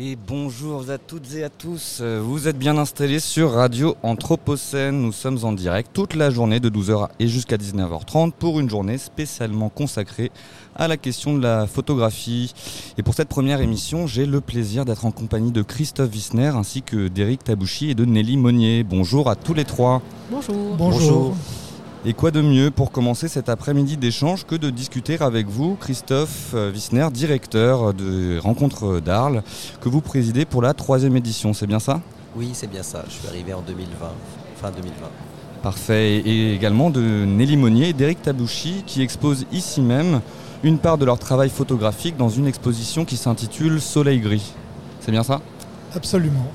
Et 0.00 0.16
bonjour 0.28 0.90
à 0.90 0.96
toutes 0.96 1.34
et 1.34 1.42
à 1.42 1.48
tous, 1.48 2.02
vous 2.02 2.46
êtes 2.46 2.56
bien 2.56 2.78
installés 2.78 3.18
sur 3.18 3.50
Radio 3.50 3.96
Anthropocène, 4.04 5.02
nous 5.02 5.10
sommes 5.10 5.38
en 5.42 5.50
direct 5.50 5.90
toute 5.92 6.14
la 6.14 6.30
journée 6.30 6.60
de 6.60 6.70
12h 6.70 7.08
et 7.18 7.26
jusqu'à 7.26 7.56
19h30 7.56 8.30
pour 8.30 8.60
une 8.60 8.70
journée 8.70 8.96
spécialement 8.96 9.70
consacrée 9.70 10.30
à 10.76 10.86
la 10.86 10.96
question 10.96 11.36
de 11.36 11.42
la 11.42 11.66
photographie. 11.66 12.54
Et 12.96 13.02
pour 13.02 13.14
cette 13.14 13.28
première 13.28 13.60
émission, 13.60 14.06
j'ai 14.06 14.24
le 14.24 14.40
plaisir 14.40 14.84
d'être 14.84 15.04
en 15.04 15.10
compagnie 15.10 15.50
de 15.50 15.62
Christophe 15.62 16.12
Wissner 16.12 16.52
ainsi 16.54 16.82
que 16.82 17.08
d'Éric 17.08 17.42
Tabouchi 17.42 17.90
et 17.90 17.96
de 17.96 18.04
Nelly 18.04 18.36
Monnier. 18.36 18.84
Bonjour 18.84 19.28
à 19.28 19.34
tous 19.34 19.52
les 19.52 19.64
trois. 19.64 20.00
Bonjour. 20.30 20.76
Bonjour. 20.76 21.36
Et 22.04 22.12
quoi 22.12 22.30
de 22.30 22.40
mieux 22.40 22.70
pour 22.70 22.92
commencer 22.92 23.26
cet 23.26 23.48
après-midi 23.48 23.96
d'échange 23.96 24.46
que 24.46 24.54
de 24.54 24.70
discuter 24.70 25.20
avec 25.20 25.48
vous, 25.48 25.76
Christophe 25.80 26.52
euh, 26.54 26.70
Wissner, 26.70 27.08
directeur 27.12 27.92
de 27.92 28.38
Rencontres 28.38 29.00
d'Arles, 29.00 29.42
que 29.80 29.88
vous 29.88 30.00
présidez 30.00 30.44
pour 30.44 30.62
la 30.62 30.74
troisième 30.74 31.16
édition, 31.16 31.52
c'est 31.52 31.66
bien 31.66 31.80
ça? 31.80 32.00
Oui, 32.36 32.50
c'est 32.52 32.70
bien 32.70 32.84
ça. 32.84 33.04
Je 33.08 33.14
suis 33.14 33.26
arrivé 33.26 33.52
en 33.52 33.62
2020, 33.62 34.12
fin 34.60 34.70
2020. 34.70 34.92
Parfait. 35.60 36.18
Et 36.18 36.54
également 36.54 36.90
de 36.90 37.00
Nelly 37.00 37.56
Monnier 37.56 37.88
et 37.88 37.92
d'Éric 37.92 38.22
Tabouchi 38.22 38.84
qui 38.86 39.02
exposent 39.02 39.46
ici 39.50 39.80
même 39.80 40.20
une 40.62 40.78
part 40.78 40.98
de 40.98 41.04
leur 41.04 41.18
travail 41.18 41.50
photographique 41.50 42.16
dans 42.16 42.28
une 42.28 42.46
exposition 42.46 43.04
qui 43.04 43.16
s'intitule 43.16 43.80
Soleil 43.80 44.20
gris. 44.20 44.52
C'est 45.00 45.10
bien 45.10 45.24
ça? 45.24 45.40
Absolument. 45.96 46.46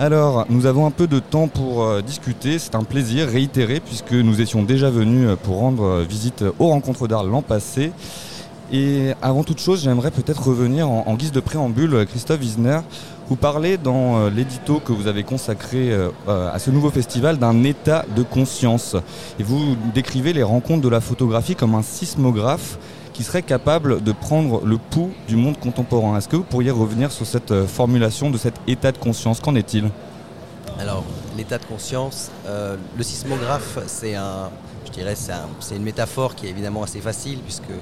Alors, 0.00 0.46
nous 0.48 0.66
avons 0.66 0.86
un 0.86 0.92
peu 0.92 1.08
de 1.08 1.18
temps 1.18 1.48
pour 1.48 1.82
euh, 1.82 2.02
discuter. 2.02 2.60
C'est 2.60 2.76
un 2.76 2.84
plaisir 2.84 3.26
réitéré 3.26 3.80
puisque 3.80 4.12
nous 4.12 4.40
étions 4.40 4.62
déjà 4.62 4.90
venus 4.90 5.26
euh, 5.26 5.34
pour 5.34 5.56
rendre 5.56 5.82
euh, 5.82 6.04
visite 6.08 6.44
aux 6.60 6.68
rencontres 6.68 7.08
d'art 7.08 7.24
l'an 7.24 7.42
passé. 7.42 7.90
Et 8.72 9.10
avant 9.22 9.42
toute 9.42 9.60
chose, 9.60 9.82
j'aimerais 9.82 10.12
peut-être 10.12 10.46
revenir 10.46 10.88
en, 10.88 11.14
guise 11.16 11.32
de 11.32 11.40
préambule, 11.40 12.06
Christophe 12.06 12.38
Wisner. 12.38 12.78
Vous 13.28 13.34
parlez 13.34 13.76
dans 13.76 14.28
l'édito 14.28 14.78
que 14.78 14.92
vous 14.92 15.06
avez 15.06 15.22
consacré 15.22 15.90
à 16.28 16.58
ce 16.58 16.70
nouveau 16.70 16.90
festival 16.90 17.38
d'un 17.38 17.64
état 17.64 18.04
de 18.14 18.22
conscience. 18.22 18.94
Et 19.40 19.42
vous 19.42 19.74
décrivez 19.94 20.34
les 20.34 20.42
rencontres 20.42 20.82
de 20.82 20.90
la 20.90 21.00
photographie 21.00 21.54
comme 21.54 21.74
un 21.74 21.80
sismographe 21.80 22.78
qui 23.18 23.24
serait 23.24 23.42
capable 23.42 24.00
de 24.00 24.12
prendre 24.12 24.64
le 24.64 24.78
pouls 24.78 25.10
du 25.26 25.34
monde 25.34 25.58
contemporain. 25.58 26.16
Est-ce 26.16 26.28
que 26.28 26.36
vous 26.36 26.44
pourriez 26.44 26.70
revenir 26.70 27.10
sur 27.10 27.26
cette 27.26 27.50
euh, 27.50 27.66
formulation 27.66 28.30
de 28.30 28.38
cet 28.38 28.54
état 28.68 28.92
de 28.92 28.98
conscience? 28.98 29.40
Qu'en 29.40 29.56
est-il? 29.56 29.90
Alors, 30.78 31.02
l'état 31.36 31.58
de 31.58 31.64
conscience, 31.64 32.30
euh, 32.46 32.76
le 32.96 33.02
sismographe, 33.02 33.80
c'est 33.88 34.14
un, 34.14 34.50
je 34.86 34.92
dirais, 34.92 35.16
c'est 35.16 35.74
une 35.74 35.82
métaphore 35.82 36.36
qui 36.36 36.46
est 36.46 36.50
évidemment 36.50 36.84
assez 36.84 37.00
facile 37.00 37.40
puisque 37.40 37.74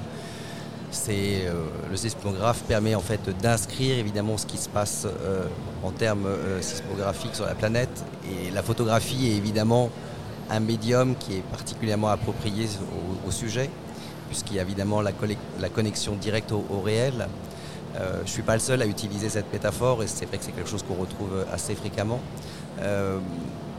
c'est 0.89 1.45
euh, 1.45 1.53
le 1.91 1.97
sismographe 1.97 2.63
permet 2.63 2.95
en 2.95 3.01
fait 3.01 3.21
d'inscrire 3.39 3.99
évidemment 3.99 4.37
ce 4.37 4.47
qui 4.47 4.57
se 4.57 4.69
passe 4.69 5.05
en 5.83 5.91
termes 5.91 6.29
sismographiques 6.61 7.35
sur 7.35 7.45
la 7.45 7.53
planète. 7.53 8.03
Et 8.25 8.49
la 8.49 8.63
photographie 8.63 9.27
est 9.27 9.37
évidemment 9.37 9.91
un 10.49 10.61
médium 10.61 11.13
qui 11.15 11.35
est 11.35 11.43
particulièrement 11.51 12.07
approprié 12.07 12.67
au 13.27 13.29
sujet 13.29 13.69
puisqu'il 14.27 14.57
y 14.57 14.59
a 14.59 14.61
évidemment 14.61 15.01
la, 15.01 15.11
connexion 15.69 16.15
directe 16.15 16.51
au, 16.51 16.81
réel. 16.81 17.27
Euh, 17.95 18.17
je 18.17 18.21
ne 18.23 18.27
suis 18.27 18.41
pas 18.43 18.53
le 18.53 18.59
seul 18.59 18.81
à 18.81 18.85
utiliser 18.85 19.29
cette 19.29 19.51
métaphore 19.51 20.03
et 20.03 20.07
c'est 20.07 20.25
vrai 20.25 20.37
que 20.37 20.43
c'est 20.43 20.51
quelque 20.51 20.69
chose 20.69 20.83
qu'on 20.83 20.95
retrouve 20.95 21.45
assez 21.51 21.73
fréquemment. 21.73 22.19
Euh, 22.81 23.19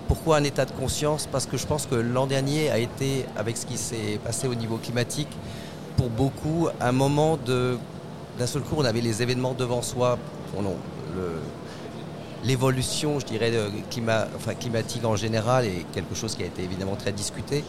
pourquoi 0.08 0.38
un 0.38 0.44
état 0.44 0.64
de 0.64 0.72
conscience? 0.72 1.28
Parce 1.30 1.46
que 1.46 1.56
je 1.56 1.66
pense 1.66 1.86
que 1.86 1.94
l'an 1.94 2.26
dernier 2.26 2.70
a 2.70 2.78
été, 2.78 3.26
avec 3.36 3.56
ce 3.56 3.66
qui 3.66 3.76
s'est 3.76 4.18
passé 4.24 4.48
au 4.48 4.54
niveau 4.54 4.78
climatique, 4.78 5.28
pour 5.98 6.08
beaucoup, 6.08 6.68
un 6.80 6.92
moment 6.92 7.36
de. 7.36 7.76
D'un 8.38 8.46
seul 8.46 8.62
coup, 8.62 8.76
on 8.78 8.84
avait 8.84 9.00
les 9.00 9.20
événements 9.20 9.52
devant 9.52 9.82
soi. 9.82 10.16
l'évolution, 12.44 13.18
je 13.18 13.26
dirais, 13.26 13.52
climatique 14.60 15.04
en 15.04 15.16
général 15.16 15.66
est 15.66 15.84
quelque 15.92 16.14
chose 16.14 16.36
qui 16.36 16.44
a 16.44 16.46
été 16.46 16.62
évidemment 16.62 16.94
très 16.94 17.12
discuté. 17.12 17.64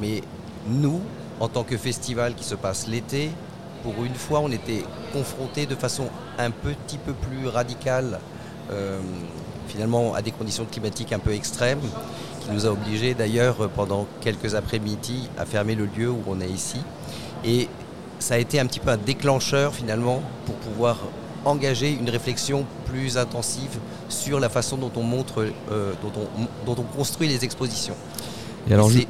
Mais 0.00 0.22
nous, 0.68 1.00
en 1.42 1.48
tant 1.48 1.64
que 1.64 1.76
festival 1.76 2.36
qui 2.36 2.44
se 2.44 2.54
passe 2.54 2.86
l'été, 2.86 3.28
pour 3.82 4.04
une 4.04 4.14
fois, 4.14 4.38
on 4.38 4.52
était 4.52 4.84
confronté 5.12 5.66
de 5.66 5.74
façon 5.74 6.04
un 6.38 6.52
petit 6.52 6.98
peu 6.98 7.14
plus 7.14 7.48
radicale, 7.48 8.20
euh, 8.70 9.00
finalement, 9.66 10.14
à 10.14 10.22
des 10.22 10.30
conditions 10.30 10.64
climatiques 10.70 11.12
un 11.12 11.18
peu 11.18 11.32
extrêmes, 11.34 11.80
qui 12.40 12.52
nous 12.52 12.64
a 12.64 12.70
obligés 12.70 13.14
d'ailleurs 13.14 13.68
pendant 13.70 14.06
quelques 14.20 14.54
après-midi 14.54 15.28
à 15.36 15.44
fermer 15.44 15.74
le 15.74 15.86
lieu 15.86 16.10
où 16.10 16.22
on 16.28 16.40
est 16.40 16.48
ici. 16.48 16.78
Et 17.44 17.68
ça 18.20 18.34
a 18.34 18.38
été 18.38 18.60
un 18.60 18.66
petit 18.66 18.78
peu 18.78 18.90
un 18.90 18.96
déclencheur 18.96 19.74
finalement 19.74 20.22
pour 20.46 20.54
pouvoir 20.54 20.98
engager 21.44 21.90
une 21.90 22.08
réflexion 22.08 22.64
plus 22.86 23.18
intensive 23.18 23.80
sur 24.08 24.38
la 24.38 24.48
façon 24.48 24.76
dont 24.76 24.92
on 24.94 25.02
montre, 25.02 25.44
euh, 25.72 25.92
dont 26.64 26.76
on 26.78 26.96
construit 26.96 27.26
les 27.26 27.44
expositions 27.44 27.96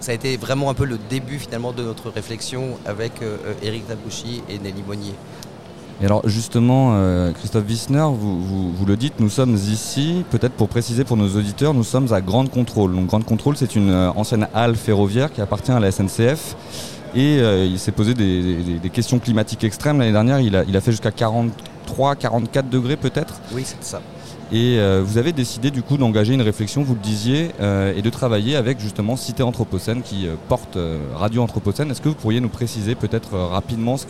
ça 0.01 0.13
a 0.13 0.15
été 0.15 0.37
vraiment 0.37 0.71
un 0.71 0.75
peu 0.75 0.85
le 0.85 0.99
début 1.11 1.39
finalement 1.39 1.73
de 1.73 1.83
notre 1.83 2.11
réflexion 2.11 2.79
avec 2.87 3.13
Eric 3.63 3.85
euh, 3.85 3.95
Tabouchi 3.95 4.43
et 4.49 4.59
Nelly 4.59 4.83
Monnier. 4.87 5.15
Et 6.01 6.07
alors 6.07 6.29
justement, 6.29 6.93
euh, 6.95 7.33
Christophe 7.33 7.67
Wissner, 7.69 8.07
vous, 8.13 8.85
le 8.87 8.97
dites, 8.97 9.21
nous 9.21 9.29
sommes 9.29 9.55
ici, 9.55 10.25
peut-être 10.31 10.55
pour 10.55 10.69
préciser 10.69 11.05
pour 11.05 11.17
nos 11.17 11.29
auditeurs, 11.37 11.75
nous 11.75 11.85
sommes 11.85 12.13
à 12.13 12.21
Grande 12.21 12.51
Contrôle. 12.51 12.95
Donc 12.95 13.07
Grande 13.07 13.25
Contrôle, 13.25 13.57
c'est 13.57 13.77
une 13.77 13.91
euh, 13.91 14.11
ancienne 14.13 14.49
halle 14.55 14.75
ferroviaire 14.75 15.33
qui 15.33 15.41
appartient 15.41 15.71
à 15.71 15.79
la 15.79 15.91
SNCF. 15.93 16.57
Et 17.15 17.41
il 17.41 17.79
s'est 17.79 17.93
posé 17.93 18.15
des, 18.15 18.89
questions 18.91 19.19
climatiques 19.19 19.65
extrêmes. 19.65 19.99
L'année 19.99 20.13
dernière, 20.13 20.41
il 20.41 20.57
a, 20.57 20.65
il 20.65 20.75
a 20.75 20.81
fait 20.81 20.93
jusqu'à 20.93 21.11
43, 21.11 22.17
44 22.17 22.71
degrés 22.71 22.97
peut-être? 22.97 23.35
Oui, 23.53 23.65
c'est 23.67 23.85
ça. 23.85 24.01
Et 24.53 24.79
euh, 24.79 25.03
vous 25.03 25.17
avez 25.17 25.33
décidé 25.33 25.71
du 25.71 25.83
coup 25.83 25.97
d'engager 25.97 26.35
une 26.35 26.43
réflexion, 26.43 26.83
vous 26.83 26.93
le 26.93 27.01
disiez, 27.01 27.53
euh, 27.61 27.95
et 27.97 28.03
de 28.03 28.11
travailler 28.11 28.55
avec 28.55 28.81
justement 28.81 29.17
Cité 29.17 29.43
Anthropocène 29.43 30.03
qui 30.03 30.29
euh, 30.29 30.35
porte 30.47 30.77
Radio 31.15 31.43
Anthropocène. 31.43 31.91
Est-ce 31.91 32.03
que 32.03 32.11
vous 32.11 32.15
pourriez 32.15 32.41
nous 32.41 32.51
préciser 32.51 32.95
peut-être 32.95 33.35
rapidement 33.39 33.97
ce, 33.97 34.05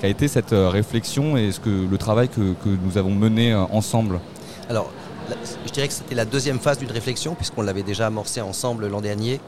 qu'a 0.00 0.08
été 0.08 0.26
cette 0.26 0.50
réflexion 0.50 1.36
et 1.36 1.52
ce 1.52 1.60
que, 1.60 1.70
le 1.88 1.96
travail 1.96 2.28
que, 2.28 2.40
nous 2.64 2.98
avons 2.98 3.14
mené 3.14 3.54
ensemble? 3.54 4.18
Alors, 4.68 4.90
je 5.64 5.70
dirais 5.70 5.86
que 5.86 5.94
c'était 5.94 6.16
la 6.16 6.24
deuxième 6.24 6.58
phase 6.58 6.78
d'une 6.78 6.90
réflexion 6.90 7.36
puisqu'on 7.36 7.62
l'avait 7.62 7.84
déjà 7.84 8.08
amorcé 8.08 8.40
ensemble 8.40 8.88
l'an 8.88 9.00
dernier. 9.00 9.40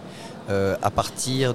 à 0.49 0.91
partir 0.91 1.55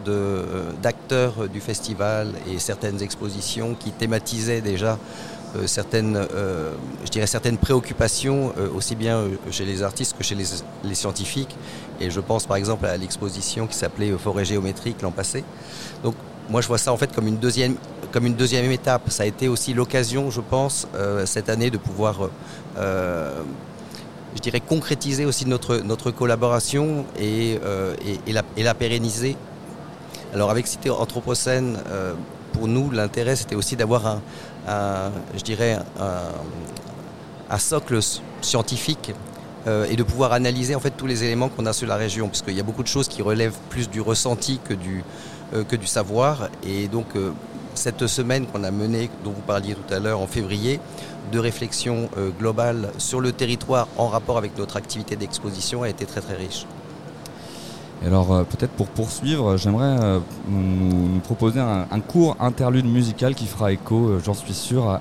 d'acteurs 0.81 1.47
du 1.47 1.61
festival 1.61 2.33
et 2.51 2.59
certaines 2.59 3.01
expositions 3.01 3.75
qui 3.79 3.91
thématisaient 3.91 4.61
déjà 4.61 4.97
certaines, 5.65 6.15
euh, 6.15 6.71
je 7.05 7.09
dirais 7.09 7.27
certaines 7.27 7.57
préoccupations, 7.57 8.53
euh, 8.57 8.69
aussi 8.75 8.95
bien 8.95 9.23
chez 9.49 9.65
les 9.65 9.81
artistes 9.81 10.15
que 10.17 10.23
chez 10.23 10.35
les, 10.35 10.95
scientifiques. 10.95 11.55
Et 11.99 12.09
je 12.11 12.19
pense 12.19 12.45
par 12.45 12.57
exemple 12.57 12.85
à 12.85 12.95
l'exposition 12.97 13.65
qui 13.65 13.75
s'appelait 13.75 14.11
Forêt 14.11 14.45
géométrique 14.45 15.01
l'an 15.01 15.11
passé. 15.11 15.43
Donc 16.03 16.15
moi 16.49 16.61
je 16.61 16.67
vois 16.67 16.77
ça 16.77 16.91
en 16.93 16.97
fait 16.97 17.13
comme 17.13 17.27
une 17.27 17.37
deuxième, 17.37 17.75
comme 18.11 18.25
une 18.25 18.35
deuxième 18.35 18.69
étape. 18.71 19.09
Ça 19.09 19.23
a 19.23 19.25
été 19.25 19.47
aussi 19.47 19.73
l'occasion, 19.73 20.29
je 20.29 20.41
pense, 20.41 20.87
cette 21.25 21.49
année 21.49 21.71
de 21.71 21.77
pouvoir 21.77 22.29
je 24.35 24.41
dirais, 24.41 24.59
concrétiser 24.59 25.25
aussi 25.25 25.47
notre, 25.47 25.77
notre 25.77 26.11
collaboration 26.11 27.05
et, 27.19 27.59
et, 28.27 28.63
la, 28.63 28.73
pérenniser. 28.75 29.35
Alors 30.33 30.51
avec 30.51 30.67
Cité 30.67 30.89
Anthropocène, 30.89 31.77
pour 32.57 32.67
nous, 32.67 32.89
l'intérêt, 32.89 33.35
c'était 33.35 33.55
aussi 33.55 33.75
d'avoir 33.75 34.07
un, 34.07 34.21
je 34.67 35.43
dirais, 35.43 35.79
un, 37.49 37.57
socle 37.57 37.99
scientifique 38.41 39.13
euh, 39.67 39.85
et 39.89 39.97
de 39.97 40.03
pouvoir 40.03 40.31
analyser 40.31 40.75
en 40.75 40.79
fait 40.79 40.91
tous 40.91 41.07
les 41.07 41.25
éléments 41.25 41.49
qu'on 41.49 41.65
a 41.65 41.73
sur 41.73 41.87
la 41.87 41.97
région, 41.97 42.27
parce 42.27 42.41
qu'il 42.41 42.55
y 42.55 42.59
a 42.59 42.63
beaucoup 42.63 42.83
de 42.83 42.87
choses 42.87 43.09
qui 43.09 43.21
relèvent 43.21 43.57
plus 43.69 43.89
du 43.89 43.99
ressenti 43.99 44.59
que 44.63 44.73
du, 44.73 45.03
euh, 45.53 45.63
savoir. 45.85 46.49
Et 46.65 46.87
donc 46.87 47.07
euh, 47.15 47.31
cette 47.73 48.07
semaine 48.07 48.45
qu'on 48.45 48.63
a 48.63 48.71
menée, 48.71 49.09
dont 49.25 49.31
vous 49.31 49.41
parliez 49.41 49.75
tout 49.75 49.93
à 49.93 49.99
l'heure 49.99 50.21
en 50.21 50.27
février, 50.27 50.79
de 51.33 51.39
réflexion 51.39 52.09
globale 52.39 52.89
sur 52.99 53.19
le 53.19 53.33
territoire 53.33 53.89
en 53.97 54.07
rapport 54.07 54.37
avec 54.37 54.57
notre 54.57 54.77
activité 54.77 55.17
d'exposition 55.17 55.83
a 55.83 55.89
été 55.89 56.05
très 56.05 56.21
très 56.21 56.35
riche 56.35 56.65
alors 58.05 58.33
euh, 58.33 58.43
peut-être 58.43 58.71
pour 58.71 58.87
poursuivre, 58.87 59.57
j'aimerais 59.57 59.97
euh, 60.01 60.19
nous, 60.47 61.19
proposer 61.19 61.59
un, 61.59 61.99
court 61.99 62.37
interlude 62.39 62.85
musical 62.85 63.33
qui 63.35 63.47
fera 63.47 63.71
écho, 63.71 64.07
euh, 64.07 64.21
j'en 64.23 64.33
suis 64.33 64.53
sûr, 64.53 64.99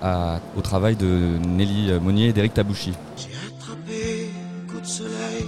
au 0.57 0.61
travail 0.61 0.97
de 0.97 1.39
Nelly 1.47 1.93
Monnier 2.01 2.29
et 2.29 2.33
d'Éric 2.33 2.55
Tabouchi. 2.55 2.95
J'ai 3.17 3.29
attrapé 3.47 4.31
un 4.67 4.73
coup 4.73 4.81
de 4.81 4.87
soleil, 4.87 5.45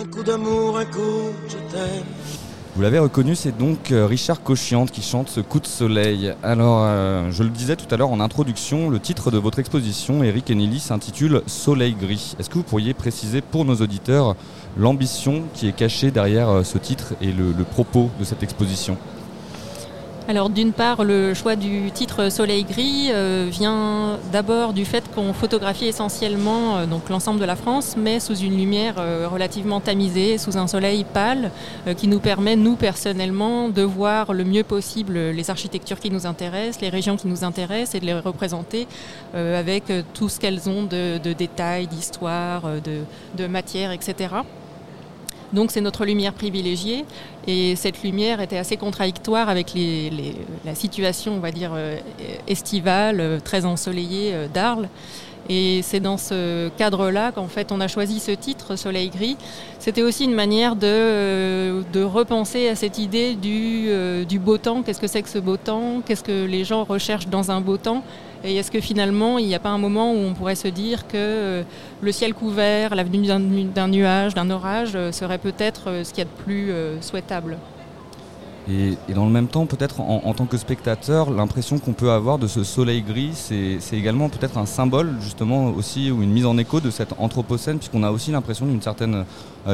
un 0.00 0.04
coup 0.06 0.22
d'amour, 0.22 0.78
un 0.78 0.84
coup 0.86 1.30
je 1.48 1.56
t'aime. 1.72 2.04
Vous 2.74 2.80
l'avez 2.80 2.98
reconnu, 2.98 3.36
c'est 3.36 3.54
donc 3.54 3.92
Richard 3.92 4.42
Cochiante 4.42 4.90
qui 4.90 5.02
chante 5.02 5.28
ce 5.28 5.40
coup 5.40 5.60
de 5.60 5.66
soleil. 5.66 6.32
Alors, 6.42 7.30
je 7.30 7.42
le 7.42 7.50
disais 7.50 7.76
tout 7.76 7.84
à 7.94 7.98
l'heure 7.98 8.10
en 8.10 8.18
introduction, 8.18 8.88
le 8.88 8.98
titre 8.98 9.30
de 9.30 9.36
votre 9.36 9.58
exposition, 9.58 10.24
Eric 10.24 10.48
et 10.48 10.54
Nelly, 10.54 10.80
s'intitule 10.80 11.42
Soleil 11.46 11.92
gris. 11.92 12.34
Est-ce 12.38 12.48
que 12.48 12.54
vous 12.54 12.62
pourriez 12.62 12.94
préciser 12.94 13.42
pour 13.42 13.66
nos 13.66 13.74
auditeurs 13.76 14.36
l'ambition 14.76 15.44
qui 15.54 15.68
est 15.68 15.72
cachée 15.72 16.10
derrière 16.10 16.48
euh, 16.48 16.64
ce 16.64 16.78
titre 16.78 17.14
et 17.20 17.32
le, 17.32 17.52
propos 17.64 18.10
de 18.18 18.24
cette 18.24 18.42
exposition 18.42 18.96
alors 20.28 20.50
d'une 20.50 20.72
part, 20.72 21.02
le 21.02 21.34
choix 21.34 21.56
du 21.56 21.90
titre 21.90 22.30
Soleil 22.30 22.62
gris 22.62 23.08
euh, 23.10 23.48
vient 23.50 24.20
d'abord 24.30 24.72
du 24.72 24.84
fait 24.84 25.02
qu'on 25.12 25.32
photographie 25.32 25.86
essentiellement 25.86 26.76
euh, 26.76 26.86
donc 26.86 27.08
l'ensemble 27.08 27.40
de 27.40 27.44
la 27.44 27.56
France, 27.56 27.96
mais 27.98 28.20
sous 28.20 28.36
une 28.36 28.56
lumière 28.56 28.94
relativement 29.28 29.80
tamisée, 29.80 30.38
sous 30.38 30.56
un 30.56 30.68
soleil 30.68 31.04
pâle, 31.04 31.50
qui 31.96 32.06
nous 32.06 32.20
permet, 32.20 32.54
nous 32.54 32.76
personnellement, 32.76 33.68
de 33.68 33.82
voir 33.82 34.32
le 34.32 34.44
mieux 34.44 34.62
possible 34.62 35.14
les 35.18 35.50
architectures 35.50 35.98
qui 35.98 36.10
nous 36.10 36.24
intéressent, 36.24 36.80
les 36.80 36.88
régions 36.88 37.16
qui 37.16 37.26
nous 37.26 37.42
intéressent, 37.42 37.96
et 37.96 38.00
de 38.00 38.06
les 38.06 38.14
représenter 38.14 38.86
avec 39.34 39.92
tout 40.14 40.28
ce 40.28 40.38
qu'elles 40.38 40.68
ont 40.70 40.84
de, 40.84 41.18
détails, 41.32 41.88
d'histoire, 41.88 42.62
de, 42.62 43.00
de 43.36 43.46
matière, 43.48 43.90
etc. 43.90 44.28
Donc 45.52 45.70
c'est 45.70 45.80
notre 45.80 46.04
lumière 46.04 46.32
privilégiée 46.32 47.04
et 47.46 47.76
cette 47.76 48.02
lumière 48.02 48.40
était 48.40 48.56
assez 48.56 48.76
contradictoire 48.76 49.48
avec 49.48 49.74
la 50.64 50.74
situation, 50.74 51.34
on 51.34 51.40
va 51.40 51.50
dire, 51.50 51.72
euh, 51.74 51.98
estivale, 52.48 53.20
euh, 53.20 53.38
très 53.40 53.64
ensoleillée 53.64 54.32
euh, 54.32 54.48
d'Arles. 54.48 54.88
Et 55.48 55.80
c'est 55.82 55.98
dans 55.98 56.18
ce 56.18 56.68
cadre-là 56.78 57.32
qu'en 57.32 57.48
fait 57.48 57.72
on 57.72 57.80
a 57.80 57.88
choisi 57.88 58.20
ce 58.20 58.30
titre, 58.30 58.76
Soleil 58.76 59.10
gris. 59.10 59.36
C'était 59.80 60.02
aussi 60.02 60.24
une 60.24 60.34
manière 60.34 60.76
de, 60.76 62.04
repenser 62.04 62.68
à 62.68 62.76
cette 62.76 62.98
idée 62.98 63.34
du, 63.34 63.88
du 64.24 64.38
beau 64.38 64.56
temps. 64.56 64.82
Qu'est-ce 64.82 65.00
que 65.00 65.08
c'est 65.08 65.20
que 65.20 65.28
ce 65.28 65.40
beau 65.40 65.56
temps? 65.56 66.00
Qu'est-ce 66.06 66.22
que 66.22 66.46
les 66.46 66.62
gens 66.62 66.84
recherchent 66.84 67.26
dans 67.26 67.50
un 67.50 67.60
beau 67.60 67.76
temps? 67.76 68.04
Et 68.44 68.56
est-ce 68.56 68.70
que 68.70 68.80
finalement, 68.80 69.38
il 69.38 69.46
n'y 69.46 69.54
a 69.54 69.60
pas 69.60 69.68
un 69.70 69.78
moment 69.78 70.12
où 70.12 70.16
on 70.16 70.34
pourrait 70.34 70.56
se 70.56 70.68
dire 70.68 71.06
que 71.06 71.16
euh, 71.16 71.62
le 72.00 72.12
ciel 72.12 72.34
couvert, 72.34 72.94
l'avenue 72.94 73.26
d'un 73.26 73.88
nuage, 73.88 74.34
d'un 74.34 74.50
orage, 74.50 74.92
euh, 74.94 75.12
serait 75.12 75.38
peut-être 75.38 75.88
euh, 75.88 76.04
ce 76.04 76.10
qu'il 76.12 76.24
y 76.24 76.26
a 76.26 76.30
de 76.30 76.42
plus 76.44 76.72
souhaitable? 77.00 77.58
Et, 78.68 78.96
dans 79.12 79.24
le 79.26 79.32
même 79.32 79.48
temps, 79.48 79.66
peut-être 79.66 80.00
en, 80.00 80.32
tant 80.34 80.46
que 80.46 80.56
spectateur, 80.56 81.30
l'impression 81.32 81.80
qu'on 81.80 81.94
peut 81.94 82.12
avoir 82.12 82.38
de 82.38 82.46
ce 82.46 82.62
soleil 82.62 83.02
gris, 83.02 83.32
c'est 83.34 83.96
également 83.96 84.28
peut-être 84.28 84.56
un 84.56 84.66
symbole 84.66 85.16
justement 85.20 85.70
aussi 85.70 86.12
ou 86.12 86.22
une 86.22 86.30
mise 86.30 86.46
en 86.46 86.56
écho 86.58 86.78
de 86.78 86.90
cette 86.90 87.12
anthropocène, 87.18 87.78
puisqu'on 87.78 88.04
a 88.04 88.12
aussi 88.12 88.30
l'impression 88.30 88.64
d'une 88.66 88.80
certaine 88.80 89.24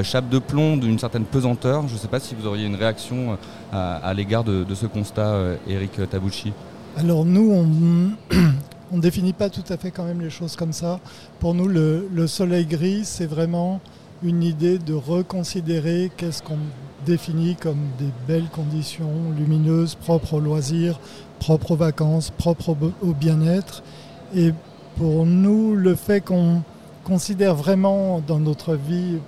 chape 0.03 0.31
de 0.31 0.39
plomb, 0.39 0.79
d'une 0.79 0.99
certaine 0.99 1.25
pesanteur. 1.25 1.87
Je 1.87 1.93
ne 1.93 1.99
sais 1.99 2.09
pas 2.09 2.19
si 2.19 2.35
vous 2.35 2.47
auriez 2.47 2.65
une 2.65 2.77
réaction 2.77 3.37
à, 3.75 4.15
l'égard 4.15 4.43
de, 4.43 4.65
de, 4.65 4.75
ce 4.75 4.87
constat, 4.87 5.37
Eric 5.69 6.09
Tabucci. 6.09 6.55
Alors 6.99 7.25
nous, 7.25 7.53
on 7.53 7.67
ne 8.97 9.01
définit 9.01 9.33
pas 9.33 9.51
tout 9.51 9.63
à 9.69 9.77
fait 9.77 9.93
quand 9.93 10.03
même 10.03 10.21
les 10.21 10.31
choses 10.31 10.57
comme 10.57 10.73
ça. 10.73 10.99
Pour 11.39 11.55
nous, 11.55 11.69
le, 11.69 12.27
soleil 12.27 12.67
gris, 12.67 13.03
c'est 13.05 13.27
vraiment 13.27 13.81
une 14.25 14.43
idée 14.43 14.81
de 14.81 14.95
reconsidérer 14.95 16.11
qu'est-ce 16.17 16.43
qu'on 16.43 16.59
définit 17.07 17.55
comme 17.55 17.79
des 18.01 18.11
belles 18.27 18.49
conditions 18.51 19.13
lumineuses, 19.39 19.95
propres 19.95 20.35
aux 20.35 20.41
loisirs, 20.41 20.99
propres 21.39 21.71
aux 21.71 21.77
vacances, 21.77 22.31
propres 22.31 22.77
au, 23.01 23.13
bien-être. 23.13 23.85
Et 24.35 24.53
pour 24.97 25.25
nous, 25.25 25.77
le 25.77 25.95
fait 25.95 26.21
qu'on 26.21 26.65
considère 27.05 27.55
vraiment 27.55 28.21
dans 28.27 28.41
notre 28.41 28.75
vie 28.75 29.19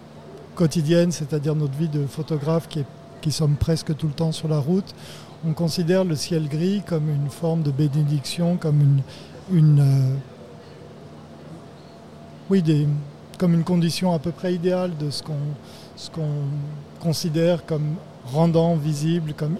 quotidienne, 0.57 1.13
c'est-à-dire 1.13 1.55
notre 1.55 1.75
vie 1.75 1.89
de 1.89 2.05
photographe 2.05 2.69
qui, 2.69 3.31
sommes 3.31 3.55
presque 3.55 3.97
tout 3.97 4.09
le 4.09 4.13
temps 4.13 4.33
sur 4.33 4.49
la 4.49 4.59
route, 4.59 4.93
on 5.47 5.53
considère 5.53 6.05
le 6.05 6.17
ciel 6.17 6.49
gris 6.49 6.83
comme 6.87 7.09
une 7.09 7.31
forme 7.31 7.63
de 7.63 7.71
bénédiction, 7.71 8.57
comme 8.57 9.01
une, 9.51 9.81
euh, 9.81 10.15
oui, 12.51 12.63
comme 13.39 13.55
une 13.55 13.65
condition 13.65 14.13
à 14.13 14.19
peu 14.19 14.33
près 14.33 14.55
idéale 14.55 14.93
de 14.99 15.11
ce 15.11 15.23
qu'on 15.23 16.29
considère 17.01 17.65
comme 17.65 17.95
rendant 18.27 18.77
visible, 18.77 19.33
comme, 19.35 19.57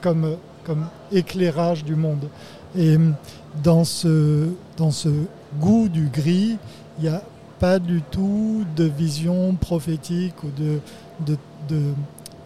comme, 0.00 0.36
comme 0.64 0.86
éclairage 1.10 1.84
du 1.84 1.96
monde. 1.96 2.28
Et 2.78 2.96
dans 3.62 3.84
ce, 3.84 4.48
dans 4.76 4.90
ce 4.90 5.08
goût 5.60 5.88
du 5.88 6.08
gris, 6.08 6.58
il 6.98 7.02
n'y 7.02 7.08
a 7.08 7.22
pas 7.58 7.78
du 7.78 8.02
tout 8.02 8.64
de 8.76 8.84
vision 8.84 9.54
prophétique 9.54 10.42
ou 10.44 10.50
de, 10.56 10.78
de, 11.26 11.36
de 11.68 11.80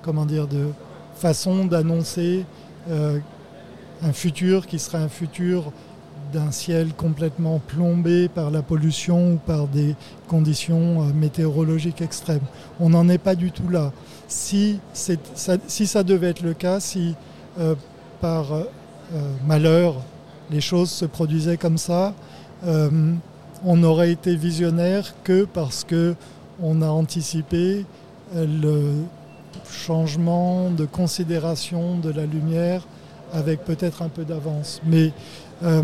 comment 0.03 0.25
dire, 0.25 0.47
de 0.47 0.69
façon 1.17 1.65
d'annoncer 1.65 2.45
euh, 2.91 3.19
un 4.03 4.13
futur 4.13 4.67
qui 4.67 4.79
serait 4.79 4.99
un 4.99 5.09
futur 5.09 5.73
d'un 6.33 6.51
ciel 6.51 6.93
complètement 6.95 7.59
plombé 7.59 8.29
par 8.29 8.51
la 8.51 8.63
pollution 8.63 9.33
ou 9.33 9.37
par 9.37 9.67
des 9.67 9.97
conditions 10.29 11.03
euh, 11.03 11.13
météorologiques 11.13 12.03
extrêmes. 12.03 12.45
On 12.81 12.91
n'en 12.91 13.09
est 13.09 13.19
pas 13.19 13.35
du 13.35 13.51
tout 13.51 13.69
là. 13.69 13.93
Si, 14.29 14.79
ça, 14.93 16.03
devait 16.03 16.31
être 16.31 16.43
le 16.43 16.55
cas, 16.55 16.81
si 16.81 17.15
euh, 17.59 17.75
par 18.21 18.47
malheur 19.47 19.97
les 20.51 20.61
choses 20.61 20.91
se 20.91 21.07
produisaient 21.07 21.57
comme 21.57 21.79
ça, 21.79 22.15
on 22.63 23.77
n'aurait 23.77 24.13
été 24.13 24.37
visionnaire 24.37 25.15
que 25.25 25.45
parce 25.45 25.83
que 25.83 26.15
on 26.61 26.83
a 26.83 26.89
anticipé 26.89 27.87
le 28.35 28.93
changement 29.71 30.71
de 30.71 30.85
considération 30.85 31.99
de 31.99 32.11
la 32.11 32.27
lumière 32.27 32.87
avec 33.33 33.65
peut-être 33.65 34.03
un 34.03 34.09
peu 34.09 34.25
d'avance. 34.25 34.81
Mais 34.85 35.13
euh, 35.63 35.83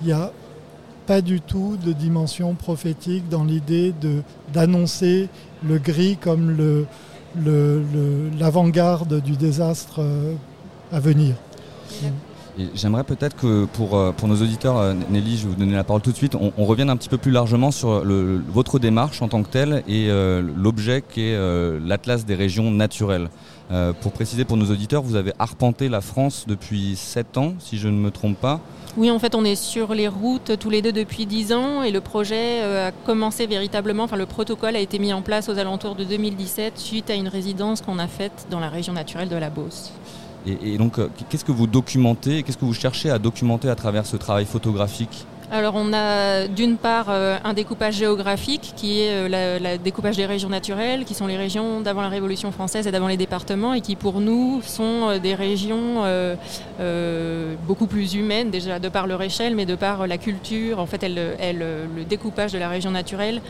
il 0.00 0.06
n'y 0.06 0.12
a 0.12 0.32
pas 1.06 1.20
du 1.20 1.40
tout 1.40 1.76
de 1.84 1.92
dimension 1.92 2.54
prophétique 2.54 3.28
dans 3.28 3.44
l'idée 3.44 3.94
d'annoncer 4.52 5.28
le 5.66 5.78
gris 5.78 6.16
comme 6.16 6.86
l'avant-garde 8.38 9.20
du 9.20 9.36
désastre 9.36 10.00
euh, 10.00 10.34
à 10.92 11.00
venir. 11.00 11.34
J'aimerais 12.74 13.04
peut-être 13.04 13.36
que 13.36 13.66
pour, 13.66 13.96
euh, 13.96 14.12
pour 14.12 14.28
nos 14.28 14.36
auditeurs, 14.36 14.78
euh, 14.78 14.94
Nelly, 15.10 15.36
je 15.36 15.42
vais 15.42 15.50
vous 15.50 15.60
donner 15.60 15.74
la 15.74 15.84
parole 15.84 16.00
tout 16.00 16.10
de 16.10 16.16
suite, 16.16 16.34
on, 16.34 16.64
revienne 16.64 16.88
un 16.88 16.96
petit 16.96 17.10
peu 17.10 17.18
plus 17.18 17.30
largement 17.30 17.70
sur 17.70 18.02
votre 18.48 18.78
démarche 18.78 19.20
en 19.20 19.28
tant 19.28 19.42
que 19.42 19.48
telle 19.48 19.84
et 19.86 20.08
euh, 20.08 20.42
l'objet 20.56 21.02
qui 21.06 21.22
est 21.22 21.38
l'Atlas 21.86 22.24
des 22.24 22.34
régions 22.34 22.70
naturelles. 22.70 23.28
pour 24.00 24.12
préciser 24.12 24.44
pour 24.44 24.56
nos 24.56 24.70
auditeurs, 24.70 25.02
vous 25.02 25.16
avez 25.16 25.32
arpenté 25.38 25.88
la 25.88 26.00
France 26.00 26.44
depuis 26.48 26.96
7 26.96 27.36
ans, 27.36 27.54
si 27.58 27.78
je 27.78 27.88
ne 27.88 27.98
me 27.98 28.10
trompe 28.10 28.38
pas. 28.38 28.60
Oui, 28.96 29.10
en 29.10 29.18
fait, 29.18 29.34
on 29.34 29.44
est 29.44 29.54
sur 29.54 29.94
les 29.94 30.08
routes 30.08 30.58
tous 30.58 30.70
les 30.70 30.82
deux 30.82 30.92
depuis 30.92 31.26
10 31.26 31.52
ans 31.52 31.82
et 31.82 31.90
le 31.90 32.00
projet 32.00 32.62
a 32.62 32.90
commencé 32.90 33.46
véritablement, 33.46 34.04
enfin 34.04 34.16
le 34.16 34.26
protocole 34.26 34.76
a 34.76 34.80
été 34.80 34.98
mis 34.98 35.12
en 35.12 35.22
place 35.22 35.48
aux 35.48 35.58
alentours 35.58 35.94
de 35.94 36.04
2017 36.04 36.78
suite 36.78 37.10
à 37.10 37.14
une 37.14 37.28
résidence 37.28 37.80
qu'on 37.80 37.98
a 37.98 38.08
faite 38.08 38.46
dans 38.50 38.60
la 38.60 38.70
région 38.70 38.92
naturelle 38.94 39.28
de 39.28 39.36
la 39.36 39.50
Beauce. 39.50 39.92
Et, 40.46 40.78
donc, 40.78 40.98
euh, 40.98 41.08
qu'est-ce 41.28 41.44
que 41.44 41.52
vous 41.52 41.66
documentez 41.66 42.42
Qu'est-ce 42.42 42.56
que 42.56 42.64
vous 42.64 42.74
cherchez 42.74 43.10
à 43.10 43.18
documenter 43.18 43.68
à 43.68 43.74
travers 43.74 44.06
ce 44.06 44.16
travail 44.16 44.44
photographique? 44.44 45.26
Alors 45.48 45.74
on 45.76 45.92
a 45.92 46.48
d'une 46.48 46.76
part 46.76 47.06
euh, 47.08 47.38
un 47.44 47.54
découpage 47.54 47.94
géographique 47.94 48.72
qui 48.74 49.00
est 49.00 49.28
le 49.28 49.34
euh, 49.34 49.78
découpage 49.78 50.16
des 50.16 50.26
régions 50.26 50.48
naturelles, 50.48 51.04
qui 51.04 51.14
sont 51.14 51.28
les 51.28 51.36
régions 51.36 51.80
d'avant 51.82 52.00
la 52.00 52.08
Révolution 52.08 52.50
française 52.50 52.88
et 52.88 52.90
d'avant 52.90 53.06
les 53.06 53.16
départements, 53.16 53.72
et 53.72 53.80
qui 53.80 53.94
pour 53.94 54.20
nous 54.20 54.60
sont 54.62 55.18
des 55.22 55.36
régions 55.36 56.02
beaucoup 57.68 57.86
plus 57.86 58.14
humaines, 58.14 58.50
déjà 58.50 58.80
de 58.80 58.88
par 58.88 59.06
leur 59.06 59.22
échelle, 59.22 59.54
mais 59.54 59.66
de 59.66 59.76
par 59.76 60.08
la 60.08 60.18
culture. 60.18 60.80
En 60.80 60.86
fait, 60.86 61.06
le 61.08 62.04
découpage 62.04 62.52
de 62.52 62.58
la 62.58 62.68
région 62.68 62.90
naturelle 62.90 63.40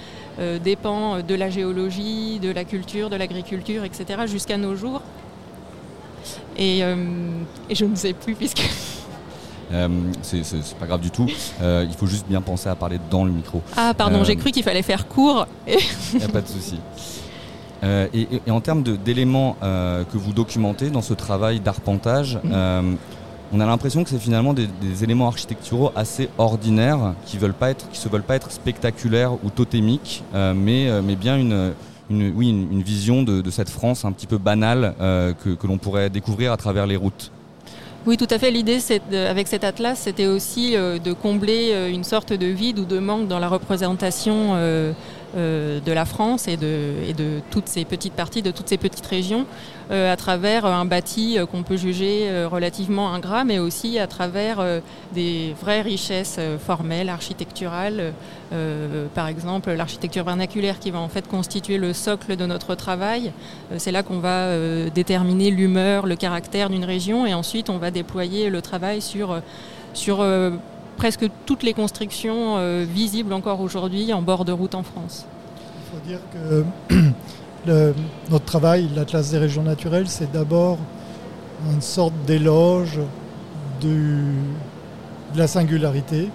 dépend 0.62 1.22
de 1.22 1.34
la 1.34 1.48
géologie, 1.48 2.40
de 2.40 2.50
la 2.50 2.64
culture, 2.64 3.08
de 3.08 3.16
l'agriculture, 3.16 3.84
etc., 3.84 4.26
jusqu'à 4.26 4.58
nos 4.58 4.76
jours. 4.76 5.00
Euh, 6.58 6.96
et, 7.68 7.74
je 7.74 7.84
ne 7.84 7.94
sais 7.94 8.12
plus 8.12 8.34
puisque... 8.34 8.62
Euh, 9.72 9.88
c'est 10.22 10.76
pas 10.78 10.86
grave 10.86 11.00
du 11.00 11.10
tout. 11.10 11.26
Euh, 11.60 11.84
il 11.88 11.96
faut 11.96 12.06
juste 12.06 12.28
bien 12.28 12.40
penser 12.40 12.68
à 12.68 12.76
parler 12.76 13.00
dans 13.10 13.24
le 13.24 13.32
micro. 13.32 13.62
Ah 13.76 13.94
pardon, 13.98 14.22
j'ai 14.22 14.36
cru 14.36 14.52
qu'il 14.52 14.62
fallait 14.62 14.80
faire 14.80 15.08
court. 15.08 15.48
Il 15.66 16.18
n'y 16.20 16.24
a 16.24 16.28
pas 16.28 16.40
de 16.40 16.46
souci. 16.46 16.78
Et, 17.82 18.48
en 18.48 18.60
termes 18.60 18.84
d'éléments 18.84 19.56
que 19.60 20.16
vous 20.16 20.32
documentez 20.32 20.88
dans 20.90 21.02
ce 21.02 21.14
travail 21.14 21.58
d'arpentage, 21.58 22.38
mhm. 22.44 22.96
on 23.52 23.58
a 23.58 23.66
l'impression 23.66 24.04
que 24.04 24.10
c'est 24.10 24.20
finalement 24.20 24.54
des, 24.54 24.68
éléments 25.02 25.26
architecturaux 25.26 25.90
assez 25.96 26.28
ordinaires 26.38 27.14
qui 27.24 27.36
qui 27.36 27.98
se 27.98 28.08
veulent 28.08 28.22
pas 28.22 28.36
être 28.36 28.52
spectaculaires 28.52 29.32
ou 29.32 29.50
totémiques, 29.50 30.22
mais, 30.32 30.88
mais 31.02 31.16
bien 31.16 31.36
une, 31.38 31.72
une, 32.10 32.32
oui, 32.34 32.48
une, 32.48 32.82
vision 32.82 33.22
de, 33.22 33.50
cette 33.50 33.70
France 33.70 34.04
un 34.04 34.12
petit 34.12 34.26
peu 34.26 34.38
banale 34.38 34.94
euh, 35.00 35.32
que, 35.32 35.66
l'on 35.66 35.78
pourrait 35.78 36.10
découvrir 36.10 36.52
à 36.52 36.56
travers 36.56 36.86
les 36.86 36.96
routes. 36.96 37.30
Oui, 38.06 38.16
tout 38.16 38.28
à 38.30 38.38
fait. 38.38 38.52
L'idée 38.52 38.78
avec 39.12 39.48
cet 39.48 39.64
atlas, 39.64 39.98
c'était 39.98 40.26
aussi 40.26 40.76
euh, 40.76 40.98
de 40.98 41.12
combler 41.12 41.70
euh, 41.72 41.90
une 41.90 42.04
sorte 42.04 42.32
de 42.32 42.46
vide 42.46 42.78
ou 42.78 42.84
de 42.84 43.00
manque 43.00 43.26
dans 43.26 43.40
la 43.40 43.48
représentation 43.48 44.54
de 45.36 45.92
la 45.92 46.04
France 46.04 46.48
et 46.48 46.56
de, 46.56 47.40
toutes 47.50 47.68
ces 47.68 47.84
petites 47.84 48.14
parties, 48.14 48.42
de 48.42 48.50
toutes 48.50 48.68
ces 48.68 48.78
petites 48.78 49.06
régions, 49.06 49.44
euh, 49.90 50.12
à 50.12 50.16
travers 50.16 50.64
un 50.64 50.84
bâti 50.84 51.38
qu'on 51.50 51.62
peut 51.62 51.76
juger 51.76 52.44
relativement 52.46 53.12
ingrat, 53.12 53.44
mais 53.44 53.58
aussi 53.58 53.98
à 53.98 54.06
travers 54.06 54.64
des 55.14 55.54
vraies 55.60 55.82
richesses 55.82 56.40
formelles, 56.64 57.08
architecturales, 57.08 58.12
par 59.14 59.28
exemple 59.28 59.72
l'architecture 59.72 60.24
vernaculaire 60.24 60.78
qui 60.78 60.90
va 60.90 60.98
en 61.00 61.08
fait 61.08 61.28
constituer 61.28 61.78
le 61.78 61.92
socle 61.92 62.36
de 62.36 62.46
notre 62.46 62.74
travail. 62.74 63.32
C'est 63.76 63.92
là 63.92 64.02
qu'on 64.02 64.20
va 64.20 64.56
déterminer 64.94 65.50
l'humeur, 65.50 66.06
le 66.06 66.16
caractère 66.16 66.70
d'une 66.70 66.84
région, 66.84 67.26
et 67.26 67.34
ensuite 67.34 67.70
on 67.70 67.78
va 67.78 67.90
déployer 67.90 68.50
le 68.50 68.62
travail 68.62 69.00
sur 69.02 69.40
presque 70.96 71.28
toutes 71.44 71.62
les 71.62 71.74
constructions 71.74 72.56
euh, 72.56 72.84
visibles 72.88 73.32
encore 73.32 73.60
aujourd'hui 73.60 74.12
en 74.12 74.22
bord 74.22 74.44
de 74.44 74.52
route 74.52 74.74
en 74.74 74.82
France. 74.82 75.26
Il 75.78 75.98
faut 75.98 76.08
dire 76.08 76.20
que 76.32 77.10
notre 78.30 78.44
travail, 78.44 78.88
l'Atlas 78.94 79.30
des 79.30 79.38
régions 79.38 79.62
naturelles, 79.62 80.08
c'est 80.08 80.30
d'abord 80.32 80.78
une 81.72 81.80
sorte 81.80 82.14
d'éloge 82.26 83.00
de 83.80 84.32
la 85.34 85.46
singularité, 85.46 86.28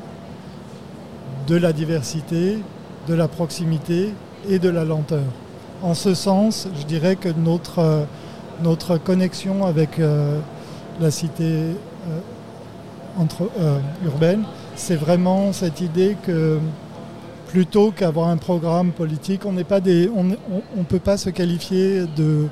de 1.48 1.56
la 1.56 1.74
diversité, 1.74 2.60
de 3.08 3.14
la 3.14 3.28
proximité 3.28 4.14
et 4.50 4.60
de 4.60 4.70
la 4.70 4.86
lenteur. 4.86 5.24
En 5.82 5.94
ce 5.94 6.14
sens, 6.14 6.68
je 6.80 6.86
dirais 6.86 7.16
que 7.16 7.30
notre, 7.30 8.06
notre 8.62 8.98
connexion 8.98 9.66
avec 9.66 10.00
euh, 10.00 10.40
la 11.00 11.10
cité 11.10 11.44
euh, 11.44 12.20
euh, 13.60 13.80
urbaine, 14.06 14.44
c'est 14.76 14.96
vraiment 14.96 15.54
cette 15.54 15.82
idée 15.82 16.16
que 16.24 16.60
plutôt 17.48 17.92
qu'avoir 17.92 18.30
un 18.30 18.38
programme 18.38 18.92
politique, 18.92 19.46
on 19.46 19.52
n'est 19.52 19.64
peut 19.64 21.00
pas 21.00 21.18
se 21.18 21.30
qualifier 21.30 22.06
de, 22.16 22.48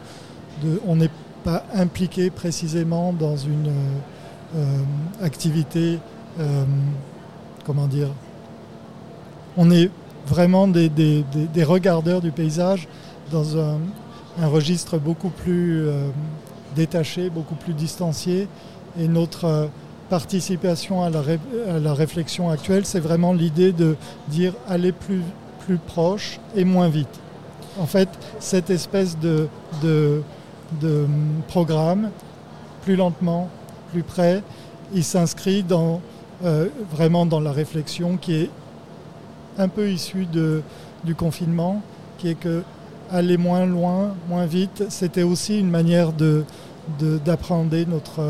on 0.85 0.97
n'est 0.97 1.11
pas 1.43 1.63
impliqué 1.73 2.29
précisément 2.29 3.13
dans 3.13 3.37
une 3.37 3.71
euh, 4.55 4.79
activité, 5.21 5.99
euh, 6.39 6.65
comment 7.65 7.87
dire, 7.87 8.09
on 9.55 9.71
est 9.71 9.89
vraiment 10.27 10.67
des, 10.67 11.23
regardeurs 11.63 12.21
du 12.21 12.31
paysage 12.31 12.87
dans 13.31 13.57
un, 13.57 13.77
registre 14.41 14.97
beaucoup 14.97 15.29
plus 15.29 15.85
détaché, 16.75 17.29
beaucoup 17.29 17.55
plus 17.55 17.73
distancié, 17.73 18.47
et 18.99 19.07
notre 19.07 19.69
participation 20.09 21.03
à 21.03 21.09
la, 21.09 21.93
réflexion 21.93 22.49
actuelle, 22.49 22.85
c'est 22.85 22.99
vraiment 22.99 23.33
l'idée 23.33 23.71
de 23.71 23.95
dire 24.27 24.53
aller 24.67 24.91
plus, 24.91 25.21
proche 25.85 26.39
et 26.55 26.65
moins 26.65 26.89
vite. 26.89 27.19
En 27.79 27.85
fait, 27.85 28.09
cette 28.39 28.71
espèce 28.71 29.19
de, 29.19 29.47
de, 29.83 30.23
programme, 31.47 32.09
plus 32.81 32.95
lentement, 32.95 33.49
plus 33.91 34.01
près, 34.01 34.41
il 34.95 35.03
s'inscrit 35.03 35.61
dans, 35.61 36.01
euh, 36.43 36.69
vraiment 36.91 37.27
dans 37.27 37.39
la 37.39 37.51
réflexion 37.51 38.17
qui 38.17 38.33
est 38.33 38.49
un 39.59 39.67
peu 39.67 39.91
issue 39.91 40.25
de, 40.25 40.63
du 41.03 41.13
confinement, 41.13 41.83
qui 42.17 42.29
est 42.29 42.39
que 42.39 42.63
aller 43.11 43.37
moins 43.37 43.67
loin, 43.67 44.15
moins 44.27 44.47
vite, 44.47 44.85
c'était 44.89 45.23
aussi 45.23 45.59
une 45.59 45.69
manière 45.69 46.13
de, 46.13 46.45
d'appréhender 46.99 47.85
notre, 47.85 48.21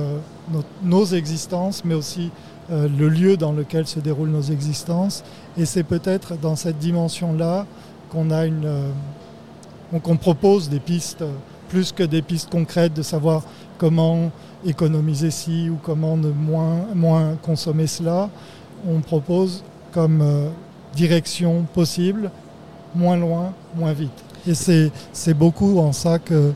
nos 0.83 1.05
existences, 1.05 1.83
mais 1.85 1.95
aussi 1.95 2.31
euh, 2.71 2.87
le 2.87 3.09
lieu 3.09 3.35
dans 3.35 3.51
lequel 3.51 3.87
se 3.87 3.99
déroulent 3.99 4.29
nos 4.29 4.41
existences. 4.41 5.23
Et 5.57 5.65
c'est 5.65 5.83
peut-être 5.83 6.37
dans 6.37 6.55
cette 6.55 6.77
dimension-là 6.77 7.65
qu'on 8.11 8.29
a 8.29 8.45
une, 8.45 8.65
euh, 8.65 9.99
qu'on 10.03 10.17
propose 10.17 10.69
des 10.69 10.79
pistes 10.79 11.23
plus 11.69 11.91
que 11.91 12.03
des 12.03 12.21
pistes 12.21 12.49
concrètes 12.49 12.93
de 12.93 13.01
savoir 13.01 13.43
comment 13.77 14.31
économiser 14.65 15.31
ci 15.31 15.69
ou 15.69 15.77
comment 15.81 16.17
moins, 16.17 16.85
moins 16.93 17.35
consommer 17.41 17.87
cela. 17.87 18.29
On 18.87 19.01
propose 19.01 19.63
comme 19.91 20.21
euh, 20.21 20.49
direction 20.95 21.65
possible 21.73 22.31
moins 22.95 23.17
loin, 23.17 23.53
moins 23.75 23.93
vite. 23.93 24.23
Et 24.47 24.53
c'est 24.53 25.33
beaucoup 25.33 25.79
en 25.79 25.91
ça 25.91 26.17
que 26.17 26.53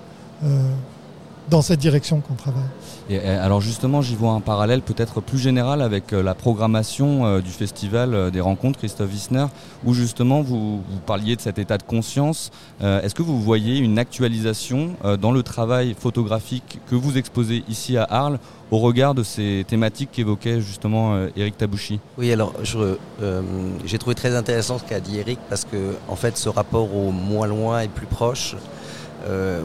dans 1.49 1.61
cette 1.61 1.79
direction 1.79 2.21
qu'on 2.21 2.35
travaille. 2.35 2.63
Et, 3.09 3.19
alors 3.19 3.61
justement, 3.61 4.01
j'y 4.01 4.15
vois 4.15 4.31
un 4.31 4.39
parallèle 4.39 4.81
peut-être 4.81 5.21
plus 5.21 5.37
général 5.37 5.81
avec 5.81 6.13
euh, 6.13 6.23
la 6.23 6.35
programmation 6.35 7.25
euh, 7.25 7.41
du 7.41 7.51
festival 7.51 8.13
euh, 8.13 8.29
des 8.29 8.39
rencontres 8.39 8.79
Christophe 8.79 9.11
Wissner, 9.11 9.45
où 9.85 9.93
justement 9.93 10.41
vous, 10.41 10.81
parliez 11.05 11.35
de 11.35 11.41
cet 11.41 11.59
état 11.59 11.77
de 11.77 11.83
conscience. 11.83 12.51
Est-ce 12.81 13.13
que 13.13 13.21
vous 13.21 13.41
voyez 13.41 13.77
une 13.77 13.99
actualisation 13.99 14.95
dans 15.19 15.31
le 15.31 15.43
travail 15.43 15.95
photographique 15.99 16.79
que 16.89 16.95
vous 16.95 17.17
exposez 17.17 17.63
ici 17.67 17.97
à 17.97 18.03
Arles 18.03 18.39
au 18.71 18.79
regard 18.79 19.13
de 19.13 19.23
ces 19.23 19.65
thématiques 19.67 20.09
qu'évoquait 20.11 20.61
justement 20.61 21.17
Eric 21.35 21.57
Tabouchi? 21.57 21.99
Oui, 22.17 22.31
alors 22.31 22.53
j'ai 23.85 23.97
trouvé 23.97 24.15
très 24.15 24.35
intéressant 24.35 24.79
ce 24.79 24.83
qu'a 24.83 24.99
dit 24.99 25.19
Eric 25.19 25.39
parce 25.49 25.65
que 25.65 25.95
en 26.07 26.15
fait 26.15 26.37
ce 26.37 26.49
rapport 26.49 26.95
au 26.95 27.11
moins 27.11 27.47
loin 27.47 27.81
et 27.81 27.87
plus 27.87 28.07
proche, 28.07 28.55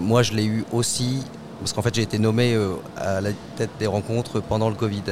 moi 0.00 0.22
je 0.22 0.32
l'ai 0.32 0.44
eu 0.44 0.64
aussi 0.72 1.22
parce 1.60 1.72
qu'en 1.72 1.82
fait 1.82 1.94
j'ai 1.94 2.02
été 2.02 2.18
nommé 2.18 2.54
euh, 2.54 2.74
à 2.96 3.20
la 3.20 3.30
tête 3.56 3.70
des 3.78 3.86
rencontres 3.86 4.40
pendant 4.40 4.68
le 4.68 4.74
Covid. 4.74 5.02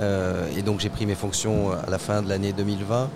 Euh, 0.00 0.46
et 0.56 0.62
donc 0.62 0.80
j'ai 0.80 0.88
pris 0.88 1.06
mes 1.06 1.14
fonctions 1.14 1.72
à 1.72 1.90
la 1.90 1.98
fin 1.98 2.22
de 2.22 2.28
l'année 2.28 2.52
2020, 2.52 3.10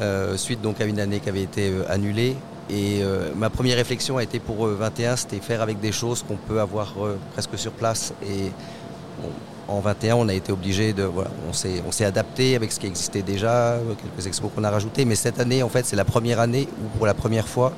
euh, 0.00 0.36
suite 0.36 0.60
donc 0.60 0.80
à 0.80 0.84
une 0.84 0.98
année 0.98 1.20
qui 1.20 1.28
avait 1.28 1.42
été 1.42 1.72
annulée. 1.88 2.36
Et 2.72 3.02
ma 3.34 3.50
première 3.50 3.76
réflexion 3.76 4.16
a 4.16 4.22
été 4.22 4.38
pour 4.38 4.64
21, 4.64 5.16
c'était 5.16 5.40
faire 5.40 5.60
avec 5.60 5.80
des 5.80 5.90
choses 5.90 6.22
qu'on 6.22 6.36
peut 6.36 6.60
avoir 6.60 6.94
presque 7.32 7.58
sur 7.58 7.72
place. 7.72 8.14
Et 8.22 8.52
en 9.66 9.80
21, 9.80 10.14
on 10.14 10.28
a 10.28 10.34
été 10.34 10.52
obligé 10.52 10.92
de, 10.92 11.10
on 11.48 11.52
s'est 11.92 12.04
adapté 12.04 12.54
avec 12.54 12.70
ce 12.70 12.78
qui 12.78 12.86
existait 12.86 13.22
déjà, 13.22 13.76
quelques 14.00 14.28
expos 14.28 14.52
qu'on 14.54 14.62
a 14.62 14.70
rajoutés. 14.70 15.04
Mais 15.04 15.16
cette 15.16 15.40
année, 15.40 15.64
en 15.64 15.68
fait, 15.68 15.84
c'est 15.84 15.96
la 15.96 16.04
première 16.04 16.38
année 16.38 16.68
où 16.80 16.96
pour 16.96 17.06
la 17.06 17.14
première 17.14 17.48
fois, 17.48 17.72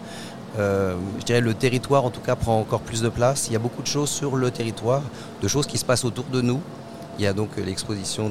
euh, 0.58 0.96
je 1.18 1.24
dirais 1.24 1.40
le 1.40 1.54
territoire 1.54 2.04
en 2.04 2.10
tout 2.10 2.20
cas 2.20 2.36
prend 2.36 2.58
encore 2.58 2.80
plus 2.80 3.00
de 3.02 3.08
place. 3.08 3.48
Il 3.48 3.52
y 3.52 3.56
a 3.56 3.58
beaucoup 3.58 3.82
de 3.82 3.86
choses 3.86 4.10
sur 4.10 4.36
le 4.36 4.50
territoire, 4.50 5.02
de 5.40 5.48
choses 5.48 5.66
qui 5.66 5.78
se 5.78 5.84
passent 5.84 6.04
autour 6.04 6.24
de 6.26 6.40
nous. 6.40 6.60
Il 7.18 7.24
y 7.24 7.26
a 7.26 7.32
donc 7.32 7.50
euh, 7.58 7.64
l'exposition 7.64 8.30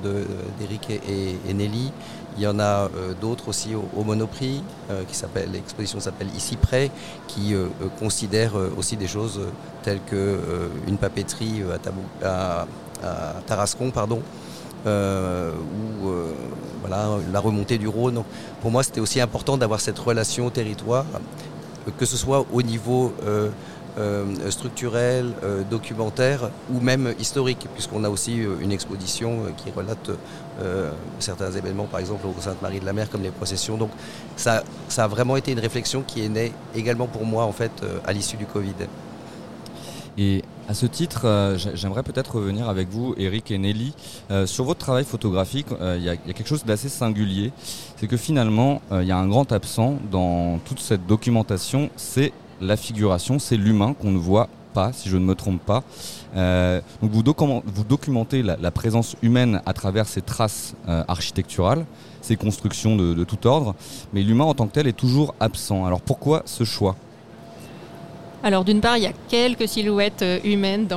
d'Eric 0.60 0.90
et, 0.90 1.54
Nelly. 1.54 1.92
Il 2.38 2.44
y 2.44 2.48
en 2.48 2.60
a 2.60 2.64
euh, 2.64 3.14
d'autres 3.20 3.50
aussi 3.50 3.76
au, 3.76 4.04
Monoprix, 4.04 4.64
qui 5.08 5.16
s'appelle 5.16 5.52
l'exposition 5.52 6.00
s'appelle 6.00 6.30
Ici 6.36 6.56
près, 6.56 6.92
qui 7.28 7.54
considère 8.00 8.54
aussi 8.78 8.98
des 8.98 9.08
choses 9.08 9.42
telles 9.84 10.02
que 10.06 10.40
une 10.88 10.98
papeterie 10.98 11.62
à, 12.24 12.66
Tarascon, 13.48 13.92
pardon, 13.92 14.22
ou 14.86 16.10
voilà 16.82 17.18
la 17.32 17.40
remontée 17.40 17.78
du 17.78 17.88
Rhône. 17.88 18.24
pour 18.62 18.72
moi, 18.72 18.84
c'était 18.84 19.02
aussi 19.02 19.20
important 19.20 19.58
d'avoir 19.58 19.82
cette 19.82 20.00
relation 20.00 20.48
au 20.48 20.50
territoire 20.50 21.06
que 21.98 22.06
ce 22.06 22.18
soit 22.18 22.46
au 22.52 22.62
niveau 22.62 23.14
euh, 23.24 23.50
euh, 23.98 24.50
structurel, 24.50 25.34
euh, 25.44 25.64
documentaire 25.70 26.50
ou 26.74 26.80
même 26.80 27.14
historique, 27.20 27.68
puisqu'on 27.74 28.04
a 28.04 28.10
aussi 28.10 28.38
une 28.62 28.72
exposition 28.72 29.40
qui 29.58 29.72
relate 29.72 30.12
certains 31.20 31.52
événements, 31.52 31.86
par 31.86 32.00
exemple 32.00 32.28
au 32.28 32.40
Sainte-Marie 32.40 32.80
de 32.80 32.86
la 32.86 32.94
Mer, 32.94 33.10
comme 33.10 33.24
les 33.24 33.32
processions. 33.32 33.78
Donc 33.78 33.90
ça, 34.36 34.64
ça 34.90 35.06
a 35.06 35.08
vraiment 35.08 35.36
été 35.36 35.52
une 35.52 35.60
réflexion 35.60 36.04
qui 36.06 36.24
est 36.24 36.30
née 36.30 36.54
également 36.76 37.08
pour 37.08 37.26
moi 37.26 37.46
en 37.46 37.52
fait 37.52 37.72
à 38.06 38.14
l'issue 38.14 38.38
du 38.38 38.46
Covid. 38.46 38.76
Et 40.18 40.44
à 40.72 40.74
ce 40.74 40.86
titre, 40.86 41.56
j'aimerais 41.74 42.04
peut-être 42.04 42.36
revenir 42.36 42.70
avec 42.70 42.90
vous, 42.90 43.14
Eric 43.18 43.52
et 43.52 43.58
Nelly, 43.58 43.94
sur 44.46 44.64
votre 44.64 44.80
travail 44.80 45.04
photographique. 45.04 45.68
Il 45.82 46.04
y, 46.04 46.10
a 46.10 46.16
quelque 46.16 46.48
chose 46.48 46.64
d'assez 46.64 46.90
singulier 46.90 47.52
c'est 48.02 48.08
que 48.08 48.18
finalement, 48.18 48.82
euh, 48.92 49.04
il 49.04 49.08
y 49.08 49.12
a 49.12 49.18
un 49.18 49.28
grand 49.28 49.52
absent 49.52 50.00
dans 50.10 50.58
toute 50.66 50.80
cette 50.80 51.06
documentation, 51.06 51.92
c'est 51.98 52.34
la 52.60 52.76
figuration, 52.76 53.38
c'est 53.38 53.58
l'humain 53.58 53.94
qu'on 53.94 54.10
ne 54.10 54.18
voit 54.18 54.50
pas, 54.74 54.92
si 54.92 55.08
je 55.08 55.18
ne 55.18 55.24
me 55.24 55.36
trompe 55.36 55.62
pas. 55.64 55.84
Euh, 56.36 56.82
vous, 57.00 57.22
documentez 57.22 58.42
la, 58.42 58.72
présence 58.72 59.16
humaine 59.22 59.62
à 59.68 59.74
travers 59.74 60.08
ces 60.08 60.24
traces 60.24 60.74
euh, 60.88 61.04
architecturales, 61.08 61.86
ces 62.22 62.38
constructions 62.38 62.96
de, 62.96 63.24
tout 63.24 63.46
ordre, 63.46 63.76
mais 64.14 64.24
l'humain 64.24 64.46
en 64.46 64.56
tant 64.56 64.66
que 64.66 64.74
tel 64.74 64.88
est 64.88 64.98
toujours 64.98 65.36
absent. 65.40 65.86
Alors 65.86 66.02
pourquoi 66.02 66.42
ce 66.46 66.64
choix? 66.64 66.96
Alors 68.44 68.64
d'une 68.64 68.82
part, 68.82 68.98
il 68.98 69.04
y 69.04 69.08
a 69.08 69.14
quelques 69.30 69.68
silhouettes 69.68 70.26
humaines 70.44 70.88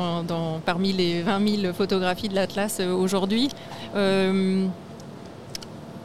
parmi 0.64 0.92
les 0.92 1.22
20 1.22 1.60
000 1.62 1.72
photographies 1.72 2.28
de 2.28 2.34
l'Atlas 2.34 2.80
aujourd'hui 2.80 3.50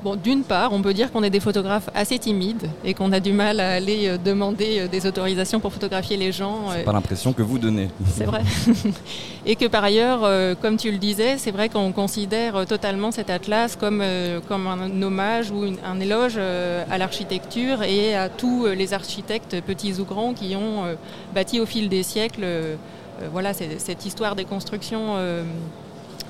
Bon, 0.02 0.16
d'une 0.16 0.44
part, 0.44 0.72
on 0.72 0.82
peut 0.82 0.94
dire 0.94 1.12
qu'on 1.12 1.24
est 1.24 1.30
des 1.30 1.42
photographes 1.42 1.90
assez 1.94 2.18
timides 2.18 2.70
et 2.86 2.94
qu'on 2.94 3.12
a 3.12 3.20
du 3.20 3.34
mal 3.34 3.60
à 3.60 3.72
aller 3.74 4.08
euh, 4.08 4.18
demander 4.18 4.80
euh, 4.80 4.88
des 4.88 5.06
autorisations 5.06 5.60
pour 5.60 5.74
photographier 5.74 6.16
les 6.16 6.32
gens. 6.32 6.70
C'est 6.74 6.84
pas 6.84 6.94
l'impression 6.94 7.34
que 7.34 7.42
vous 7.42 7.58
donnez. 7.58 7.90
C'est 8.08 8.24
vrai. 8.24 8.42
et 9.46 9.58
que 9.58 9.66
par 9.66 9.84
ailleurs, 9.84 10.56
comme 10.62 10.78
tu 10.78 10.92
le 10.92 10.98
disais, 10.98 11.38
c'est 11.38 11.52
vrai 11.52 11.68
qu'on 11.68 11.92
considère 11.92 12.66
totalement 12.66 13.12
cet 13.12 13.30
atlas 13.30 13.76
comme, 13.76 14.04
comme 14.48 14.68
un 14.68 15.02
hommage 15.02 15.52
ou 15.52 15.66
un 15.86 16.00
éloge 16.00 16.38
à 16.38 16.98
l'architecture 16.98 17.84
et 17.84 18.16
à 18.16 18.30
tous 18.30 18.68
les 18.68 18.94
architectes, 18.94 19.62
petits 19.62 20.00
ou 20.00 20.06
grands, 20.06 20.34
qui 20.34 20.56
ont 20.56 20.84
bâti 21.34 21.60
au 21.60 21.66
fil 21.66 21.90
des 21.90 22.04
siècles 22.04 22.46
voilà, 23.32 23.54
cette 23.54 24.06
histoire 24.06 24.36
des 24.36 24.46
constructions 24.46 25.16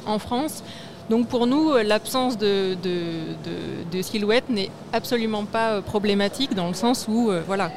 en 0.05 0.19
France. 0.19 0.63
Donc 1.09 1.27
pour 1.27 1.47
nous, 1.47 1.71
euh, 1.71 1.83
l'absence 1.83 2.37
de, 2.37 2.77
silhouette 4.01 4.49
n'est 4.49 4.69
absolument 4.93 5.45
pas 5.45 5.71
euh, 5.71 5.81
problématique 5.81 6.53
dans 6.55 6.67
le 6.67 6.73
sens 6.73 7.07
où, 7.09 7.31
euh, 7.31 7.41
voilà, 7.45 7.71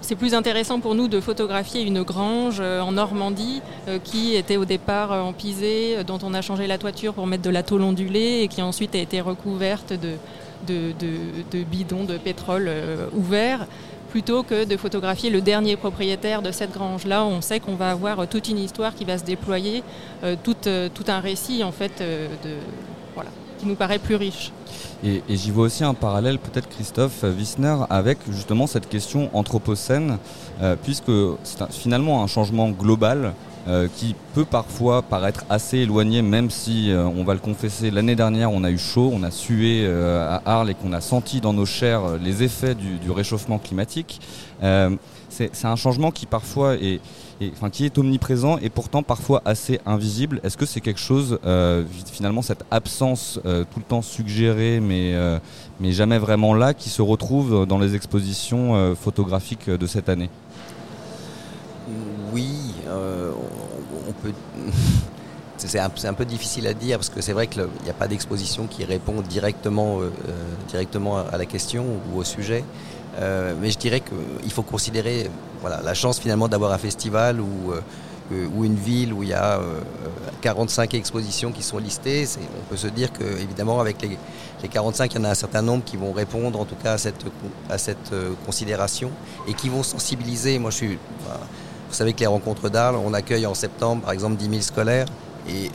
c'est 0.00 0.16
plus 0.16 0.34
intéressant 0.34 0.80
pour 0.80 0.94
nous 0.94 1.06
de 1.06 1.20
photographier 1.20 1.82
une 1.82 2.02
grange 2.02 2.60
en 2.60 2.92
Normandie 2.92 3.60
qui 4.04 4.34
était 4.34 4.56
au 4.56 4.64
départ 4.64 5.12
en 5.12 5.34
pisé, 5.34 5.98
dont 6.06 6.18
on 6.22 6.32
a 6.32 6.40
changé 6.40 6.66
la 6.66 6.78
toiture 6.78 7.12
pour 7.12 7.26
mettre 7.26 7.42
de 7.42 7.50
la 7.50 7.62
tôle 7.62 7.82
ondulée 7.82 8.40
et 8.42 8.48
qui 8.48 8.62
ensuite 8.62 8.94
a 8.94 8.98
été 8.98 9.20
recouverte 9.20 9.92
de, 9.92 11.62
bidons 11.70 12.04
de 12.04 12.16
pétrole 12.16 12.70
ouverts 13.12 13.66
plutôt 14.12 14.42
que 14.42 14.64
de 14.66 14.76
photographier 14.76 15.30
le 15.30 15.40
dernier 15.40 15.74
propriétaire 15.76 16.42
de 16.42 16.52
cette 16.52 16.70
grange-là. 16.70 17.24
On 17.24 17.40
sait 17.40 17.60
qu'on 17.60 17.76
va 17.76 17.90
avoir 17.90 18.28
toute 18.28 18.46
une 18.50 18.58
histoire 18.58 18.94
qui 18.94 19.06
va 19.06 19.16
se 19.16 19.24
déployer, 19.24 19.82
euh, 20.22 20.36
euh, 20.66 20.88
tout, 20.94 21.04
un 21.08 21.20
récit 21.20 21.64
en 21.64 21.72
fait 21.72 21.92
euh, 22.02 22.28
de, 22.44 22.50
voilà, 23.14 23.30
qui 23.58 23.64
nous 23.64 23.74
paraît 23.74 23.98
plus 23.98 24.16
riche. 24.16 24.52
Et, 25.02 25.22
j'y 25.30 25.50
vois 25.50 25.64
aussi 25.64 25.82
un 25.82 25.94
parallèle, 25.94 26.38
peut-être 26.38 26.68
Christophe 26.68 27.22
Wissner, 27.22 27.76
avec 27.88 28.18
justement 28.28 28.66
cette 28.66 28.88
question 28.88 29.30
anthropocène, 29.32 30.18
puisque 30.82 31.10
c'est 31.42 31.72
finalement 31.72 32.22
un 32.22 32.26
changement 32.26 32.68
global 32.70 33.32
euh, 33.68 33.86
qui 33.94 34.16
peut 34.34 34.44
parfois 34.44 35.02
paraître 35.02 35.44
assez 35.48 35.78
éloigné, 35.78 36.20
même 36.20 36.50
si, 36.50 36.90
euh, 36.90 37.04
on 37.04 37.22
va 37.22 37.32
le 37.32 37.38
confesser, 37.38 37.92
l'année 37.92 38.16
dernière 38.16 38.50
on 38.50 38.64
a 38.64 38.72
eu 38.72 38.78
chaud, 38.78 39.12
on 39.14 39.22
a 39.22 39.30
sué 39.30 39.84
euh, 39.84 40.36
à 40.36 40.42
Arles 40.46 40.70
et 40.70 40.74
qu'on 40.74 40.92
a 40.92 41.00
senti 41.00 41.40
dans 41.40 41.52
nos 41.52 41.64
chairs 41.64 42.18
les 42.20 42.42
effets 42.42 42.74
du, 42.74 43.08
réchauffement 43.12 43.58
climatique. 43.58 44.20
c'est 45.28 45.64
un 45.64 45.76
changement 45.76 46.10
qui 46.10 46.26
parfois 46.26 46.74
est, 46.74 47.00
enfin, 47.52 47.70
qui 47.70 47.84
est 47.84 47.96
omniprésent 47.98 48.58
et 48.58 48.68
pourtant 48.68 49.04
parfois 49.04 49.42
assez 49.44 49.78
invisible. 49.86 50.40
Est-ce 50.42 50.56
que 50.56 50.66
c'est 50.66 50.80
quelque 50.80 51.00
chose, 51.00 51.38
finalement, 52.10 52.42
cette 52.42 52.64
absence 52.72 53.38
tout 53.44 53.78
le 53.78 53.84
temps 53.86 54.02
suggérée, 54.02 54.80
mais, 54.80 55.14
mais 55.78 55.92
jamais 55.92 56.18
vraiment 56.18 56.54
là, 56.54 56.74
qui 56.74 56.88
se 56.88 57.02
retrouve 57.02 57.66
dans 57.66 57.78
les 57.78 57.94
expositions 57.94 58.96
photographiques 58.96 59.70
de 59.70 59.86
cette 59.86 60.08
année? 60.08 60.30
Oui, 62.32 62.74
c'est 65.68 65.78
un, 65.78 66.14
peu 66.14 66.24
difficile 66.24 66.66
à 66.66 66.74
dire 66.74 66.98
parce 66.98 67.08
que 67.08 67.20
c'est 67.20 67.32
vrai 67.32 67.46
qu'il 67.46 67.66
n'y 67.84 67.90
a 67.90 67.94
pas 67.94 68.08
d'exposition 68.08 68.66
qui 68.66 68.84
répond 68.84 69.20
directement, 69.20 70.00
euh, 70.00 70.12
euh, 70.28 70.32
directement 70.68 71.18
à 71.18 71.36
la 71.36 71.46
question 71.46 71.84
ou 72.10 72.18
au 72.18 72.24
sujet. 72.24 72.64
Euh, 73.20 73.54
mais 73.60 73.70
je 73.70 73.78
dirais 73.78 74.00
qu'il 74.00 74.50
faut 74.50 74.62
considérer 74.62 75.30
voilà, 75.60 75.80
la 75.82 75.94
chance 75.94 76.18
finalement 76.18 76.48
d'avoir 76.48 76.72
un 76.72 76.78
festival 76.78 77.40
ou, 77.40 77.72
une 78.64 78.76
ville 78.76 79.12
où 79.12 79.22
il 79.22 79.28
y 79.28 79.34
a 79.34 79.60
45 80.40 80.94
expositions 80.94 81.52
qui 81.52 81.62
sont 81.62 81.76
listées. 81.76 82.26
On 82.38 82.70
peut 82.70 82.78
se 82.78 82.86
dire 82.86 83.12
que 83.12 83.24
évidemment 83.24 83.78
avec 83.78 84.00
les, 84.00 84.68
45, 84.68 85.12
il 85.12 85.18
y 85.18 85.20
en 85.20 85.24
a 85.24 85.30
un 85.30 85.34
certain 85.34 85.60
nombre 85.60 85.84
qui 85.84 85.98
vont 85.98 86.12
répondre 86.12 86.58
en 86.58 86.64
tout 86.64 86.76
cas 86.76 86.94
à 86.94 86.98
cette, 86.98 87.22
à 87.68 87.76
cette 87.76 88.10
considération 88.46 89.10
et 89.46 89.52
qui 89.52 89.68
vont 89.68 89.82
sensibiliser. 89.82 90.58
Moi 90.58 90.70
je 90.70 90.76
suis... 90.76 90.98
Vous 91.92 91.98
savez 91.98 92.14
que 92.14 92.20
les 92.20 92.26
rencontres 92.26 92.70
d'Arles, 92.70 92.96
on 92.96 93.12
accueille 93.12 93.44
en 93.44 93.52
septembre 93.52 94.00
par 94.00 94.12
exemple 94.12 94.36
10 94.36 94.48
000 94.48 94.62
scolaires. 94.62 95.04
Et 95.46 95.70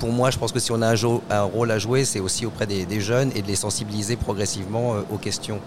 pour 0.00 0.10
moi, 0.10 0.32
je 0.32 0.36
pense 0.36 0.50
que 0.50 0.58
si 0.58 0.72
on 0.72 0.82
a 0.82 0.92
un, 1.30 1.42
rôle 1.42 1.70
à 1.70 1.78
jouer, 1.78 2.04
c'est 2.04 2.18
aussi 2.18 2.44
auprès 2.44 2.66
des, 2.66 3.00
jeunes 3.00 3.30
et 3.36 3.42
de 3.42 3.46
les 3.46 3.54
sensibiliser 3.54 4.16
progressivement 4.16 4.94
euh, 4.94 5.02
aux 5.12 5.16
questions 5.16 5.60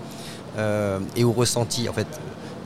euh, 0.58 1.00
et 1.16 1.24
aux 1.24 1.32
ressentis. 1.32 1.88
En 1.88 1.94
fait, 1.94 2.08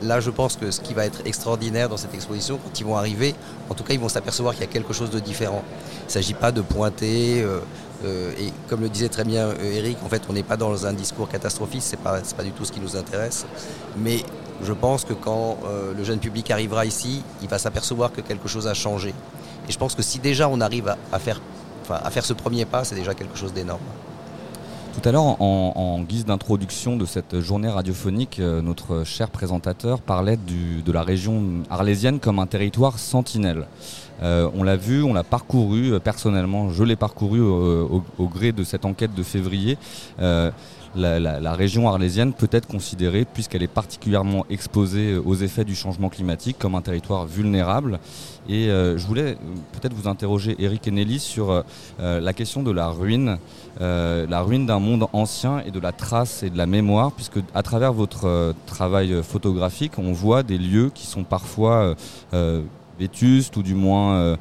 là, 0.01 0.19
je 0.19 0.31
pense 0.31 0.55
que 0.55 0.71
ce 0.71 0.81
qui 0.81 0.95
va 0.95 1.05
être 1.05 1.21
extraordinaire 1.25 1.89
dans 1.89 1.97
cette 1.97 2.15
exposition, 2.15 2.57
quand 2.57 2.79
ils 2.79 2.85
vont 2.87 2.97
arriver, 2.97 3.35
en 3.69 3.75
tout 3.75 3.83
cas, 3.83 3.93
ils 3.93 3.99
vont 3.99 4.09
s'apercevoir 4.09 4.55
qu'il 4.55 4.61
y 4.61 4.67
a 4.67 4.71
quelque 4.71 4.93
chose 4.93 5.11
de 5.11 5.19
différent. 5.19 5.61
Il 6.05 6.07
ne 6.07 6.11
s'agit 6.13 6.33
pas 6.33 6.51
de 6.51 6.61
pointer. 6.61 7.43
Euh, 7.43 8.31
et 8.39 8.51
comme 8.67 8.81
le 8.81 8.89
disait 8.89 9.09
très 9.09 9.23
bien 9.23 9.49
Eric, 9.61 9.97
en 10.03 10.09
fait, 10.09 10.23
on 10.27 10.33
n'est 10.33 10.41
pas 10.41 10.57
dans 10.57 10.87
un 10.87 10.93
discours 10.93 11.29
catastrophiste, 11.29 11.91
ce 11.91 11.95
n'est 11.95 12.01
pas, 12.01 12.19
pas 12.35 12.43
du 12.43 12.51
tout 12.51 12.65
ce 12.65 12.71
qui 12.71 12.79
nous 12.79 12.95
intéresse. 12.95 13.45
Mais 13.95 14.23
je 14.63 14.73
pense 14.73 15.05
que 15.05 15.13
quand 15.13 15.57
euh, 15.65 15.93
le 15.95 16.03
jeune 16.03 16.19
public 16.19 16.49
arrivera 16.51 16.85
ici, 16.85 17.21
il 17.41 17.47
va 17.47 17.59
s'apercevoir 17.59 18.11
que 18.11 18.21
quelque 18.21 18.47
chose 18.47 18.67
a 18.67 18.73
changé. 18.73 19.13
Et 19.67 19.71
je 19.71 19.77
pense 19.77 19.95
que 19.95 20.01
si 20.01 20.19
déjà 20.19 20.49
on 20.49 20.61
arrive 20.61 20.95
à, 21.11 21.19
faire, 21.19 21.39
ce 22.21 22.33
premier 22.33 22.65
pas, 22.65 22.83
c'est 22.83 22.95
déjà 22.95 23.13
quelque 23.13 23.37
chose 23.37 23.53
d'énorme. 23.53 23.81
Tout 24.93 25.07
à 25.07 25.11
l'heure, 25.11 25.39
en, 25.41 26.01
guise 26.01 26.25
d'introduction 26.25 26.97
de 26.97 27.05
cette 27.05 27.39
journée 27.39 27.69
radiophonique, 27.69 28.39
euh, 28.39 28.61
notre 28.61 29.03
cher 29.03 29.29
présentateur 29.29 30.01
parlait 30.01 30.37
de 30.37 30.91
la 30.91 31.03
région 31.03 31.63
arlésienne 31.69 32.19
comme 32.19 32.39
un 32.39 32.47
territoire 32.47 32.97
sentinelle. 32.97 33.67
Euh, 34.23 34.49
on 34.55 34.63
l'a 34.63 34.75
vu, 34.75 35.03
on 35.03 35.13
l'a 35.13 35.23
parcouru, 35.23 35.99
personnellement, 35.99 36.71
je 36.71 36.83
l'ai 36.83 36.95
parcouru 36.95 37.39
au, 37.41 38.01
gré 38.19 38.51
de 38.51 38.63
cette 38.63 38.85
enquête 38.85 39.13
de 39.13 39.21
février 39.21 39.77
la, 40.97 41.53
région 41.53 41.87
arlésienne 41.87 42.33
peut 42.33 42.49
être 42.51 42.67
considérée, 42.67 43.25
puisqu'elle 43.25 43.63
est 43.63 43.67
particulièrement 43.67 44.45
exposée 44.49 45.17
aux 45.17 45.35
effets 45.35 45.65
du 45.65 45.75
changement 45.75 46.09
climatique, 46.09 46.57
comme 46.59 46.75
un 46.75 46.81
territoire 46.81 47.25
vulnérable. 47.25 47.99
Et 48.49 48.69
euh, 48.69 48.97
je 48.97 49.05
voulais 49.05 49.31
euh, 49.31 49.35
peut-être 49.73 49.93
vous 49.93 50.07
interroger, 50.07 50.55
Eric 50.59 50.87
et 50.87 50.91
Nelly, 50.91 51.19
sur 51.19 51.51
euh, 51.51 52.19
la 52.19 52.33
question 52.33 52.63
de 52.63 52.71
la 52.71 52.89
ruine, 52.89 53.37
la 53.79 54.41
ruine 54.41 54.65
d'un 54.65 54.79
monde 54.79 55.05
ancien 55.13 55.59
et 55.59 55.71
de 55.71 55.79
la 55.79 55.91
trace 55.91 56.41
et 56.43 56.49
de 56.49 56.57
la 56.57 56.65
mémoire, 56.65 57.11
puisque 57.11 57.39
à 57.53 57.61
travers 57.61 57.93
votre 57.93 58.55
travail 58.65 59.21
photographique, 59.21 59.93
on 59.99 60.13
voit 60.13 60.41
des 60.41 60.57
lieux 60.57 60.89
qui 60.93 61.05
sont 61.05 61.23
parfois 61.23 61.95
vétustes 62.97 63.55
ou 63.55 63.61
du 63.61 63.75
moins 63.75 64.35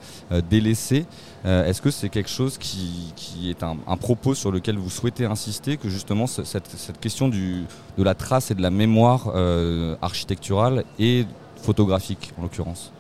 délaissés. 0.51 1.05
Euh, 1.47 1.65
est-ce 1.65 1.81
que 1.81 1.91
c'est 1.93 2.09
quelque 2.09 2.31
chose 2.31 2.59
qui, 2.59 3.51
est 3.51 3.63
un, 3.63 3.77
propos 3.97 4.35
sur 4.35 4.51
lequel 4.51 4.77
vous 4.79 4.91
souhaitez 4.91 5.27
insister, 5.27 5.77
que 5.77 5.89
justement 5.89 6.27
cette, 6.27 6.69
question 7.01 7.29
de 7.29 7.65
la 7.99 8.15
trace 8.15 8.51
et 8.51 8.55
de 8.55 8.63
la 8.63 8.71
mémoire 8.71 9.31
euh, 9.35 9.95
architecturale 10.03 10.85
et 10.99 11.25
photographique 11.63 12.33
en 12.39 12.43
l'occurrence? 12.43 12.93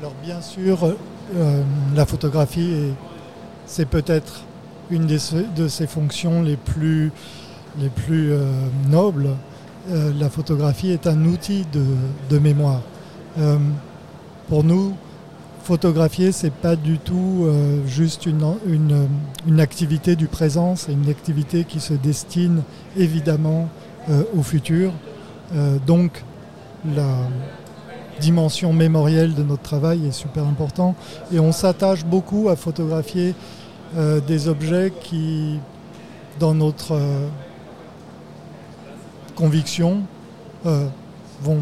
Alors 0.00 0.14
bien 0.22 0.42
sûr, 0.42 0.78
euh, 1.36 1.62
la 1.94 2.06
photographie, 2.06 2.92
c'est 3.66 3.86
peut-être 3.86 4.42
une 4.90 5.06
de 5.06 5.68
ses 5.68 5.86
fonctions 5.86 6.42
les 6.42 6.56
plus, 6.56 7.12
les 7.78 7.88
plus 7.88 8.32
nobles. 8.88 9.30
la 9.88 10.30
photographie 10.30 10.90
est 10.90 11.06
un 11.06 11.24
outil 11.24 11.64
de, 11.72 11.84
de 12.30 12.38
mémoire. 12.38 12.82
pour 14.48 14.62
nous, 14.62 14.94
photographier, 15.66 16.30
c'est 16.30 16.52
pas 16.52 16.76
du 16.76 16.96
tout 16.98 17.42
euh, 17.42 17.84
juste 17.88 18.26
une, 18.26 18.54
une, 19.46 19.60
activité 19.60 20.14
du 20.14 20.28
présent, 20.28 20.76
c'est 20.76 20.92
une 20.92 21.08
activité 21.08 21.64
qui 21.64 21.80
se 21.80 21.92
destine 21.92 22.62
évidemment 22.96 23.68
euh, 24.08 24.22
au 24.36 24.44
futur. 24.44 24.92
Euh, 25.56 25.78
donc 25.84 26.22
la 26.94 27.16
dimension 28.20 28.72
mémorielle 28.72 29.34
de 29.34 29.42
notre 29.42 29.62
travail 29.62 30.06
est 30.06 30.12
super 30.12 30.44
important 30.44 30.94
et 31.32 31.40
on 31.40 31.50
s'attache 31.50 32.04
beaucoup 32.04 32.48
à 32.48 32.54
photographier 32.56 33.34
des 34.26 34.48
objets 34.48 34.92
qui, 35.02 35.58
dans 36.38 36.54
notre 36.54 36.98
conviction, 39.34 40.02
vont 40.64 41.60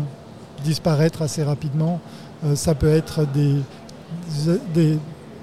disparaître 0.62 1.22
assez 1.22 1.42
rapidement. 1.42 2.00
ça 2.54 2.74
peut 2.74 2.88
être 2.88 3.26
des, 3.32 3.56
des 4.74 4.98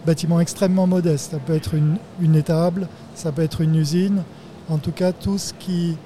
bâtiments 0.05 0.39
extrêmement 0.39 0.87
modestes. 0.87 1.31
Ça 1.31 1.37
peut 1.39 1.53
être 1.53 1.73
une, 1.73 2.35
étable, 2.35 2.87
ça 3.15 3.31
peut 3.31 3.43
être 3.43 3.61
une 3.61 3.75
usine. 3.75 4.23
En 4.69 4.77
tout 4.77 4.91
cas, 4.91 5.11
tout 5.11 5.37
ce 5.37 5.53
qui, 5.53 5.97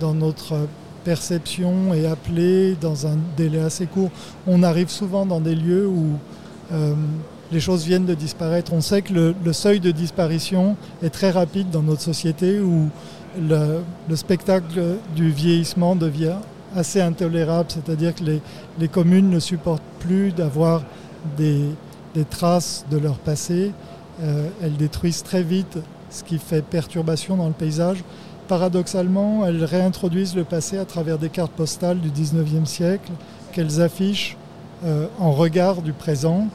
dans 0.00 0.14
notre 0.14 0.66
perception, 1.04 1.94
est 1.94 2.06
appelé 2.06 2.76
dans 2.80 3.06
un 3.06 3.16
délai 3.36 3.60
assez 3.60 3.86
court. 3.86 4.10
On 4.46 4.62
arrive 4.62 4.88
souvent 4.88 5.26
dans 5.26 5.40
des 5.40 5.54
lieux 5.54 5.86
où 5.86 6.18
euh, 6.72 6.94
les 7.50 7.60
choses 7.60 7.84
viennent 7.84 8.06
de 8.06 8.14
disparaître. 8.14 8.72
On 8.72 8.80
sait 8.80 9.02
que 9.02 9.34
le, 9.44 9.52
seuil 9.52 9.80
de 9.80 9.90
disparition 9.90 10.76
est 11.02 11.10
très 11.10 11.30
rapide 11.30 11.70
dans 11.70 11.82
notre 11.82 12.02
société 12.02 12.60
où 12.60 12.88
le, 13.38 14.16
spectacle 14.16 14.96
du 15.14 15.30
vieillissement 15.30 15.96
devient 15.96 16.36
assez 16.74 17.00
intolérable, 17.02 17.68
c'est-à-dire 17.70 18.14
que 18.14 18.24
les 18.78 18.88
communes 18.88 19.28
ne 19.28 19.38
supportent 19.40 19.82
plus 20.00 20.32
d'avoir 20.32 20.82
des, 21.36 21.64
des 22.14 22.24
traces 22.24 22.84
de 22.90 22.98
leur 22.98 23.16
passé. 23.18 23.72
Euh, 24.22 24.48
elles 24.62 24.76
détruisent 24.76 25.22
très 25.22 25.42
vite 25.42 25.78
ce 26.10 26.22
qui 26.22 26.38
fait 26.38 26.62
perturbation 26.62 27.36
dans 27.36 27.46
le 27.46 27.52
paysage. 27.52 28.04
Paradoxalement, 28.48 29.46
elles 29.46 29.64
réintroduisent 29.64 30.36
le 30.36 30.44
passé 30.44 30.76
à 30.76 30.84
travers 30.84 31.18
des 31.18 31.30
cartes 31.30 31.52
postales 31.52 32.00
du 32.00 32.10
19e 32.10 32.66
siècle 32.66 33.10
qu'elles 33.52 33.80
affichent 33.80 34.36
euh, 34.84 35.06
en 35.18 35.32
regard 35.32 35.80
du 35.80 35.92
présent. 35.92 36.48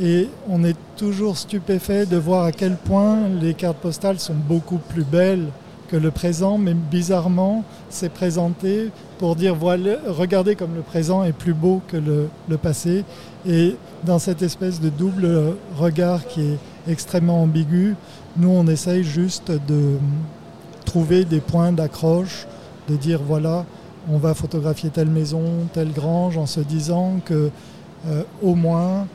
Et 0.00 0.28
on 0.48 0.64
est 0.64 0.76
toujours 0.96 1.36
stupéfait 1.36 2.06
de 2.06 2.16
voir 2.16 2.44
à 2.44 2.52
quel 2.52 2.76
point 2.76 3.28
les 3.40 3.54
cartes 3.54 3.78
postales 3.78 4.18
sont 4.18 4.34
beaucoup 4.34 4.78
plus 4.78 5.04
belles 5.04 5.48
que 5.90 5.96
le 5.96 6.12
présent, 6.12 6.56
mais 6.56 6.72
bizarrement, 6.72 7.64
c'est 7.88 8.10
présenté 8.10 8.90
pour 9.18 9.34
dire 9.34 9.56
voilà, 9.56 9.96
regardez 10.06 10.54
comme 10.54 10.76
le 10.76 10.82
présent 10.82 11.24
est 11.24 11.32
plus 11.32 11.52
beau 11.52 11.82
que 11.88 11.96
le, 11.96 12.28
le, 12.48 12.56
passé. 12.56 13.04
Et 13.44 13.74
dans 14.04 14.20
cette 14.20 14.40
espèce 14.40 14.80
de 14.80 14.88
double 14.88 15.56
regard 15.76 16.28
qui 16.28 16.42
est 16.42 16.58
extrêmement 16.88 17.42
ambigu, 17.42 17.96
nous 18.36 18.50
on 18.50 18.68
essaye 18.68 19.02
juste 19.02 19.50
de 19.50 19.96
trouver 20.86 21.24
des 21.24 21.40
points 21.40 21.72
d'accroche, 21.72 22.46
de 22.88 22.94
dire 22.94 23.20
voilà, 23.26 23.66
on 24.08 24.18
va 24.18 24.34
photographier 24.34 24.90
telle 24.90 25.10
maison, 25.10 25.42
telle 25.72 25.92
grange, 25.92 26.38
en 26.38 26.46
se 26.46 26.60
disant 26.60 27.20
que 27.24 27.50
euh, 28.06 28.22
au 28.42 28.54
moins 28.54 29.08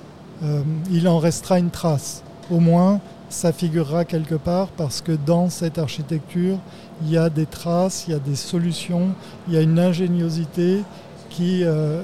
euh, 0.44 0.62
il 0.92 1.08
en 1.08 1.20
restera 1.20 1.58
une 1.58 1.70
trace. 1.70 2.25
Au 2.52 2.60
moins 2.60 3.00
ça 3.30 3.52
figurera 3.52 4.06
quelque 4.06 4.36
part 4.36 4.68
parce 4.68 5.02
que 5.02 5.12
dans 5.12 5.50
cette 5.50 5.78
architecture, 5.78 6.58
il 7.02 7.12
y 7.12 7.18
a 7.18 7.30
des 7.30 7.46
traces, 7.46 8.06
il 8.08 8.12
y 8.12 8.16
a 8.16 8.20
des 8.20 8.36
solutions, 8.36 9.10
il 9.48 9.54
y 9.54 9.58
a 9.58 9.62
une 9.62 9.80
ingéniosité 9.80 10.82
qui, 11.30 11.64
euh, 11.64 12.02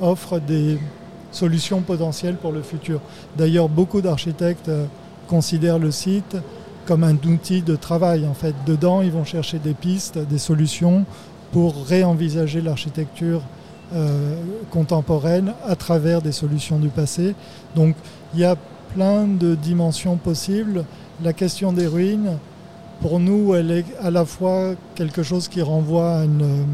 offre 0.00 0.38
des 0.38 0.78
solutions 1.32 1.80
potentielles 1.82 2.36
pour 2.36 2.52
le 2.52 2.62
futur. 2.62 3.00
D'ailleurs, 3.36 3.68
beaucoup 3.68 4.00
d'architectes 4.00 4.70
euh, 4.70 4.86
considèrent 5.26 5.78
le 5.78 5.90
site 5.90 6.36
comme 6.86 7.04
un 7.04 7.14
outil 7.14 7.60
de 7.60 7.76
travail. 7.76 8.26
En 8.26 8.32
fait, 8.32 8.54
dedans, 8.66 9.02
ils 9.02 9.12
vont 9.12 9.24
chercher 9.24 9.58
des 9.58 9.74
pistes, 9.74 10.18
des 10.18 10.38
solutions 10.38 11.04
pour 11.52 11.84
réenvisager 11.86 12.62
l'architecture 12.62 13.42
euh, 13.94 14.34
contemporaine 14.70 15.52
à 15.66 15.76
travers 15.76 16.22
des 16.22 16.32
solutions 16.32 16.78
du 16.78 16.88
passé. 16.88 17.34
Donc, 17.74 17.94
il 18.32 18.40
y 18.40 18.44
a 18.44 18.56
plein 18.94 19.26
de 19.26 19.54
dimensions 19.54 20.16
possibles. 20.16 20.84
La 21.22 21.32
question 21.32 21.72
des 21.72 21.86
ruines, 21.86 22.38
pour 23.00 23.20
nous, 23.20 23.54
elle 23.54 23.70
est 23.70 23.84
à 24.00 24.10
la 24.10 24.24
fois 24.24 24.74
quelque 24.94 25.22
chose 25.22 25.48
qui 25.48 25.62
renvoie 25.62 26.18
à 26.18 26.24
une 26.24 26.42
euh, 26.42 26.64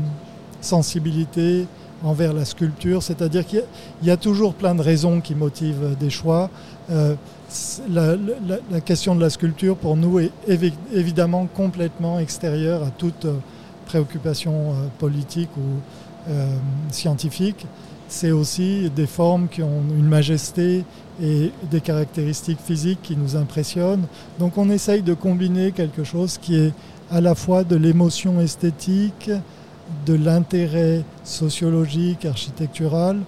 sensibilité 0.62 1.66
envers 2.02 2.32
la 2.32 2.44
sculpture, 2.44 3.02
c'est-à-dire 3.02 3.46
qu'il 3.46 3.62
y, 4.02 4.10
a 4.10 4.16
toujours 4.16 4.54
plein 4.54 4.74
de 4.74 4.82
raisons 4.82 5.20
qui 5.20 5.34
motivent 5.34 5.96
des 5.98 6.10
choix. 6.10 6.50
Euh, 6.90 7.14
la, 7.90 8.80
question 8.80 9.14
de 9.14 9.20
la 9.20 9.30
sculpture, 9.30 9.76
pour 9.76 9.96
nous, 9.96 10.18
est 10.18 10.30
évidemment 10.92 11.46
complètement 11.46 12.18
extérieure 12.18 12.82
à 12.82 12.90
toute 12.90 13.24
euh, 13.24 13.36
préoccupation 13.86 14.72
politique 14.98 15.50
ou 15.58 15.80
scientifique. 16.90 17.66
C'est 18.08 18.30
aussi 18.30 18.90
des 18.96 19.06
formes 19.06 19.46
qui 19.48 19.62
ont 19.62 19.82
une 19.94 20.08
majesté 20.08 20.84
et 21.22 21.52
des 21.70 21.80
caractéristiques 21.80 22.58
physiques 22.64 23.00
qui 23.02 23.16
nous 23.16 23.36
impressionnent. 23.36 24.06
Donc 24.38 24.58
on 24.58 24.68
essaye 24.70 25.02
de 25.02 25.14
combiner 25.14 25.72
quelque 25.72 26.04
chose 26.04 26.38
qui 26.38 26.56
est 26.56 26.72
à 27.10 27.20
la 27.20 27.34
fois 27.34 27.64
de 27.64 27.76
l'émotion 27.76 28.40
esthétique, 28.40 29.30
de 30.06 30.14
l'intérêt 30.14 31.02
sociologique, 31.22 32.24
architectural, 32.24 33.18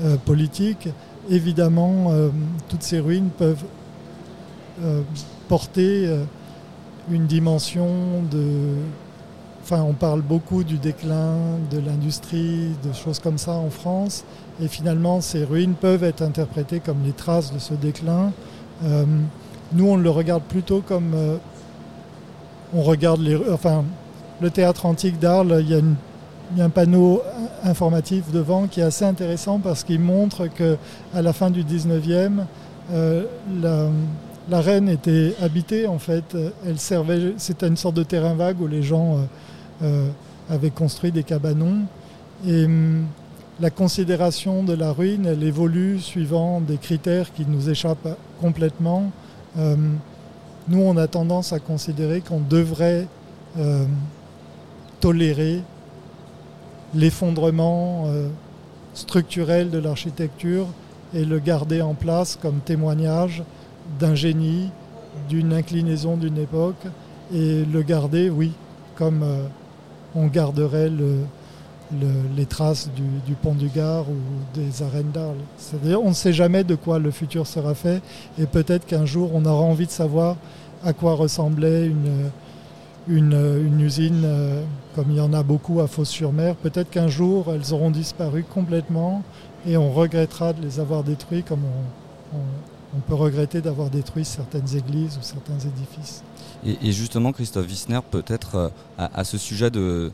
euh, 0.00 0.16
politique. 0.16 0.88
Évidemment, 1.30 2.10
euh, 2.10 2.28
toutes 2.68 2.82
ces 2.82 3.00
ruines 3.00 3.30
peuvent 3.36 3.64
euh, 4.82 5.02
porter 5.48 6.08
une 7.10 7.26
dimension 7.26 8.22
de... 8.30 8.76
On 9.70 9.94
parle 9.94 10.20
beaucoup 10.20 10.62
du 10.62 10.76
déclin 10.76 11.36
de 11.70 11.78
l'industrie, 11.78 12.70
de 12.84 12.92
choses 12.92 13.18
comme 13.18 13.38
ça 13.38 13.52
en 13.52 13.70
France. 13.70 14.24
Et 14.62 14.68
finalement, 14.68 15.20
ces 15.20 15.44
ruines 15.44 15.74
peuvent 15.74 16.04
être 16.04 16.22
interprétées 16.22 16.80
comme 16.80 16.98
les 17.04 17.12
traces 17.12 17.52
de 17.52 17.58
ce 17.58 17.72
déclin. 17.72 18.32
Euh, 18.84 19.04
nous, 19.72 19.88
on 19.88 19.96
le 19.96 20.10
regarde 20.10 20.42
plutôt 20.42 20.80
comme... 20.80 21.12
Euh, 21.14 21.36
on 22.74 22.82
regarde 22.82 23.20
les... 23.20 23.36
Enfin, 23.50 23.84
le 24.40 24.50
théâtre 24.50 24.84
antique 24.84 25.18
d'Arles, 25.18 25.56
il 25.60 25.70
y, 25.70 26.60
a 26.60 26.64
un 26.64 26.70
panneau 26.70 27.22
informatif 27.62 28.30
devant 28.32 28.66
qui 28.66 28.80
est 28.80 28.84
assez 28.84 29.04
intéressant 29.04 29.60
parce 29.60 29.82
qu'il 29.82 30.00
montre 30.00 30.46
qu'à 30.48 31.22
la 31.22 31.32
fin 31.32 31.50
du 31.50 31.64
19e, 31.64 32.44
euh, 32.92 33.24
la, 33.62 33.88
la, 34.48 34.60
reine 34.60 34.88
était 34.88 35.34
habitée 35.40 35.86
en 35.86 35.98
fait. 35.98 36.36
Elle 36.66 36.78
servait, 36.78 37.34
c'était 37.38 37.68
une 37.68 37.76
sorte 37.76 37.96
de 37.96 38.02
terrain 38.02 38.34
vague 38.34 38.60
où 38.60 38.66
les 38.66 38.82
gens 38.82 39.26
euh, 39.82 40.08
avaient 40.50 40.70
construit 40.70 41.12
des 41.12 41.22
cabanons. 41.22 41.82
Et 42.46 42.64
hum, 42.64 43.06
la 43.60 43.70
considération 43.70 44.64
de 44.64 44.72
la 44.72 44.92
ruine, 44.92 45.26
elle 45.26 45.42
évolue 45.44 46.00
suivant 46.00 46.60
des 46.60 46.76
critères 46.76 47.32
qui 47.32 47.46
nous 47.46 47.70
échappent 47.70 48.18
complètement. 48.40 49.12
Euh, 49.58 49.76
nous, 50.68 50.80
on 50.80 50.96
a 50.96 51.06
tendance 51.06 51.52
à 51.52 51.60
considérer 51.60 52.20
qu'on 52.20 52.40
devrait 52.40 53.06
euh, 53.58 53.84
tolérer 55.00 55.60
l'effondrement 56.94 58.06
euh, 58.06 58.28
structurel 58.94 59.70
de 59.70 59.78
l'architecture 59.78 60.66
et 61.14 61.24
le 61.24 61.38
garder 61.38 61.80
en 61.80 61.94
place 61.94 62.36
comme 62.40 62.58
témoignage 62.58 63.44
d'un 63.98 64.14
génie, 64.14 64.70
d'une 65.28 65.52
inclinaison 65.52 66.16
d'une 66.16 66.38
époque, 66.38 66.84
et 67.32 67.64
le 67.64 67.82
garder, 67.82 68.30
oui, 68.30 68.52
comme 68.96 69.22
euh, 69.22 69.46
on 70.14 70.26
garderait 70.26 70.90
le, 70.90 71.18
le, 71.92 72.08
les 72.36 72.46
traces 72.46 72.90
du, 72.90 73.34
pont 73.34 73.54
du 73.54 73.68
Gard 73.68 74.06
ou 74.08 74.58
des 74.58 74.82
arènes 74.82 75.10
d'Arles. 75.12 75.36
C'est-à-dire 75.58 76.02
on 76.02 76.10
ne 76.10 76.14
sait 76.14 76.32
jamais 76.32 76.64
de 76.64 76.74
quoi 76.74 76.98
le 76.98 77.10
futur 77.10 77.46
sera 77.46 77.74
fait 77.74 78.02
et 78.38 78.46
peut-être 78.46 78.86
qu'un 78.86 79.06
jour 79.06 79.30
on 79.34 79.44
aura 79.44 79.62
envie 79.62 79.86
de 79.86 79.90
savoir 79.90 80.36
à 80.84 80.92
quoi 80.92 81.14
ressemblait 81.14 81.90
une, 83.06 83.80
usine 83.80 84.22
euh, 84.24 84.62
comme 84.94 85.06
il 85.10 85.16
y 85.16 85.20
en 85.20 85.32
a 85.32 85.42
beaucoup 85.42 85.80
à 85.80 85.86
Fos-sur-Mer. 85.86 86.56
Peut-être 86.56 86.90
qu'un 86.90 87.08
jour 87.08 87.46
elles 87.52 87.74
auront 87.74 87.90
disparu 87.90 88.44
complètement 88.44 89.22
et 89.66 89.76
on 89.76 89.90
regrettera 89.90 90.52
de 90.52 90.62
les 90.62 90.80
avoir 90.80 91.02
détruits 91.04 91.42
comme 91.42 91.62
on, 92.34 92.38
on 92.96 93.00
peut 93.00 93.14
regretter 93.14 93.60
d'avoir 93.60 93.90
détruit 93.90 94.24
certaines 94.24 94.76
églises 94.76 95.18
ou 95.18 95.22
certains 95.22 95.58
édifices. 95.58 96.22
Et, 96.66 96.92
justement, 96.92 97.32
Christophe 97.32 97.66
Wissner, 97.66 98.00
peut-être 98.10 98.54
euh, 98.54 98.68
à, 98.96 99.24
ce 99.24 99.36
sujet 99.36 99.70
de, 99.70 100.12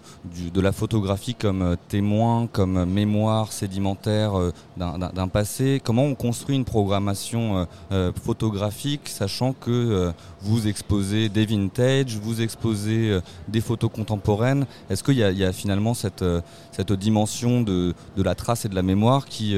de 0.53 0.61
la 0.61 0.73
photographie 0.73 1.37
comme 1.37 1.63
euh, 1.63 1.77
témoin, 1.89 2.49
comme 2.51 2.85
mémoire 2.87 3.53
sédimentaire 3.53 4.37
euh, 4.37 4.53
d'un 4.77 5.29
passé, 5.29 5.81
comment 5.85 6.05
on 6.05 6.17
construit 6.17 6.57
une 6.57 6.65
programmation 6.65 7.67
euh, 7.93 8.13
photographique, 8.25 9.09
sachant 9.09 9.53
que 9.53 9.71
euh, 9.71 10.13
vous 10.43 10.69
exposez 10.69 11.29
des 11.29 11.45
vintage, 11.45 12.17
vous 12.17 12.41
exposez 12.41 13.11
euh, 13.11 13.21
des 13.49 13.61
photos 13.61 13.91
contemporaines 13.93 14.67
Est-ce 14.89 15.03
qu'il 15.03 15.17
y, 15.17 15.45
a 15.45 15.53
finalement 15.53 15.95
cette, 15.95 16.25
cette 16.73 16.93
dimension 16.93 17.63
de, 17.63 17.95
de, 18.17 18.23
la 18.23 18.35
trace 18.35 18.65
et 18.65 18.69
de 18.69 18.75
la 18.75 18.83
mémoire 18.83 19.27
qui, 19.27 19.57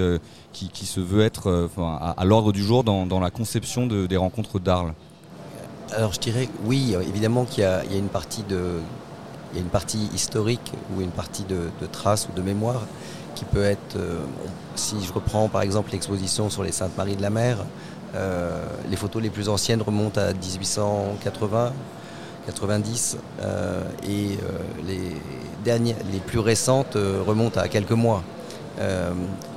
qui, 0.53 0.87
se 0.87 1.01
veut 1.01 1.23
être 1.23 1.69
à, 1.79 2.25
l'ordre 2.25 2.53
du 2.53 2.63
jour 2.63 2.85
dans 2.85 3.12
la 3.21 3.31
conception 3.31 3.87
de, 3.87 4.07
des 4.07 4.17
rencontres 4.17 4.59
d'Arles 4.59 4.95
alors 5.95 6.13
je 6.15 6.21
dirais 6.21 6.49
oui, 6.65 6.97
évidemment 7.07 7.45
qu'il 7.45 7.65
y, 7.65 7.67
a 7.67 7.83
une 7.95 8.09
partie 8.09 8.43
de, 8.45 8.81
une 9.57 9.67
partie 9.67 10.09
historique 10.15 10.73
ou 10.95 11.01
une 11.01 11.11
partie 11.11 11.45
de, 11.45 11.69
traces 11.91 12.29
ou 12.29 12.37
de 12.37 12.43
mémoire 12.43 12.83
qui 13.35 13.45
peut 13.45 13.65
être, 13.65 13.97
euh, 13.97 14.25
si 14.75 14.97
je 15.05 15.13
reprends 15.13 15.49
par 15.49 15.63
exemple 15.63 15.93
l'exposition 15.93 16.51
sur 16.51 16.63
les 16.63 16.73
Saintes 16.73 16.97
Maries 16.97 17.17
de 17.17 17.23
la 17.23 17.31
Mer, 17.31 17.59
euh, 18.15 18.65
les 18.91 18.97
photos 18.97 19.23
les 19.23 19.31
plus 19.31 19.49
anciennes 19.49 19.83
remontent 19.83 20.21
à 20.21 20.33
1880, 20.33 21.73
90 22.47 23.17
euh, 23.41 23.83
et 24.07 24.39
les 24.87 25.17
dernières, 25.65 25.97
les 26.13 26.19
plus 26.19 26.39
récentes 26.41 26.97
remontent 27.27 27.61
à 27.61 27.69
quelques 27.69 27.93
mois. 27.93 28.23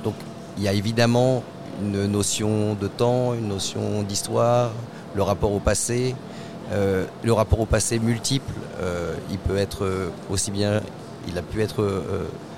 Donc 0.04 0.14
il 0.56 0.62
y 0.62 0.68
a 0.68 0.72
évidemment 0.72 1.42
une 1.82 2.06
notion 2.06 2.74
de 2.74 2.88
temps, 2.88 3.34
une 3.34 3.48
notion 3.48 4.02
d'histoire, 4.02 4.70
le 5.14 5.22
rapport 5.22 5.52
au 5.52 5.60
passé. 5.60 6.14
Euh, 6.72 7.04
le 7.22 7.32
rapport 7.32 7.60
au 7.60 7.66
passé 7.66 7.98
multiple, 7.98 8.52
euh, 8.80 9.14
il 9.30 9.38
peut 9.38 9.56
être 9.56 9.84
euh, 9.84 10.08
aussi 10.30 10.50
bien, 10.50 10.80
il 11.28 11.38
a 11.38 11.42
pu 11.42 11.62
être, 11.62 11.88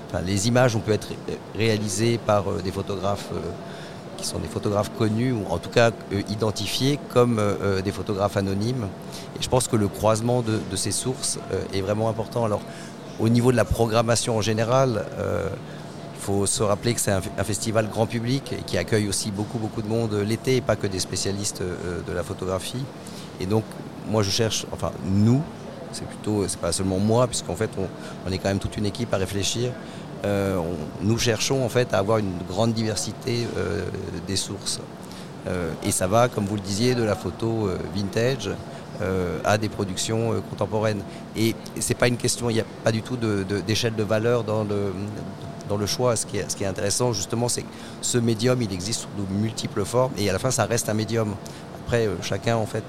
enfin, 0.07 0.23
les 0.25 0.47
images 0.47 0.75
ont 0.75 0.79
pu 0.79 0.91
être 0.91 1.09
réalisées 1.55 2.17
par 2.17 2.51
des 2.63 2.71
photographes 2.71 3.29
qui 4.17 4.25
sont 4.27 4.39
des 4.39 4.47
photographes 4.47 4.91
connus 4.97 5.31
ou 5.31 5.43
en 5.49 5.57
tout 5.57 5.69
cas 5.69 5.91
identifiés 6.29 6.99
comme 7.13 7.41
des 7.83 7.91
photographes 7.91 8.37
anonymes. 8.37 8.87
Et 9.39 9.41
je 9.41 9.49
pense 9.49 9.67
que 9.67 9.75
le 9.75 9.87
croisement 9.87 10.41
de, 10.43 10.75
ces 10.75 10.91
sources 10.91 11.39
est 11.73 11.81
vraiment 11.81 12.09
important. 12.09 12.45
Alors, 12.45 12.61
au 13.19 13.27
niveau 13.27 13.51
de 13.51 13.57
la 13.57 13.65
programmation 13.65 14.37
en 14.37 14.41
général, 14.41 15.03
faut 16.19 16.45
se 16.45 16.63
rappeler 16.63 16.93
que 16.93 17.01
c'est 17.01 17.11
un, 17.11 17.21
festival 17.43 17.89
grand 17.89 18.05
public 18.05 18.53
et 18.53 18.61
qui 18.63 18.77
accueille 18.77 19.07
aussi 19.07 19.31
beaucoup 19.31 19.57
beaucoup 19.57 19.81
de 19.81 19.87
monde 19.87 20.13
l'été 20.13 20.57
et 20.57 20.61
pas 20.61 20.75
que 20.75 20.87
des 20.87 20.99
spécialistes 20.99 21.61
de 21.61 22.13
la 22.13 22.23
photographie. 22.23 22.83
Et 23.39 23.45
donc 23.45 23.63
moi 24.09 24.23
je 24.23 24.29
cherche, 24.29 24.65
enfin 24.71 24.91
nous, 25.05 25.41
c'est 25.91 26.05
plutôt, 26.05 26.47
c'est 26.47 26.59
pas 26.59 26.71
seulement 26.71 26.99
moi, 26.99 27.27
puisqu'en 27.27 27.55
fait 27.55 27.69
on, 27.77 28.31
est 28.31 28.37
quand 28.37 28.49
même 28.49 28.59
toute 28.59 28.77
une 28.77 28.85
équipe 28.85 29.13
à 29.13 29.17
réfléchir. 29.17 29.71
Euh, 30.25 30.59
nous 31.01 31.17
cherchons 31.17 31.63
en 31.63 31.69
fait 31.69 31.93
à 31.93 31.99
avoir 31.99 32.17
une 32.17 32.33
grande 32.47 32.73
diversité 32.73 33.47
euh, 33.57 33.85
des 34.27 34.35
sources. 34.35 34.79
Euh, 35.47 35.71
et 35.83 35.91
ça 35.91 36.07
va, 36.07 36.27
comme 36.27 36.45
vous 36.45 36.55
le 36.55 36.61
disiez, 36.61 36.95
de 36.95 37.03
la 37.03 37.15
photo 37.15 37.69
vintage 37.95 38.49
à 39.45 39.57
des 39.57 39.69
productions 39.69 40.41
contemporaines. 40.49 41.01
Et 41.37 41.55
c'est 41.79 41.93
pas 41.93 42.09
une 42.09 42.17
question, 42.17 42.49
il 42.49 42.55
n'y 42.55 42.59
a 42.59 42.65
pas 42.83 42.91
du 42.91 43.01
tout 43.01 43.15
d'échelle 43.65 43.95
de, 43.95 44.03
valeur 44.03 44.43
dans 44.43 44.65
le, 44.65 44.91
dans 45.69 45.77
le 45.77 45.85
choix. 45.85 46.15
Ce 46.15 46.25
qui 46.25 46.37
est, 46.37 46.65
intéressant 46.65 47.13
justement, 47.13 47.47
c'est 47.47 47.61
que 47.61 47.67
ce 48.01 48.17
médium, 48.17 48.61
il 48.61 48.73
existe 48.73 49.01
sous 49.01 49.23
de 49.23 49.31
multiples 49.33 49.85
formes 49.85 50.11
et 50.17 50.29
à 50.29 50.33
la 50.33 50.39
fin, 50.39 50.51
ça 50.51 50.65
reste 50.65 50.89
un 50.89 50.93
médium. 50.93 51.35
Après, 51.85 52.09
chacun 52.21 52.57
en 52.57 52.65
fait, 52.65 52.83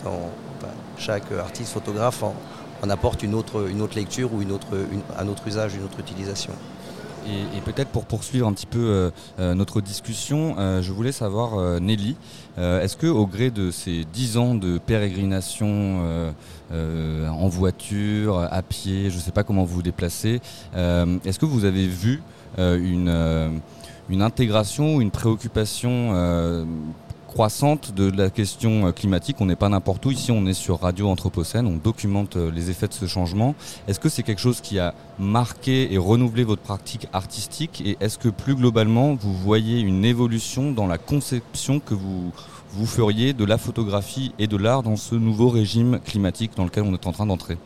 chaque 0.99 1.31
artiste 1.33 1.73
photographe 1.73 2.23
en, 2.23 2.91
apporte 2.91 3.23
une 3.23 3.35
autre, 3.35 3.69
une 3.69 3.83
autre 3.83 3.97
lecture 3.97 4.33
ou 4.35 4.43
une 4.43 4.53
autre, 4.53 4.69
un 5.19 5.29
autre 5.29 5.47
usage, 5.47 5.75
une 5.75 5.85
autre 5.85 6.01
utilisation. 6.01 6.53
Et, 7.27 7.61
peut-être 7.61 7.91
pour 7.91 8.07
poursuivre 8.07 8.47
un 8.47 8.53
petit 8.53 8.67
peu 8.67 8.79
euh, 8.79 9.11
euh, 9.39 9.55
notre 9.55 9.81
discussion, 9.81 10.57
euh, 10.59 10.81
je 10.81 10.91
voulais 10.93 11.13
savoir, 11.13 11.81
Nelly, 11.81 12.17
est-ce 12.59 12.97
que 12.97 13.07
au 13.07 13.27
gré 13.27 13.51
de 13.51 13.71
ces 13.71 14.05
dix 14.13 14.37
ans 14.37 14.55
de 14.55 14.77
pérégrination 14.79 16.33
en 16.71 17.49
voiture, 17.49 18.39
à 18.39 18.63
pied, 18.63 19.09
je 19.09 19.17
ne 19.17 19.21
sais 19.21 19.31
pas 19.31 19.45
comment 19.45 19.65
vous 19.65 19.77
vous 19.77 19.83
déplacez, 19.83 20.41
est-ce 20.75 21.39
que 21.39 21.47
vous 21.47 21.65
avez 21.65 21.87
vu 21.87 22.23
une, 22.59 23.61
une 24.09 24.23
intégration 24.23 24.97
ou 24.97 25.01
une 25.01 25.11
préoccupation 25.11 26.67
croissante 27.31 27.95
de 27.95 28.11
la 28.11 28.29
question 28.29 28.89
euh, 28.89 28.93
climatique. 28.93 29.37
On 29.41 29.47
n'est 29.47 29.57
pas 29.57 29.69
n'importe 29.69 30.05
où. 30.05 30.11
Ici, 30.11 30.33
on 30.33 30.47
est 30.47 30.55
sur 30.55 30.81
Radio 30.81 31.09
Anthropocène. 31.09 31.67
On 31.67 31.77
documente 31.77 32.37
euh, 32.37 32.51
les 32.51 32.71
effets 32.71 32.89
de 32.89 32.93
ce 32.93 33.07
changement. 33.07 33.55
Est-ce 33.87 34.01
que 34.01 34.09
c'est 34.09 34.25
quelque 34.25 34.41
chose 34.41 34.61
qui 34.61 34.79
a 34.81 34.95
marqué 35.19 35.93
et 35.93 35.99
renouvelé 35.99 36.43
votre 36.43 36.63
pratique 36.63 37.07
artistique? 37.13 37.83
Et 37.87 37.97
est-ce 38.01 38.19
que 38.19 38.29
plus 38.29 38.57
globalement, 38.57 39.15
vous 39.15 39.33
voyez 39.33 39.81
une 39.81 40.05
évolution 40.05 40.73
dans 40.73 40.89
la 40.89 40.99
conception 40.99 41.79
que 41.79 41.95
vous, 41.95 42.33
vous 42.73 42.87
feriez 42.87 43.33
de 43.33 43.45
la 43.45 43.59
photographie 43.59 44.33
et 44.41 44.49
de 44.49 44.57
l'art 44.57 44.83
dans 44.83 44.97
ce 44.97 45.15
nouveau 45.15 45.51
régime 45.51 46.01
climatique 46.05 46.53
dans 46.57 46.65
lequel 46.65 46.83
on 46.83 46.95
est 46.95 47.07
en 47.07 47.13
train 47.13 47.27
d'entrer? 47.27 47.59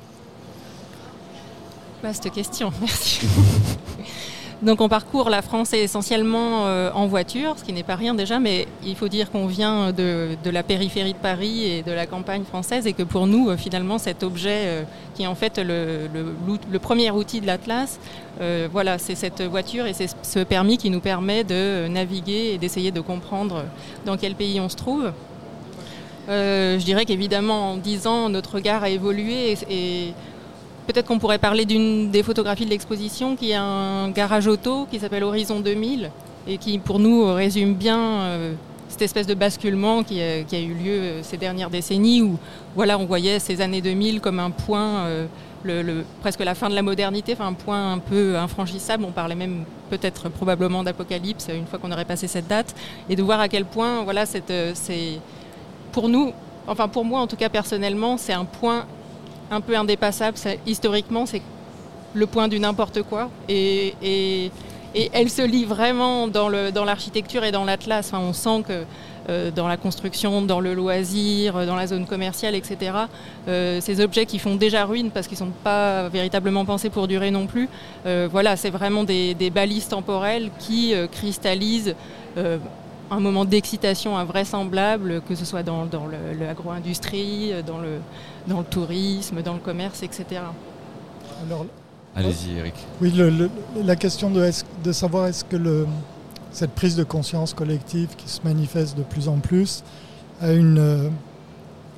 Vaste 2.03 2.31
question, 2.31 2.71
merci. 2.81 3.21
Donc 4.63 4.81
on 4.81 4.89
parcourt 4.89 5.31
la 5.31 5.43
France 5.43 5.73
essentiellement 5.73 6.67
euh, 6.67 6.91
en 6.95 7.07
voiture, 7.07 7.59
ce 7.59 7.65
qui 7.65 7.73
n'est 7.73 7.83
pas 7.83 7.97
rien 7.97 8.15
déjà, 8.15 8.39
mais 8.39 8.67
il 8.85 8.95
faut 8.95 9.09
dire 9.09 9.31
qu'on 9.31 9.47
vient 9.47 9.93
de, 9.93 10.37
la 10.45 10.63
périphérie 10.63 11.13
de 11.13 11.19
Paris 11.19 11.65
et 11.65 11.83
de 11.83 11.93
la 11.93 12.07
campagne 12.07 12.45
française 12.45 12.87
et 12.87 12.93
que 12.93 13.03
pour 13.03 13.27
nous, 13.27 13.51
euh, 13.51 13.57
finalement, 13.57 13.99
cet 13.99 14.23
objet 14.23 14.61
euh, 14.65 14.83
qui 15.15 15.25
est 15.25 15.27
en 15.27 15.35
fait 15.35 15.59
le, 15.59 16.09
premier 16.79 17.11
outil 17.11 17.41
de 17.41 17.47
l'Atlas, 17.47 17.99
voilà, 18.73 18.99
c'est 18.99 19.15
cette 19.15 19.43
voiture 19.43 19.87
et 19.87 19.93
c'est 19.93 20.09
ce 20.23 20.41
permis 20.41 20.77
qui 20.77 20.91
nous 20.91 21.01
permet 21.01 21.45
de 21.45 21.87
naviguer 21.89 22.53
et 22.55 22.59
d'essayer 22.59 22.91
de 22.91 23.01
comprendre 23.01 23.65
dans 24.05 24.17
quel 24.17 24.35
pays 24.35 24.61
on 24.61 24.69
se 24.69 24.77
trouve. 24.77 25.13
je 26.29 26.85
dirais 26.85 27.05
qu'évidemment, 27.05 27.73
en 27.73 27.77
10 27.77 28.07
ans, 28.07 28.29
notre 28.29 28.57
regard 28.57 28.83
a 28.83 28.91
évolué 28.91 29.57
et 29.71 30.13
Peut-être 30.87 31.07
qu'on 31.07 31.19
pourrait 31.19 31.39
parler 31.39 31.65
d'une 31.65 32.11
des 32.11 32.23
photographies 32.23 32.67
de 32.67 32.71
l'exposition 32.71 33.37
qui 33.37 33.53
est 33.53 33.57
un 33.57 34.11
garage 34.11 34.47
auto 34.47 34.87
qui 34.91 34.99
s'appelle 34.99 35.25
Horizon 35.25 35.61
2000 35.61 36.11
et 36.47 36.59
qui 36.59 36.79
pour 36.79 36.99
nous 36.99 37.33
résume 37.33 37.75
bien 37.75 37.99
euh, 38.01 38.53
cette 38.89 39.01
espèce 39.01 39.27
de 39.27 39.33
basculement 39.33 40.03
qui 40.03 40.21
a, 40.21 40.41
eu 40.41 40.75
lieu 40.75 40.93
euh, 40.93 41.23
ces 41.23 41.39
dernières 41.39 41.71
décennies 41.71 42.21
où 42.21 42.39
voilà, 42.77 42.99
on 42.99 43.07
voyait 43.07 43.39
ces 43.39 43.63
années 43.63 43.81
2000 43.81 44.21
comme 44.21 44.39
un 44.39 44.51
point, 44.51 45.07
euh, 45.07 46.03
presque 46.21 46.41
la 46.41 46.55
fin 46.55 46.69
de 46.69 46.75
la 46.75 46.83
modernité, 46.83 47.33
enfin 47.33 47.47
un 47.47 47.55
point 47.55 47.95
un 47.95 47.99
peu 47.99 48.37
infranchissable. 48.37 49.05
On 49.05 49.13
parlait 49.13 49.35
même 49.35 49.65
peut-être 49.89 50.29
probablement 50.29 50.85
d'apocalypse 50.85 51.49
une 51.49 51.67
fois 51.67 51.79
qu'on 51.79 51.93
aurait 51.93 52.05
passé 52.05 52.29
cette 52.29 52.47
date 52.47 52.75
et 53.09 53.17
de 53.17 53.23
voir 53.23 53.41
à 53.41 53.49
quel 53.49 53.65
point 53.65 54.03
voilà, 54.03 54.27
c'est 54.27 54.43
pour 55.93 56.11
nous, 56.11 56.35
enfin 56.67 56.89
pour 56.89 57.07
moi 57.07 57.21
en 57.21 57.27
tout 57.27 57.37
cas 57.37 57.49
personnellement, 57.49 58.19
c'est 58.19 58.35
un 58.35 58.45
point 58.45 58.85
un 59.55 59.61
peu 59.61 59.77
indépassable. 59.77 60.37
historiquement, 60.67 61.27
c'est 61.27 61.43
le 62.15 62.27
point 62.27 62.49
du 62.49 62.61
n'importe 62.61 63.03
quoi. 63.03 63.31
Et, 63.49 63.95
et, 64.03 64.51
elle 65.13 65.29
se 65.29 65.43
lit 65.43 65.65
vraiment 65.65 66.29
dans 66.29 66.49
l'architecture 66.49 67.43
dans 67.43 67.49
et 67.49 67.53
dans 67.53 67.65
l'atlas. 67.65 68.13
on 68.13 68.33
sent 68.33 68.63
que 68.69 68.85
euh, 69.31 69.51
dans 69.51 69.69
la 69.69 69.79
construction, 69.79 70.43
dans 70.43 70.61
le 70.61 70.75
loisir, 70.75 71.67
dans 71.67 71.77
la 71.77 71.87
zone 71.87 72.05
commerciale, 72.07 72.55
etc., 72.55 72.93
euh, 73.49 73.81
ces 73.81 74.01
objets 74.01 74.27
qui 74.27 74.39
font 74.39 74.55
déjà 74.55 74.85
ruine 74.85 75.11
parce 75.11 75.29
qu'ils 75.29 75.37
ne 75.37 75.47
sont 75.47 75.53
pas 75.65 76.09
véritablement 76.11 76.67
pensés 76.67 76.91
pour 76.91 77.09
durer 77.09 77.31
non 77.31 77.47
plus, 77.47 77.69
euh, 78.05 78.29
voilà, 78.31 78.57
c'est 78.57 78.69
vraiment 78.69 79.03
des, 79.03 79.35
balises 79.55 79.89
temporelles 79.89 80.51
qui 80.59 80.95
cristallisent 81.13 81.95
un 83.11 83.21
moment 83.21 83.45
d'excitation 83.45 84.17
invraisemblable, 84.17 85.23
que 85.29 85.35
ce 85.35 85.45
soit 85.45 85.63
dans, 85.63 85.89
l'agro-industrie, 86.39 87.53
dans 87.67 87.79
le, 87.79 87.99
dans 88.47 88.59
le 88.59 88.65
tourisme, 88.65 89.43
dans 89.43 89.55
le 89.55 89.61
commerce, 89.61 90.03
etc. 90.03 90.41
Allez-y, 92.17 92.59
Eric. 92.59 92.75
Oui, 93.01 93.13
la 93.85 93.97
question 93.97 94.31
de, 94.31 94.51
de 94.85 94.93
savoir 94.93 95.27
est-ce 95.27 95.45
que 95.45 95.57
le, 95.57 95.87
cette 96.53 96.71
prise 96.71 96.97
de 96.97 97.05
conscience 97.05 97.53
collective 97.53 98.11
qui 98.17 98.29
se 98.29 98.41
manifeste 98.45 98.97
de 98.97 99.03
plus 99.03 99.29
en 99.29 99.39
plus 99.39 99.83
a 100.41 100.53
une 100.53 100.79
euh, 100.79 101.09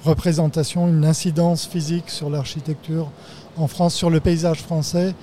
représentation, 0.04 0.88
une 0.88 1.04
incidence 1.04 1.66
physique 1.66 2.08
sur 2.08 2.30
l'architecture 2.30 3.10
en 3.56 3.66
France, 3.68 3.94
sur 3.94 4.08
le 4.08 4.20
paysage 4.20 4.62
français? 4.62 5.14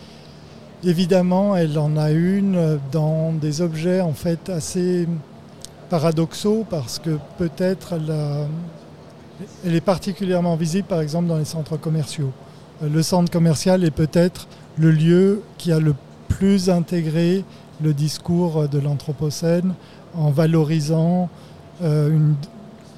Évidemment, 0.83 1.55
elle 1.55 1.79
en 1.79 1.97
a 1.97 2.11
une 2.11 2.79
dans 2.91 3.31
des 3.31 3.61
objets 3.61 4.01
en 4.01 4.13
fait 4.13 4.49
assez 4.49 5.07
paradoxaux 5.93 6.65
parce 6.67 6.97
que 6.97 7.19
peut-être 7.37 7.93
elle 9.63 9.75
est 9.75 9.79
particulièrement 9.79 10.55
visible 10.55 10.87
par 10.87 11.01
exemple 11.01 11.27
dans 11.27 11.37
les 11.37 11.45
centres 11.45 11.77
commerciaux. 11.77 12.31
Euh, 12.81 12.89
le 12.89 13.03
centre 13.03 13.31
commercial 13.31 13.83
est 13.83 13.91
peut-être 13.91 14.47
le 14.75 14.89
lieu 14.89 15.43
qui 15.59 15.71
a 15.71 15.79
le 15.79 15.93
plus 16.29 16.71
intégré 16.71 17.45
le 17.83 17.93
discours 17.93 18.67
de 18.67 18.79
l'Anthropocène 18.79 19.75
en 20.15 20.31
valorisant 20.31 21.29
euh, 21.83 22.17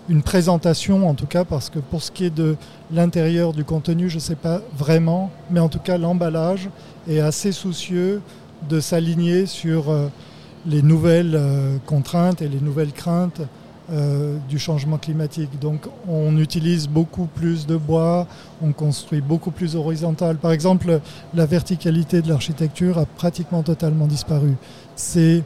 une, 0.08 0.21
présentation 0.21 1.05
en 1.10 1.15
tout 1.15 1.27
cas 1.27 1.43
parce 1.43 1.69
que 1.69 1.79
pour 1.79 2.01
ce 2.01 2.12
qui 2.12 2.23
est 2.23 2.34
de 2.34 2.55
l'intérieur 2.93 3.51
du 3.51 3.65
contenu 3.65 4.10
je 4.10 4.15
ne 4.15 4.21
sais 4.21 4.38
pas 4.38 4.62
vraiment 4.77 5.31
mais 5.51 5.60
en 5.60 5.67
tout 5.67 5.79
cas 5.79 5.97
l'emballage 5.97 6.69
est 7.10 7.19
assez 7.19 7.51
soucieux 7.51 8.21
de 8.69 8.79
s'aligner 8.79 9.47
sur 9.47 9.89
euh, 9.89 10.08
les 10.65 10.82
nouvelles 10.82 11.36
euh, 11.36 11.78
contraintes 11.86 12.41
et 12.41 12.47
les 12.47 12.60
nouvelles 12.60 12.91
craintes 12.91 13.41
euh, 13.91 14.38
du 14.49 14.58
changement 14.58 14.97
climatique. 14.97 15.60
Donc 15.60 15.88
on 16.08 16.38
utilise 16.38 16.88
beaucoup 16.88 17.25
plus 17.28 17.67
de 17.67 17.78
bois, 17.78 18.28
on 18.62 18.71
construit 18.71 19.21
beaucoup 19.21 19.51
plus 19.51 19.75
horizontal. 19.75 20.38
Par 20.38 20.51
exemple, 20.51 21.01
la 21.34 21.45
verticalité 21.45 22.21
de 22.21 22.30
l'architecture 22.30 22.97
a 22.97 23.06
pratiquement 23.06 23.62
totalement 23.62 24.08
disparu. 24.08 24.56
C'est 24.95 25.43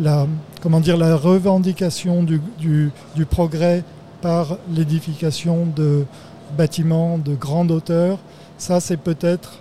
la, 0.00 0.26
comment 0.62 0.80
dire, 0.80 0.96
la 0.96 1.16
revendication 1.16 2.22
du, 2.22 2.40
du 2.58 3.26
progrès 3.26 3.84
par 4.22 4.56
l'édification 4.74 5.66
de 5.66 6.06
bâtiments 6.56 7.18
de 7.18 7.34
grande 7.34 7.70
hauteur. 7.70 8.18
Ça, 8.56 8.80
c'est 8.80 8.96
peut-être 8.96 9.58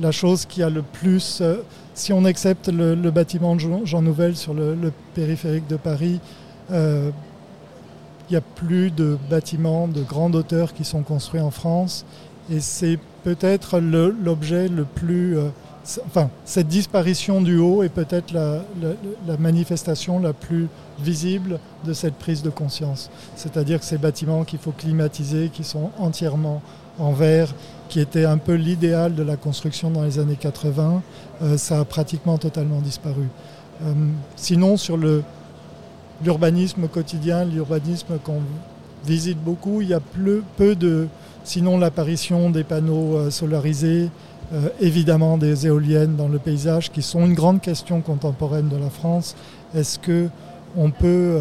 la 0.00 0.12
chose 0.12 0.44
qui 0.46 0.62
a 0.62 0.70
le 0.70 0.82
plus 0.82 1.40
euh, 1.40 1.56
si 1.94 2.12
on 2.12 2.24
accepte 2.24 2.68
le, 2.68 2.94
bâtiment 3.10 3.56
de 3.56 3.60
Jean, 3.84 4.02
Nouvel 4.02 4.36
sur 4.36 4.54
le, 4.54 4.92
périphérique 5.14 5.66
de 5.66 5.76
Paris, 5.76 6.20
euh, 6.70 7.10
il 8.28 8.34
n'y 8.34 8.36
a 8.36 8.42
plus 8.42 8.90
de 8.90 9.18
bâtiments 9.28 9.88
de 9.88 10.02
grande 10.02 10.36
hauteur 10.36 10.72
qui 10.72 10.84
sont 10.84 11.02
construits 11.02 11.40
en 11.40 11.50
France. 11.50 12.04
Et 12.50 12.60
c'est 12.60 12.98
peut-être 13.24 13.80
l'objet 13.80 14.68
le, 14.68 14.84
plus... 14.84 15.36
Euh, 15.36 15.48
enfin, 16.06 16.30
cette 16.44 16.68
disparition 16.68 17.40
du 17.40 17.58
haut 17.58 17.82
est 17.82 17.88
peut-être 17.88 18.32
la, 18.32 18.62
manifestation 19.38 20.20
la 20.20 20.32
plus 20.32 20.68
visible 21.00 21.58
de 21.84 21.92
cette 21.92 22.14
prise 22.14 22.42
de 22.42 22.50
conscience. 22.50 23.10
C'est-à-dire 23.34 23.80
que 23.80 23.84
ces 23.84 23.98
bâtiments 23.98 24.44
qu'il 24.44 24.58
faut 24.58 24.72
climatiser, 24.72 25.50
qui 25.52 25.64
sont 25.64 25.90
entièrement 25.98 26.62
en 26.98 27.12
verre, 27.12 27.54
qui 27.90 28.00
était 28.00 28.24
un 28.24 28.38
peu 28.38 28.54
l'idéal 28.54 29.14
de 29.14 29.22
la 29.22 29.36
construction 29.36 29.90
dans 29.90 30.04
les 30.04 30.18
années 30.18 30.38
80, 30.38 31.02
euh, 31.42 31.58
ça 31.58 31.80
a 31.80 31.84
pratiquement 31.84 32.38
totalement 32.38 32.80
disparu. 32.80 33.26
Euh, 33.82 33.92
sinon, 34.36 34.76
sur 34.76 34.96
l'urbanisme 36.22 36.86
quotidien, 36.86 37.44
l'urbanisme 37.44 38.18
qu'on 38.24 38.42
visite 39.04 39.42
beaucoup, 39.42 39.82
il 39.82 39.88
y 39.88 39.94
a 39.94 40.00
peu, 40.56 40.76
de, 40.76 41.08
sinon 41.42 41.78
l'apparition 41.78 42.48
des 42.50 42.64
panneaux 42.64 43.16
euh, 43.16 43.30
solarisés, 43.30 44.08
évidemment 44.80 45.38
des 45.38 45.68
éoliennes 45.68 46.16
dans 46.16 46.26
le 46.26 46.40
paysage, 46.40 46.90
qui 46.90 47.02
sont 47.02 47.24
une 47.24 47.34
grande 47.34 47.60
question 47.60 48.00
contemporaine 48.00 48.68
de 48.68 48.76
la 48.76 48.90
France. 48.90 49.36
Est-ce 49.76 50.00
que 50.00 50.28
on 50.76 50.90
peut 50.90 51.38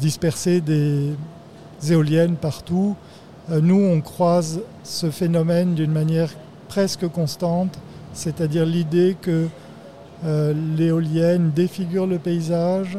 disperser 0.00 0.62
des 0.62 1.12
éoliennes 1.90 2.36
partout 2.36 2.96
nous, 3.50 3.80
on 3.80 4.00
croise 4.00 4.60
ce 4.82 5.10
phénomène 5.10 5.74
d'une 5.74 5.92
manière 5.92 6.30
presque 6.68 7.06
constante, 7.08 7.78
c'est-à-dire 8.12 8.64
l'idée 8.64 9.16
que 9.20 9.48
l'éolienne 10.76 11.50
défigure 11.54 12.06
le 12.06 12.18
paysage 12.18 12.98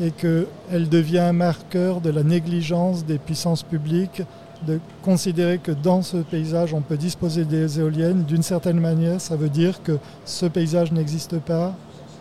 et 0.00 0.10
qu'elle 0.10 0.88
devient 0.88 1.18
un 1.18 1.32
marqueur 1.32 2.00
de 2.00 2.08
la 2.10 2.22
négligence 2.22 3.04
des 3.04 3.18
puissances 3.18 3.62
publiques 3.62 4.22
de 4.66 4.78
considérer 5.02 5.58
que 5.58 5.72
dans 5.72 6.02
ce 6.02 6.18
paysage, 6.18 6.74
on 6.74 6.80
peut 6.80 6.96
disposer 6.96 7.44
des 7.44 7.80
éoliennes, 7.80 8.24
d'une 8.24 8.42
certaine 8.42 8.78
manière, 8.78 9.20
ça 9.20 9.36
veut 9.36 9.48
dire 9.48 9.82
que 9.82 9.98
ce 10.24 10.46
paysage 10.46 10.92
n'existe 10.92 11.38
pas 11.38 11.74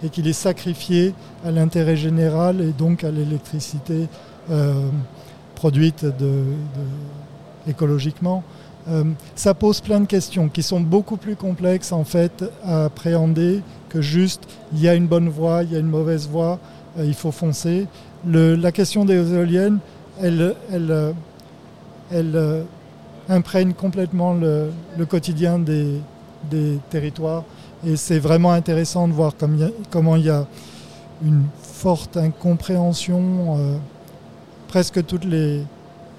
et 0.04 0.10
qu'il 0.10 0.28
est 0.28 0.34
sacrifié 0.34 1.13
à 1.45 1.52
l'intérêt 1.52 1.97
général 1.97 2.62
et 2.62 2.71
donc 2.71 3.04
à 3.04 3.12
l'électricité 3.12 4.08
euh, 4.49 4.73
produite 5.56 6.06
écologiquement. 7.67 8.43
Euh, 8.88 9.04
ça 9.36 9.54
pose 9.54 9.82
plein 9.82 10.00
de 10.00 10.06
questions 10.06 10.50
qui 10.50 10.63
sont 10.63 10.80
beaucoup 10.80 11.17
plus 11.17 11.36
complexes 11.36 11.91
en 11.91 12.04
fait 12.04 12.43
à 12.63 12.86
appréhender 12.86 13.62
que 13.89 14.02
juste 14.02 14.48
il 14.74 14.82
y 14.82 14.88
a 14.88 14.95
une 14.95 15.08
bonne 15.08 15.30
voie, 15.30 15.63
il 15.63 15.74
y 15.74 15.76
a 15.76 15.80
une 15.80 15.89
mauvaise 15.89 16.28
voie, 16.28 16.60
euh, 16.98 17.06
il 17.06 17.13
faut 17.13 17.32
foncer. 17.32 17.88
la 18.26 18.72
question 18.72 19.06
des 19.06 19.34
éoliennes, 19.34 19.80
elle, 20.22 20.56
euh, 22.12 22.63
imprègne 23.28 23.74
complètement 23.74 24.34
le, 24.34 24.72
quotidien 25.08 25.60
des, 25.60 26.02
territoires. 26.89 27.43
Et 27.86 27.95
c'est 27.95 28.19
vraiment 28.19 28.52
intéressant 28.52 29.08
de 29.08 29.13
voir 29.13 29.34
comment 29.89 30.15
il 30.15 30.26
y 30.26 30.30
a 30.30 30.45
une 31.24 31.43
forte 31.62 32.17
incompréhension. 32.17 33.80
Presque 34.67 35.06
toutes 35.06 35.26
les 35.26 35.63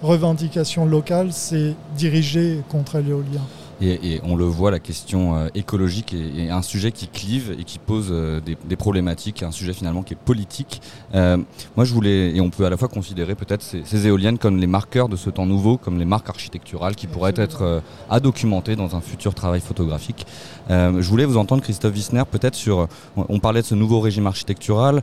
revendications 0.02 0.86
locales, 0.86 1.32
c'est 1.32 1.74
dirigé 1.96 2.60
contre 2.68 2.98
l'éolien. 2.98 3.42
Et, 3.82 4.20
on 4.24 4.36
le 4.36 4.44
voit, 4.44 4.70
la 4.70 4.78
question 4.78 5.36
euh, 5.36 5.48
écologique 5.54 6.14
est, 6.14 6.50
un 6.50 6.60
sujet 6.60 6.92
qui 6.92 7.08
clive 7.08 7.56
et 7.58 7.64
qui 7.64 7.78
pose 7.78 8.08
euh, 8.10 8.40
des, 8.40 8.76
problématiques, 8.76 9.42
un 9.42 9.52
sujet 9.52 9.72
finalement 9.72 10.02
qui 10.02 10.12
est 10.12 10.18
politique. 10.18 10.82
Euh, 11.14 11.38
moi, 11.76 11.86
je 11.86 11.94
voulais, 11.94 12.36
et 12.36 12.42
on 12.42 12.50
peut 12.50 12.66
à 12.66 12.70
la 12.70 12.76
fois 12.76 12.88
considérer 12.88 13.34
peut-être 13.34 13.62
ces, 13.62 14.06
éoliennes 14.06 14.36
comme 14.36 14.58
les 14.58 14.66
marqueurs 14.66 15.08
de 15.08 15.16
ce 15.16 15.30
temps 15.30 15.46
nouveau, 15.46 15.78
comme 15.78 15.98
les 15.98 16.04
marques 16.04 16.28
architecturales 16.28 16.94
qui 16.94 17.06
pourraient 17.06 17.32
être 17.36 17.82
à 18.10 18.20
documenter 18.20 18.76
dans 18.76 18.96
un 18.96 19.00
futur 19.00 19.34
travail 19.34 19.60
photographique. 19.60 20.26
Je 20.70 21.08
voulais 21.08 21.24
vous 21.24 21.36
entendre, 21.36 21.62
Christophe 21.62 21.94
Wissner, 21.94 22.22
peut-être 22.30 22.54
sur, 22.54 22.86
on 23.16 23.38
parlait 23.40 23.60
de 23.60 23.66
ce 23.66 23.74
nouveau 23.74 24.00
régime 24.00 24.26
architectural. 24.26 25.02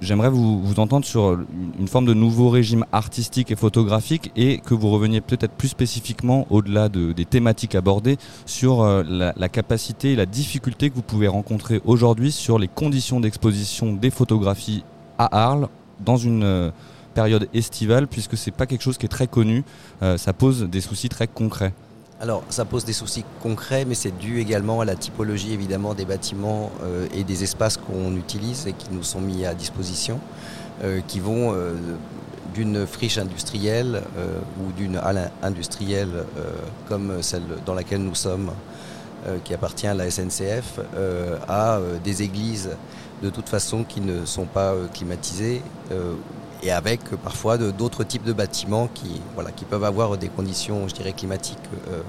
J'aimerais 0.00 0.30
vous, 0.30 0.74
entendre 0.78 1.04
sur 1.04 1.38
une 1.78 1.88
forme 1.88 2.06
de 2.06 2.14
nouveau 2.14 2.48
régime 2.48 2.84
artistique 2.92 3.50
et 3.50 3.56
photographique 3.56 4.32
et 4.34 4.58
que 4.58 4.74
vous 4.74 4.90
reveniez 4.90 5.20
peut-être 5.20 5.52
plus 5.52 5.68
spécifiquement 5.68 6.46
au-delà 6.50 6.88
de, 6.88 7.12
des 7.12 7.24
thématiques 7.24 7.74
abordées 7.74 8.16
sur 8.46 8.82
euh, 8.82 9.02
la, 9.06 9.48
capacité 9.48 10.12
et 10.12 10.16
la 10.16 10.26
difficulté 10.26 10.90
que 10.90 10.94
vous 10.94 11.02
pouvez 11.02 11.28
rencontrer 11.28 11.80
aujourd'hui 11.84 12.32
sur 12.32 12.58
les 12.58 12.68
conditions 12.68 13.20
d'exposition 13.20 13.92
des 13.92 14.10
photographies 14.10 14.84
à 15.18 15.48
Arles 15.48 15.68
dans 16.04 16.16
une 16.16 16.42
euh, 16.42 16.70
période 17.14 17.48
estivale 17.54 18.08
puisque 18.08 18.36
c'est 18.36 18.50
pas 18.50 18.66
quelque 18.66 18.82
chose 18.82 18.98
qui 18.98 19.06
est 19.06 19.10
très 19.10 19.26
connu, 19.28 19.64
euh, 20.02 20.16
ça 20.16 20.32
pose 20.32 20.62
des 20.64 20.80
soucis 20.80 21.08
très 21.08 21.28
concrets. 21.28 21.72
Alors, 22.22 22.42
ça 22.50 22.66
pose 22.66 22.84
des 22.84 22.92
soucis 22.92 23.24
concrets, 23.42 23.86
mais 23.86 23.94
c'est 23.94 24.10
dû 24.10 24.40
également 24.40 24.82
à 24.82 24.84
la 24.84 24.94
typologie 24.94 25.54
évidemment 25.54 25.94
des 25.94 26.04
bâtiments 26.04 26.70
euh, 26.82 27.06
et 27.14 27.24
des 27.24 27.44
espaces 27.44 27.78
qu'on 27.78 28.14
utilise 28.14 28.66
et 28.66 28.74
qui 28.74 28.88
nous 28.92 29.02
sont 29.02 29.22
mis 29.22 29.46
à 29.46 29.54
disposition, 29.54 30.20
euh, 30.84 31.00
qui 31.08 31.18
vont 31.18 31.54
euh, 31.54 31.72
d'une 32.52 32.86
friche 32.86 33.16
industrielle 33.16 34.02
ou 34.60 34.72
d'une 34.72 34.96
halle 34.96 35.30
industrielle 35.40 36.24
comme 36.88 37.22
celle 37.22 37.44
dans 37.64 37.74
laquelle 37.74 38.02
nous 38.02 38.16
sommes, 38.16 38.50
qui 39.44 39.54
appartient 39.54 39.86
à 39.86 39.94
la 39.94 40.10
SNCF, 40.10 40.80
à 41.48 41.78
des 42.02 42.24
églises 42.24 42.70
de 43.22 43.30
toute 43.30 43.48
façon 43.48 43.84
qui 43.84 44.00
ne 44.00 44.24
sont 44.24 44.46
pas 44.46 44.74
climatisées 44.92 45.62
et 46.62 46.70
avec 46.70 47.00
parfois 47.22 47.58
d'autres 47.58 48.04
types 48.04 48.24
de 48.24 48.32
bâtiments 48.32 48.88
qui, 48.92 49.20
voilà, 49.34 49.50
qui 49.50 49.64
peuvent 49.64 49.84
avoir 49.84 50.16
des 50.16 50.28
conditions, 50.28 50.88
je 50.88 50.94
dirais, 50.94 51.12
climatiques 51.12 51.58
euh, 51.88 52.00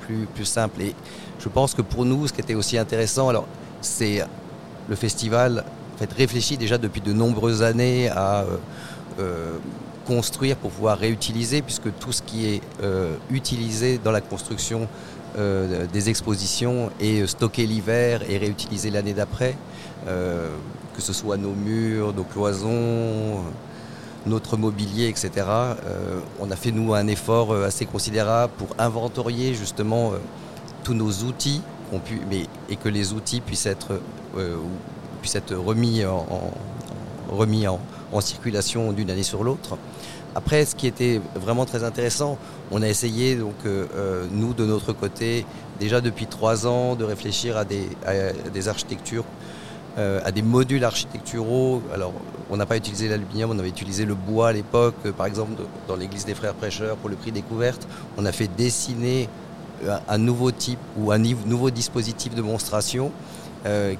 plus, 0.00 0.26
plus 0.34 0.44
simples. 0.44 0.82
Et 0.82 0.94
je 1.38 1.48
pense 1.48 1.74
que 1.74 1.82
pour 1.82 2.04
nous, 2.04 2.26
ce 2.26 2.32
qui 2.32 2.40
était 2.40 2.54
aussi 2.54 2.78
intéressant, 2.78 3.28
alors 3.28 3.46
c'est 3.80 4.24
le 4.88 4.96
festival 4.96 5.64
en 5.94 5.98
fait, 5.98 6.12
réfléchit 6.12 6.56
déjà 6.56 6.78
depuis 6.78 7.00
de 7.00 7.12
nombreuses 7.12 7.62
années 7.62 8.08
à 8.10 8.42
euh, 8.42 8.56
euh, 9.20 9.56
construire 10.06 10.56
pour 10.56 10.70
pouvoir 10.70 10.98
réutiliser, 10.98 11.62
puisque 11.62 11.96
tout 11.98 12.12
ce 12.12 12.20
qui 12.20 12.44
est 12.46 12.60
utilisé 13.30 13.96
dans 13.96 14.10
la 14.10 14.20
construction 14.20 14.86
des 15.34 16.10
expositions 16.10 16.90
est 17.00 17.26
stocké 17.26 17.66
l'hiver 17.66 18.20
et 18.28 18.36
réutilisé 18.36 18.90
l'année 18.90 19.14
d'après, 19.14 19.56
que 20.04 21.00
ce 21.00 21.14
soit 21.14 21.38
nos 21.38 21.54
murs, 21.54 22.12
nos 22.12 22.24
cloisons 22.24 23.44
notre 24.26 24.56
mobilier, 24.56 25.08
etc. 25.08 25.30
Euh, 25.36 26.20
on 26.40 26.50
a 26.50 26.56
fait 26.56 26.72
nous 26.72 26.94
un 26.94 27.06
effort 27.06 27.52
euh, 27.52 27.66
assez 27.66 27.86
considérable 27.86 28.52
pour 28.56 28.68
inventorier 28.78 29.54
justement 29.54 30.12
euh, 30.12 30.18
tous 30.82 30.94
nos 30.94 31.10
outils 31.10 31.60
mais, 32.28 32.46
et 32.68 32.76
que 32.76 32.88
les 32.88 33.12
outils 33.12 33.40
puissent 33.40 33.66
être, 33.66 34.00
puissent 35.22 35.36
être 35.36 35.54
remis, 35.54 36.04
en, 36.04 36.26
remis 37.30 37.68
en, 37.68 37.78
circulation 38.20 38.90
d'une 38.92 39.10
année 39.10 39.22
sur 39.22 39.44
l'autre. 39.44 39.78
Après, 40.34 40.64
ce 40.64 40.74
qui 40.74 40.88
était 40.88 41.20
vraiment 41.36 41.66
très 41.66 41.84
intéressant, 41.84 42.36
on 42.72 42.82
a 42.82 42.88
essayé, 42.88 43.36
donc, 43.36 43.54
nous, 44.32 44.54
de 44.54 44.66
notre 44.66 44.92
côté, 44.92 45.46
déjà 45.78 46.00
depuis 46.00 46.26
trois 46.26 46.66
ans, 46.66 46.96
de 46.96 47.04
réfléchir 47.04 47.56
à 47.56 47.64
des, 47.64 47.88
à 48.04 48.32
des 48.52 48.68
architectures 48.68 49.24
euh, 49.96 50.20
à 50.24 50.32
des 50.32 50.42
modules 50.42 50.82
architecturaux. 50.82 51.80
Alors, 51.94 52.12
on 52.50 52.56
n'a 52.56 52.66
pas 52.66 52.76
utilisé 52.76 53.08
l'aluminium, 53.08 53.50
on 53.52 53.58
avait 53.60 53.68
utilisé 53.68 54.04
le 54.04 54.16
bois 54.16 54.48
à 54.48 54.52
l'époque, 54.52 54.96
euh, 55.06 55.12
par 55.12 55.26
exemple 55.26 55.52
dans 55.86 55.94
l'église 55.94 56.24
des 56.24 56.34
Frères 56.34 56.54
Prêcheurs 56.54 56.96
pour 56.96 57.08
le 57.08 57.14
prix 57.14 57.30
découverte. 57.30 57.86
On 58.18 58.26
a 58.26 58.32
fait 58.32 58.48
dessiner 58.48 59.28
euh, 59.84 59.96
un 60.08 60.18
nouveau 60.18 60.50
type 60.50 60.80
ou 60.98 61.12
un 61.12 61.18
nouveau 61.18 61.70
dispositif 61.70 62.34
de 62.34 62.42
monstration 62.42 63.12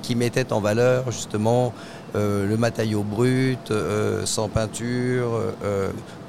qui 0.02 0.14
mettait 0.14 0.52
en 0.52 0.60
valeur 0.60 1.10
justement 1.10 1.72
le 2.12 2.54
matériau 2.58 3.02
brut, 3.02 3.72
sans 4.26 4.50
peinture, 4.50 5.40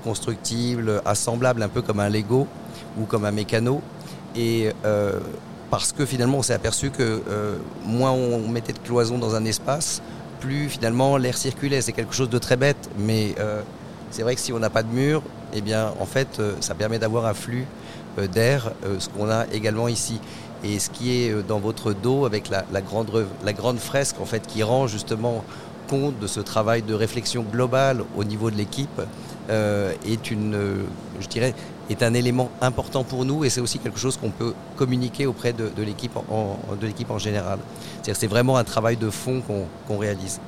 constructible, 0.06 1.02
assemblable 1.04 1.62
un 1.62 1.68
peu 1.68 1.82
comme 1.82 2.00
un 2.00 2.08
Lego 2.08 2.48
ou 2.98 3.04
comme 3.04 3.26
un 3.26 3.34
mécano. 3.34 3.82
Et 4.38 4.72
parce 5.70 5.92
que 5.92 6.06
finalement 6.06 6.40
on 6.40 6.42
s'est 6.44 6.54
aperçu 6.54 6.90
que 6.92 7.22
euh, 7.28 7.58
moins 7.84 8.12
on 8.12 8.48
mettait 8.48 8.74
de 8.74 8.80
cloisons 8.80 9.18
dans 9.18 9.36
un 9.36 9.46
espace, 9.46 10.02
plus 10.40 10.70
finalement 10.70 11.18
l'air 11.18 11.38
circulait. 11.38 11.82
C'est 11.82 11.94
quelque 11.94 12.14
chose 12.14 12.30
de 12.30 12.38
très 12.38 12.58
bête, 12.58 12.90
mais 12.98 13.36
euh, 13.40 13.62
c'est 14.12 14.24
vrai 14.24 14.36
que 14.36 14.42
si 14.42 14.54
on 14.54 14.60
n'a 14.60 14.70
pas 14.70 14.84
de 14.84 14.94
mur, 14.94 15.22
eh 15.54 15.62
bien 15.62 15.94
en 16.00 16.06
fait 16.06 16.40
euh, 16.40 16.54
ça 16.60 16.76
permet 16.76 17.00
d'avoir 17.00 17.26
un 17.26 17.34
flux 17.34 17.66
d'air, 18.32 18.72
ce 18.98 19.10
qu'on 19.10 19.30
a 19.30 19.46
également 19.52 19.90
ici. 19.90 20.22
Et 20.64 20.80
ce 20.80 20.90
qui 20.90 21.12
est 21.12 21.44
dans 21.46 21.60
votre 21.60 21.92
dos 21.92 22.26
avec 22.26 22.50
la, 22.50 22.64
grande, 22.80 23.10
la 23.44 23.52
grande 23.52 23.78
fresque 23.78 24.16
en 24.22 24.26
fait 24.26 24.48
qui 24.48 24.64
rend 24.64 24.88
justement 24.88 25.44
compte 25.90 26.18
de 26.20 26.26
ce 26.26 26.40
travail 26.40 26.82
de 26.82 26.94
réflexion 26.94 27.44
globale 27.44 28.06
au 28.16 28.24
niveau 28.24 28.50
de 28.50 28.56
l'équipe 28.56 29.02
est 29.50 30.32
une, 30.32 30.58
je 31.20 31.28
dirais, 31.28 31.54
est 31.90 32.04
un 32.04 32.14
élément 32.14 32.50
important 32.62 33.04
pour 33.04 33.26
nous 33.26 33.44
et 33.44 33.50
c'est 33.50 33.62
aussi 33.62 33.80
quelque 33.80 34.00
chose 34.00 34.18
qu'on 34.18 34.32
peut 34.32 34.54
communiquer 34.76 35.26
auprès 35.26 35.54
de, 35.54 35.70
l'équipe 35.78 36.16
en, 36.18 36.58
en 37.10 37.18
général. 37.20 37.60
C'est 38.02 38.28
vraiment 38.28 38.58
un 38.58 38.64
travail 38.64 38.98
de 38.98 39.10
fond 39.10 39.42
qu'on 39.88 39.98
réalise. 39.98 40.40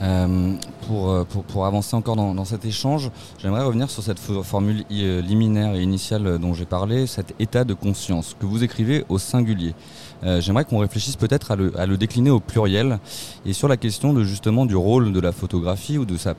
Euh, 0.00 0.54
pour, 0.86 1.26
pour, 1.26 1.42
pour, 1.42 1.66
avancer 1.66 1.96
encore 1.96 2.14
dans, 2.14 2.32
dans 2.32 2.44
cet 2.44 2.64
échange, 2.64 3.10
j'aimerais 3.42 3.64
revenir 3.64 3.90
sur 3.90 4.02
cette 4.02 4.20
formule 4.20 4.84
euh, 4.92 5.20
liminaire 5.20 5.74
et 5.74 5.82
initiale 5.82 6.38
dont 6.38 6.54
j'ai 6.54 6.66
parlé, 6.66 7.06
cet 7.06 7.34
état 7.40 7.64
de 7.64 7.74
conscience 7.74 8.36
que 8.38 8.46
vous 8.46 8.62
écrivez 8.62 9.04
au 9.08 9.18
singulier. 9.18 9.74
Euh, 10.24 10.40
j'aimerais 10.40 10.64
qu'on 10.64 10.78
réfléchisse 10.78 11.16
peut-être 11.16 11.50
à 11.50 11.56
le, 11.56 11.78
à 11.78 11.86
le 11.86 11.96
décliner 11.96 12.30
au 12.30 12.40
pluriel 12.40 12.98
et 13.44 13.52
sur 13.52 13.68
la 13.68 13.76
question 13.76 14.12
de 14.12 14.22
justement 14.22 14.66
du 14.66 14.76
rôle 14.76 15.12
de 15.12 15.20
la 15.20 15.32
photographie 15.32 15.98
ou 15.98 16.04
de 16.04 16.16
sa 16.16 16.34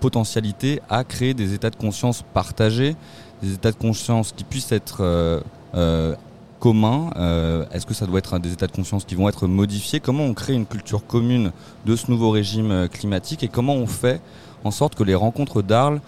potentialité 0.00 0.80
à 0.88 1.04
créer 1.04 1.34
des 1.34 1.54
états 1.54 1.70
de 1.70 1.76
conscience 1.76 2.22
partagés, 2.34 2.96
des 3.42 3.54
états 3.54 3.72
de 3.72 3.76
conscience 3.76 4.32
qui 4.32 4.44
puissent 4.44 4.72
être 4.72 4.98
euh, 5.00 5.40
euh, 5.74 6.14
communs. 6.60 7.10
Euh, 7.16 7.64
est-ce 7.72 7.86
que 7.86 7.94
ça 7.94 8.06
doit 8.06 8.18
être 8.18 8.38
des 8.38 8.52
états 8.52 8.66
de 8.66 8.72
conscience 8.72 9.04
qui 9.04 9.14
vont 9.14 9.28
être 9.28 9.46
modifiés? 9.46 10.00
Comment 10.00 10.24
on 10.24 10.34
crée 10.34 10.54
une 10.54 10.66
culture 10.66 11.06
commune 11.06 11.52
de 11.86 11.96
ce 11.96 12.10
nouveau 12.10 12.30
régime 12.30 12.88
climatique? 12.88 13.42
Et 13.42 13.48
comment 13.48 13.74
on 13.74 13.86
fait 13.86 14.20
en 14.64 14.70
sorte 14.70 14.94
que 14.94 15.02
les 15.02 15.14
rencontres 15.14 15.62
d'Arles 15.62 16.00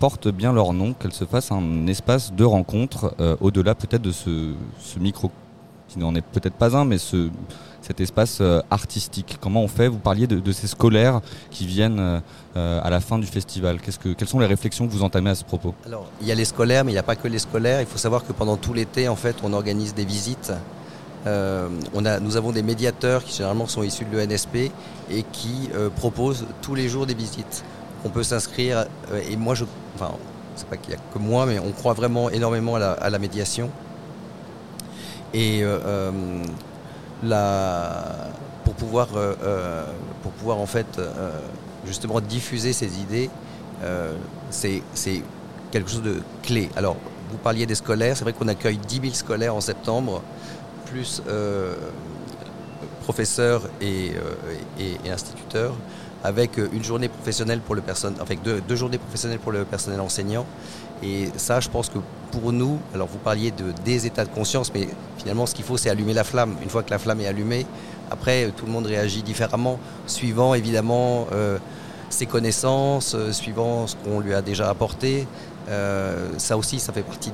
portent 0.00 0.28
bien 0.28 0.52
leur 0.52 0.72
nom, 0.72 0.94
qu'elles 0.94 1.12
se 1.12 1.24
fassent 1.24 1.52
un 1.52 1.86
espace 1.86 2.32
de 2.32 2.42
rencontre 2.42 3.14
au-delà 3.40 3.76
peut-être 3.76 4.02
de 4.02 4.10
ce, 4.10 4.52
ce 4.80 4.98
micro 4.98 5.30
qui 5.88 5.98
n'en 5.98 6.14
est 6.14 6.22
peut-être 6.22 6.54
pas 6.54 6.76
un, 6.76 6.84
mais 6.84 6.98
ce 6.98 7.28
cet 7.82 8.00
espace 8.00 8.40
artistique 8.70 9.38
Comment 9.40 9.62
on 9.62 9.68
fait? 9.68 9.88
Vous 9.88 9.98
parliez 9.98 10.26
de, 10.26 10.52
ces 10.52 10.66
scolaires 10.66 11.20
qui 11.50 11.66
viennent 11.66 12.22
à 12.54 12.90
la 12.90 13.00
fin 13.00 13.18
du 13.18 13.26
festival. 13.26 13.80
Que, 13.80 14.08
quelles 14.10 14.28
sont 14.28 14.38
les 14.38 14.46
réflexions 14.46 14.86
que 14.86 14.92
vous 14.92 15.02
entamez 15.02 15.30
à 15.30 15.34
ce 15.34 15.44
propos? 15.44 15.74
Alors, 15.86 16.06
il 16.20 16.26
y 16.26 16.32
a 16.32 16.34
les 16.34 16.44
scolaires, 16.44 16.84
mais 16.84 16.92
il 16.92 16.94
n'y 16.94 16.98
a 16.98 17.02
pas 17.02 17.16
que 17.16 17.28
les 17.28 17.38
scolaires. 17.38 17.80
Il 17.80 17.86
faut 17.86 17.98
savoir 17.98 18.24
que 18.24 18.32
pendant 18.32 18.56
tout 18.56 18.72
l'été, 18.72 19.08
en 19.08 19.16
fait, 19.16 19.36
on 19.42 19.52
organise 19.52 19.94
des 19.94 20.04
visites 20.04 20.52
euh, 21.26 21.68
nous 22.20 22.36
avons 22.36 22.50
des 22.50 22.62
médiateurs 22.62 23.22
qui 23.22 23.36
généralement 23.36 23.66
sont 23.66 23.82
issus 23.82 24.04
de 24.04 24.18
l'ENSP 24.18 24.72
et 25.10 25.22
qui 25.30 25.70
euh, 25.74 25.88
proposent 25.88 26.46
tous 26.62 26.74
les 26.74 26.88
jours 26.88 27.06
des 27.06 27.14
visites. 27.14 27.64
On 28.04 28.08
peut 28.08 28.24
s'inscrire 28.24 28.86
euh, 29.12 29.20
et 29.30 29.36
moi 29.36 29.54
je, 29.54 29.64
enfin 29.94 30.12
c'est 30.56 30.66
pas 30.66 30.76
qu'il 30.76 30.94
y 30.94 30.96
a 30.96 31.00
que 31.14 31.18
moi 31.18 31.46
mais 31.46 31.58
on 31.60 31.70
croit 31.70 31.92
vraiment 31.92 32.28
énormément 32.28 32.74
à 32.74 33.10
la, 33.10 33.18
médiation 33.18 33.70
et 35.32 35.62
pour 38.64 38.74
pouvoir 38.74 39.08
pour 40.22 40.32
pouvoir 40.32 40.58
en 40.58 40.66
fait 40.66 41.00
justement 41.86 42.20
diffuser 42.20 42.72
ces 42.72 43.00
idées 43.00 43.30
c'est 44.50 44.82
quelque 45.70 45.90
chose 45.90 46.02
de 46.02 46.22
clé. 46.42 46.68
Alors 46.76 46.96
vous 47.30 47.38
parliez 47.38 47.66
des 47.66 47.74
scolaires, 47.74 48.16
c'est 48.16 48.24
vrai 48.24 48.34
qu'on 48.34 48.48
accueille 48.48 48.76
10 48.76 49.00
000 49.00 49.14
scolaires 49.14 49.54
en 49.54 49.60
septembre 49.60 50.22
plus 50.86 51.22
euh, 51.26 51.74
professeurs 53.02 53.62
et, 53.80 54.12
euh, 54.14 55.12
instituteurs, 55.12 55.74
avec 56.22 56.58
une 56.58 56.84
journée 56.84 57.08
professionnelle 57.08 57.60
pour 57.60 57.74
le 57.74 57.80
personnel, 57.80 58.20
avec 58.20 58.42
deux, 58.42 58.76
journées 58.76 58.98
professionnelles 58.98 59.38
pour 59.38 59.52
le 59.52 59.64
personnel 59.64 60.00
enseignant. 60.00 60.46
Et 61.02 61.30
ça, 61.36 61.58
je 61.60 61.68
pense 61.68 61.88
que 61.88 61.98
pour 62.32 62.52
nous, 62.52 62.78
alors 62.94 63.06
vous 63.06 63.18
parliez 63.18 63.50
de 63.50 63.72
des 63.84 64.06
états 64.06 64.24
de 64.24 64.30
conscience, 64.30 64.72
mais 64.74 64.88
finalement, 65.18 65.46
ce 65.46 65.54
qu'il 65.54 65.64
faut, 65.64 65.76
c'est 65.76 65.90
allumer 65.90 66.14
la 66.14 66.24
flamme. 66.24 66.56
Une 66.62 66.70
fois 66.70 66.82
que 66.82 66.90
la 66.90 66.98
flamme 66.98 67.20
est 67.20 67.26
allumée, 67.26 67.66
après, 68.10 68.50
tout 68.56 68.66
le 68.66 68.72
monde 68.72 68.86
réagit 68.86 69.22
différemment, 69.22 69.78
suivant 70.06 70.54
évidemment 70.54 71.28
euh, 71.32 71.58
ses 72.10 72.26
connaissances, 72.26 73.16
suivant 73.30 73.86
ce 73.86 73.96
qu'on 73.96 74.20
lui 74.20 74.34
a 74.34 74.42
déjà 74.42 74.68
apporté. 74.68 75.26
ça 76.38 76.56
aussi, 76.56 76.78
ça 76.80 76.92
fait 76.92 77.02
partie, 77.02 77.30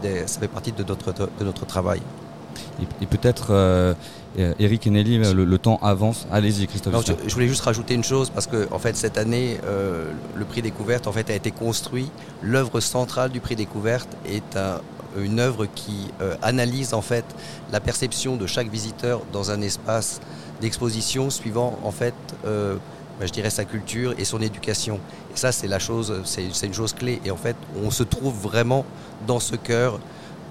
de 0.73 1.45
notre 1.45 1.67
travail. 1.67 2.01
Et, 3.01 3.07
peut-être, 3.07 3.49
euh, 3.51 3.95
euh, 4.39 4.55
Eric 4.59 4.87
et 4.87 4.91
Nelly, 4.91 5.19
le, 5.19 5.59
temps 5.59 5.79
avance. 5.83 6.27
Allez-y, 6.31 6.67
Christophe. 6.67 7.05
je, 7.27 7.35
voulais 7.35 7.49
juste 7.49 7.63
rajouter 7.63 7.95
une 7.95 8.05
chose, 8.05 8.31
parce 8.31 8.47
que 8.47 8.69
en 8.71 8.79
fait, 8.79 8.97
cette 8.97 9.19
année, 9.19 9.59
euh, 9.65 10.11
le 10.35 10.45
prix 10.45 10.63
découverte 10.63 11.07
en 11.07 11.13
fait, 11.13 11.31
a 11.31 11.35
été 11.35 11.51
construit. 11.51 12.11
L'œuvre 12.43 12.81
centrale 12.81 13.31
du 13.31 13.41
prix 13.41 13.57
découverte 13.57 14.09
est 14.27 14.59
une 15.19 15.41
œuvre 15.41 15.67
qui 15.67 16.11
analyse 16.43 16.95
en 16.95 17.03
fait 17.03 17.25
la 17.73 17.81
perception 17.81 18.37
de 18.37 18.47
chaque 18.47 18.69
visiteur 18.71 19.23
dans 19.33 19.51
un 19.51 19.61
espace 19.63 20.21
d'exposition 20.61 21.31
suivant 21.31 21.79
en 21.83 21.91
fait 21.91 22.15
bah, 22.45 23.27
je 23.27 23.33
dirais 23.33 23.51
sa 23.51 23.65
culture 23.65 24.15
et 24.17 24.25
son 24.25 24.41
éducation. 24.41 25.01
Et 25.35 25.37
ça, 25.37 25.51
c'est 25.51 25.67
la 25.67 25.81
chose, 25.81 26.23
c'est 26.25 26.67
une 26.67 26.75
chose 26.75 26.93
clé. 26.93 27.21
Et 27.25 27.33
en 27.33 27.37
fait, 27.37 27.57
on 27.83 27.91
se 27.91 28.05
trouve 28.05 28.35
vraiment 28.35 28.85
dans 29.27 29.41
ce 29.41 29.57
cœur 29.57 29.99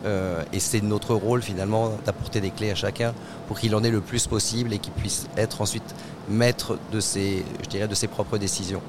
euh, 0.05 0.43
et 0.53 0.59
c'est 0.59 0.81
notre 0.81 1.15
rôle 1.15 1.41
finalement 1.41 1.91
d'apporter 2.05 2.41
des 2.41 2.51
clés 2.51 2.71
à 2.71 2.75
chacun 2.75 3.13
pour 3.47 3.59
qu'il 3.59 3.75
en 3.75 3.83
ait 3.83 3.89
le 3.89 4.01
plus 4.01 4.27
possible 4.27 4.73
et 4.73 4.79
qu'il 4.79 4.93
puisse 4.93 5.27
être 5.37 5.61
ensuite 5.61 5.95
maître 6.29 6.77
de 6.91 6.99
ses, 6.99 7.43
propres 8.09 8.37
décisions. 8.37 8.81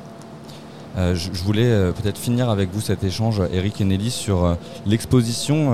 Euh, 0.97 1.15
je, 1.15 1.31
voulais 1.43 1.67
euh, 1.67 1.93
peut-être 1.93 2.19
finir 2.19 2.49
avec 2.49 2.71
vous 2.73 2.81
cet 2.81 3.05
échange, 3.05 3.43
Eric 3.53 3.81
et 3.81 3.85
Nelly, 3.85 4.11
sur 4.11 4.57
l'exposition, 4.87 5.73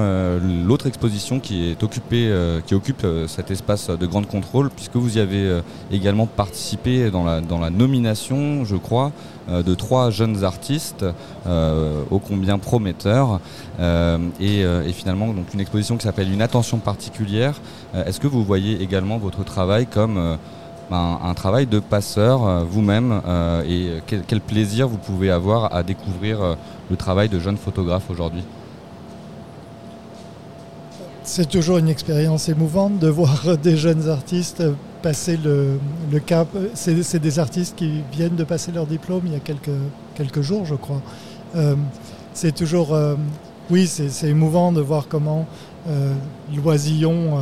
l'autre 0.66 0.86
exposition 0.86 1.40
qui 1.40 1.70
est 1.70 1.82
occupée, 1.82 2.32
qui 2.66 2.74
occupe 2.74 3.06
cet 3.26 3.50
espace 3.50 3.90
de 3.90 4.06
grande 4.06 4.26
contrôle, 4.26 4.70
puisque 4.70 4.96
vous 4.96 5.18
y 5.18 5.20
avez 5.20 5.60
également 5.90 6.26
participé 6.26 7.10
dans 7.10 7.24
la, 7.24 7.70
nomination, 7.70 8.64
je 8.64 8.76
crois, 8.76 9.12
euh, 9.50 9.62
de 9.62 9.74
trois 9.74 10.10
jeunes 10.10 10.42
artistes 10.42 11.04
euh, 11.46 12.02
ô 12.10 12.18
combien 12.18 12.58
prometteurs 12.58 13.40
euh, 13.78 14.16
et, 14.40 14.92
finalement 14.92 15.34
donc 15.34 15.52
une 15.52 15.60
exposition 15.60 15.98
qui 15.98 16.04
s'appelle 16.04 16.32
Une 16.32 16.40
attention 16.40 16.78
particulière. 16.78 17.60
Est-ce 17.94 18.20
que 18.20 18.26
vous 18.26 18.42
voyez 18.42 18.80
également 18.80 19.18
votre 19.18 19.44
travail 19.44 19.86
comme 19.86 20.38
ben, 20.90 21.18
un, 21.22 21.34
travail 21.34 21.66
de 21.66 21.80
passeur 21.80 22.64
vous-même 22.64 23.22
et 23.66 24.02
quel, 24.06 24.40
plaisir 24.40 24.86
vous 24.88 24.98
pouvez 24.98 25.30
avoir 25.30 25.74
à 25.74 25.82
découvrir 25.82 26.56
le 26.90 26.96
travail 26.96 27.28
de 27.28 27.38
jeunes 27.38 27.56
photographes 27.56 28.10
aujourd'hui 28.10 28.44
c'est 31.26 31.48
toujours 31.48 31.78
une 31.78 31.88
expérience 31.88 32.50
émouvante 32.50 32.98
de 32.98 33.08
voir 33.08 33.56
des 33.62 33.78
jeunes 33.78 34.10
artistes 34.10 34.62
passer 35.04 35.36
le, 35.36 35.78
cap. 36.20 36.48
C'est 36.72 37.18
des 37.18 37.38
artistes 37.38 37.76
qui 37.76 38.02
viennent 38.10 38.36
de 38.36 38.44
passer 38.44 38.72
leur 38.72 38.86
diplôme 38.86 39.22
il 39.26 39.32
y 39.32 39.36
a 39.36 39.40
quelques, 40.14 40.40
jours, 40.40 40.64
je 40.64 40.74
crois. 40.74 41.02
Euh, 41.56 41.76
c'est 42.32 42.54
toujours, 42.54 42.94
euh, 42.94 43.14
oui, 43.70 43.86
c'est 43.86 44.28
émouvant 44.28 44.72
de 44.72 44.80
voir 44.80 45.06
comment 45.06 45.46
euh, 45.88 46.14
l'oisillon 46.56 47.38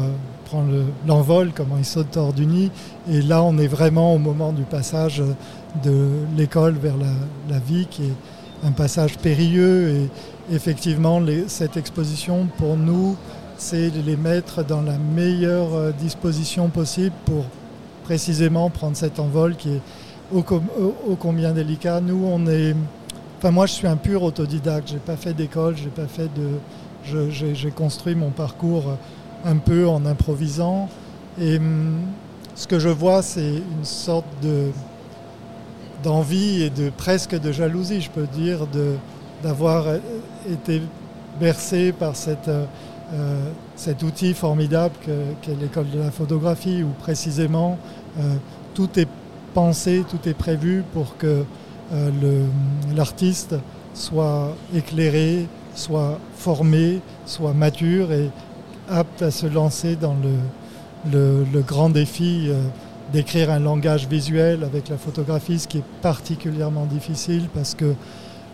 l'envol, 1.06 1.52
comment 1.54 1.76
il 1.78 1.84
saute 1.84 2.16
hors 2.16 2.32
du 2.32 2.46
nid. 2.46 2.70
Et 3.10 3.22
là, 3.22 3.42
on 3.42 3.58
est 3.58 3.66
vraiment 3.66 4.14
au 4.14 4.18
moment 4.18 4.52
du 4.52 4.62
passage 4.62 5.22
de 5.82 6.08
l'école 6.36 6.74
vers 6.74 6.96
la, 6.96 7.58
vie, 7.58 7.86
qui 7.90 8.04
est 8.04 8.66
un 8.66 8.72
passage 8.72 9.18
périlleux. 9.18 9.88
Et 9.90 10.54
effectivement, 10.54 11.20
cette 11.46 11.76
exposition, 11.76 12.48
pour 12.58 12.76
nous, 12.76 13.16
c'est 13.56 13.90
de 13.90 14.00
les 14.00 14.16
mettre 14.16 14.64
dans 14.64 14.82
la 14.82 14.98
meilleure 14.98 15.74
euh, 15.74 15.92
disposition 15.92 16.68
possible 16.68 17.14
pour 17.24 17.44
précisément 18.02 18.70
prendre 18.70 18.96
cet 18.96 19.20
envol 19.20 19.54
qui 19.54 19.68
est 19.68 19.80
ô, 20.34 20.42
combien 21.18 21.52
délicat. 21.52 22.00
Nous, 22.00 22.24
on 22.26 22.46
est. 22.46 22.74
Enfin, 23.38 23.50
moi, 23.50 23.66
je 23.66 23.72
suis 23.72 23.86
un 23.86 23.96
pur 23.96 24.22
autodidacte. 24.22 24.88
J'ai 24.88 24.98
pas 24.98 25.16
fait 25.16 25.32
d'école, 25.32 25.76
j'ai 25.76 25.90
pas 25.90 26.06
fait 26.06 26.28
de. 26.34 27.28
J'ai 27.30 27.70
construit 27.70 28.14
mon 28.14 28.30
parcours 28.30 28.96
un 29.44 29.56
peu 29.56 29.86
en 29.88 30.04
improvisant. 30.06 30.88
Et 31.40 31.56
hum, 31.56 32.00
ce 32.54 32.66
que 32.66 32.78
je 32.78 32.88
vois, 32.88 33.22
c'est 33.22 33.54
une 33.56 33.84
sorte 33.84 34.26
de 34.42 34.70
d'envie 36.02 36.62
et 36.64 36.70
presque 36.96 37.38
de 37.38 37.52
jalousie, 37.52 38.00
je 38.00 38.10
peux 38.10 38.26
dire, 38.26 38.66
d'avoir 39.42 39.86
été 40.50 40.82
bercé 41.38 41.92
par 41.92 42.14
euh, 42.26 42.64
euh, 43.14 43.50
cet 43.76 44.02
outil 44.02 44.32
formidable 44.32 44.94
qu'est 45.42 45.54
l'école 45.60 45.90
de 45.90 45.98
la 45.98 46.10
photographie, 46.10 46.82
où 46.82 46.88
précisément 46.98 47.78
euh, 48.18 48.34
tout 48.74 48.88
est 48.98 49.08
pensé, 49.52 50.04
tout 50.08 50.28
est 50.28 50.34
prévu 50.34 50.82
pour 50.94 51.18
que 51.18 51.44
euh, 51.92 52.46
l'artiste 52.94 53.54
soit 53.92 54.54
éclairé, 54.74 55.46
soit 55.74 56.18
formé, 56.36 57.00
soit 57.26 57.52
mature 57.52 58.08
apte 58.88 59.22
à 59.22 59.30
se 59.30 59.46
lancer 59.46 59.96
dans 59.96 60.16
le, 61.10 61.60
grand 61.62 61.90
défi 61.90 62.50
d'écrire 63.12 63.50
un 63.50 63.58
langage 63.58 64.06
visuel 64.08 64.64
avec 64.64 64.88
la 64.88 64.96
photographie, 64.96 65.58
ce 65.58 65.68
qui 65.68 65.78
est 65.78 65.84
particulièrement 66.00 66.86
difficile 66.86 67.48
parce 67.54 67.74
que 67.74 67.94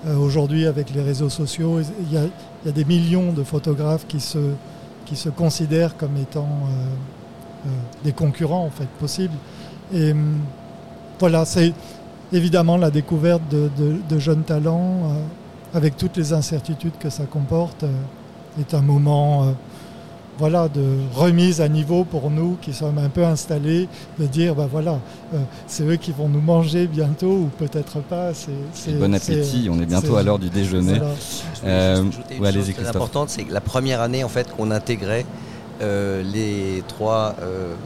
euh, 0.07 0.17
aujourd'hui, 0.17 0.67
avec 0.67 0.95
les 0.95 1.03
réseaux 1.03 1.29
sociaux, 1.29 1.81
il 1.81 2.13
y, 2.13 2.17
a, 2.17 2.73
des 2.73 2.85
millions 2.85 3.33
de 3.33 3.43
photographes 3.43 4.07
qui 4.07 4.21
se, 4.21 5.29
considèrent 5.31 5.97
comme 5.97 6.17
étant 6.17 6.47
euh, 6.47 7.67
euh, 7.67 7.71
des 8.05 8.13
concurrents 8.13 8.65
en 8.65 8.71
fait 8.71 8.89
possibles. 9.01 9.35
Et 9.93 10.13
hum, 10.13 10.39
voilà, 11.19 11.45
c'est 11.45 11.73
évidemment 12.33 12.77
la 12.77 12.91
découverte 12.91 13.43
de, 13.51 14.19
jeunes 14.19 14.45
talents, 14.45 15.15
avec 15.75 15.97
toutes 15.97 16.17
les 16.17 16.33
incertitudes 16.33 16.97
que 17.01 17.11
ça 17.11 17.25
comporte, 17.25 17.85
est 18.61 18.75
un 18.75 18.83
moment 18.83 19.55
voilà, 20.39 20.69
de 20.69 20.85
remise 21.15 21.61
à 21.61 21.69
niveau 21.69 22.05
pour 22.05 22.31
nous 22.31 22.57
qui 22.63 22.73
sommes 22.73 22.99
un 22.99 23.09
peu 23.09 23.25
installés, 23.25 23.89
de 24.19 24.27
dire 24.27 24.55
ben 24.55 24.69
voilà, 24.71 25.01
euh, 25.35 25.39
c'est 25.67 25.83
eux 25.83 25.97
qui 25.97 26.13
vont 26.13 26.29
nous 26.29 26.41
manger 26.41 26.87
bientôt 26.87 27.33
ou 27.33 27.51
peut-être 27.59 28.01
pas. 28.01 28.31
C'est, 28.35 28.93
bon 28.93 29.13
appétit, 29.15 29.69
on 29.71 29.81
est 29.81 29.87
bientôt 29.87 30.17
à 30.17 30.23
l'heure 30.23 30.39
du 30.39 30.49
déjeuner. 30.49 31.01
Euh, 31.65 32.05
une 32.31 32.53
chose 32.53 32.73
très 32.75 32.89
importante, 32.89 33.31
c'est 33.31 33.45
que 33.45 33.53
la 33.53 33.61
première 33.61 34.01
année 34.01 34.23
en 34.23 34.29
fait 34.29 34.55
qu'on 34.55 34.71
intégrait 34.71 35.27
euh, 35.83 36.23
les 36.23 36.83
trois 36.87 37.35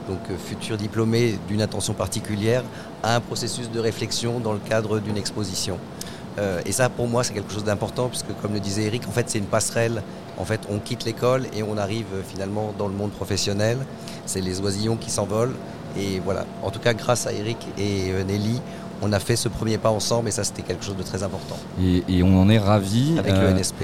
donc, 0.08 0.38
futurs 0.38 0.76
diplômés 0.76 1.38
d'une 1.48 1.62
attention 1.62 1.94
particulière 1.94 2.62
à 3.02 3.16
un 3.16 3.20
processus 3.20 3.70
de 3.70 3.80
réflexion 3.80 4.40
dans 4.40 4.52
le 4.52 4.60
cadre 4.60 5.00
d'une 5.00 5.16
exposition. 5.16 5.78
Et 6.64 6.72
ça, 6.72 6.88
pour 6.88 7.08
moi, 7.08 7.24
c'est 7.24 7.34
quelque 7.34 7.52
chose 7.52 7.64
d'important, 7.64 8.08
puisque 8.08 8.34
comme 8.40 8.54
le 8.54 8.60
disait 8.60 8.84
Eric, 8.84 9.06
en 9.06 9.10
fait, 9.10 9.28
c'est 9.28 9.38
une 9.38 9.44
passerelle 9.44 10.02
en 10.38 10.44
fait, 10.44 10.60
on 10.70 10.78
quitte 10.78 11.04
l'école 11.04 11.46
et 11.54 11.62
on 11.62 11.76
arrive 11.76 12.06
euh, 12.14 12.22
finalement 12.26 12.74
dans 12.78 12.88
le 12.88 12.94
monde 12.94 13.10
professionnel. 13.10 13.78
C'est 14.26 14.40
les 14.40 14.60
oisillons 14.60 14.96
qui 14.96 15.10
s'envolent. 15.10 15.54
Et 15.96 16.20
voilà, 16.24 16.46
en 16.62 16.70
tout 16.70 16.80
cas, 16.80 16.94
grâce 16.94 17.26
à 17.26 17.32
Eric 17.32 17.58
et 17.78 18.10
euh, 18.10 18.24
Nelly, 18.24 18.60
on 19.02 19.12
a 19.12 19.18
fait 19.18 19.36
ce 19.36 19.48
premier 19.48 19.78
pas 19.78 19.90
ensemble 19.90 20.28
et 20.28 20.32
ça, 20.32 20.42
c'était 20.44 20.62
quelque 20.62 20.84
chose 20.84 20.96
de 20.96 21.02
très 21.02 21.22
important. 21.22 21.56
Et, 21.80 22.22
on 22.22 22.40
en 22.40 22.48
est 22.48 22.58
ravis. 22.58 23.18
Avec 23.18 23.34
le 23.34 23.40
euh, 23.40 23.54
NSP. 23.54 23.82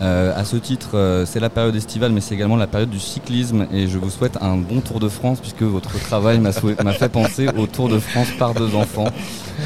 Euh, 0.00 0.32
à 0.34 0.44
ce 0.44 0.56
titre, 0.56 0.90
euh, 0.94 1.26
c'est 1.26 1.40
la 1.40 1.50
période 1.50 1.76
estivale, 1.76 2.12
mais 2.12 2.20
c'est 2.20 2.34
également 2.34 2.56
la 2.56 2.66
période 2.66 2.90
du 2.90 2.98
cyclisme. 2.98 3.66
Et 3.72 3.86
je 3.86 3.98
vous 3.98 4.10
souhaite 4.10 4.38
un 4.40 4.56
bon 4.56 4.80
Tour 4.80 5.00
de 5.00 5.08
France, 5.08 5.40
puisque 5.40 5.62
votre 5.62 5.98
travail 6.00 6.40
m'a 6.40 6.52
fait 6.52 7.08
penser 7.08 7.48
au 7.56 7.66
Tour 7.66 7.88
de 7.88 7.98
France 7.98 8.28
par 8.38 8.54
deux 8.54 8.74
enfants. 8.74 9.08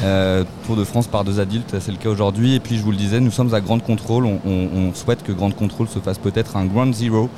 Euh, 0.03 0.43
Tour 0.65 0.75
de 0.75 0.83
France 0.83 1.07
par 1.07 1.23
deux 1.23 1.39
adultes, 1.39 1.75
c'est 1.79 1.91
le 1.91 1.97
cas 1.97 2.09
aujourd'hui. 2.09 2.55
Et 2.55 2.59
puis, 2.59 2.77
je 2.77 2.83
vous 2.83 2.91
le 2.91 2.97
disais, 2.97 3.19
nous 3.19 3.31
sommes 3.31 3.53
à 3.53 3.61
Grande 3.61 3.83
Contrôle. 3.83 4.25
On, 4.25 4.93
souhaite 4.93 5.23
que 5.23 5.31
Grande 5.31 5.55
Contrôle 5.55 5.87
se 5.87 5.99
fasse 5.99 6.17
peut-être 6.17 6.55
un 6.55 6.65
Ground 6.65 6.93
Zero 6.93 7.29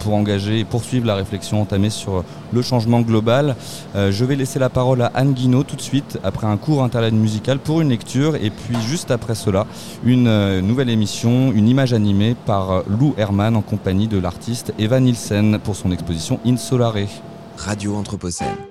pour 0.00 0.14
engager 0.14 0.60
et 0.60 0.64
poursuivre 0.64 1.06
la 1.06 1.14
réflexion 1.14 1.60
entamée 1.60 1.90
sur 1.90 2.24
le 2.52 2.62
changement 2.62 3.00
global. 3.00 3.56
je 3.94 4.24
vais 4.24 4.36
laisser 4.36 4.58
la 4.58 4.68
parole 4.68 5.02
à 5.02 5.10
Anne 5.14 5.32
Guinaud 5.32 5.64
tout 5.64 5.76
de 5.76 5.80
suite, 5.80 6.18
après 6.22 6.46
un 6.46 6.56
court 6.56 6.82
interlude 6.82 7.14
musical, 7.14 7.58
pour 7.58 7.80
une 7.80 7.88
lecture. 7.88 8.36
Et 8.36 8.50
puis, 8.50 8.76
juste 8.86 9.10
après 9.10 9.34
cela, 9.34 9.66
une 10.04 10.60
nouvelle 10.60 10.90
émission, 10.90 11.52
une 11.52 11.68
image 11.68 11.92
animée 11.92 12.29
par 12.34 12.82
Lou 12.88 13.14
Herman 13.16 13.56
en 13.56 13.62
compagnie 13.62 14.08
de 14.08 14.18
l'artiste 14.18 14.72
Eva 14.78 15.00
Nielsen 15.00 15.58
pour 15.58 15.76
son 15.76 15.92
exposition 15.92 16.40
Insolare. 16.44 17.08
Radio 17.56 17.94
Anthropocène. 17.94 18.69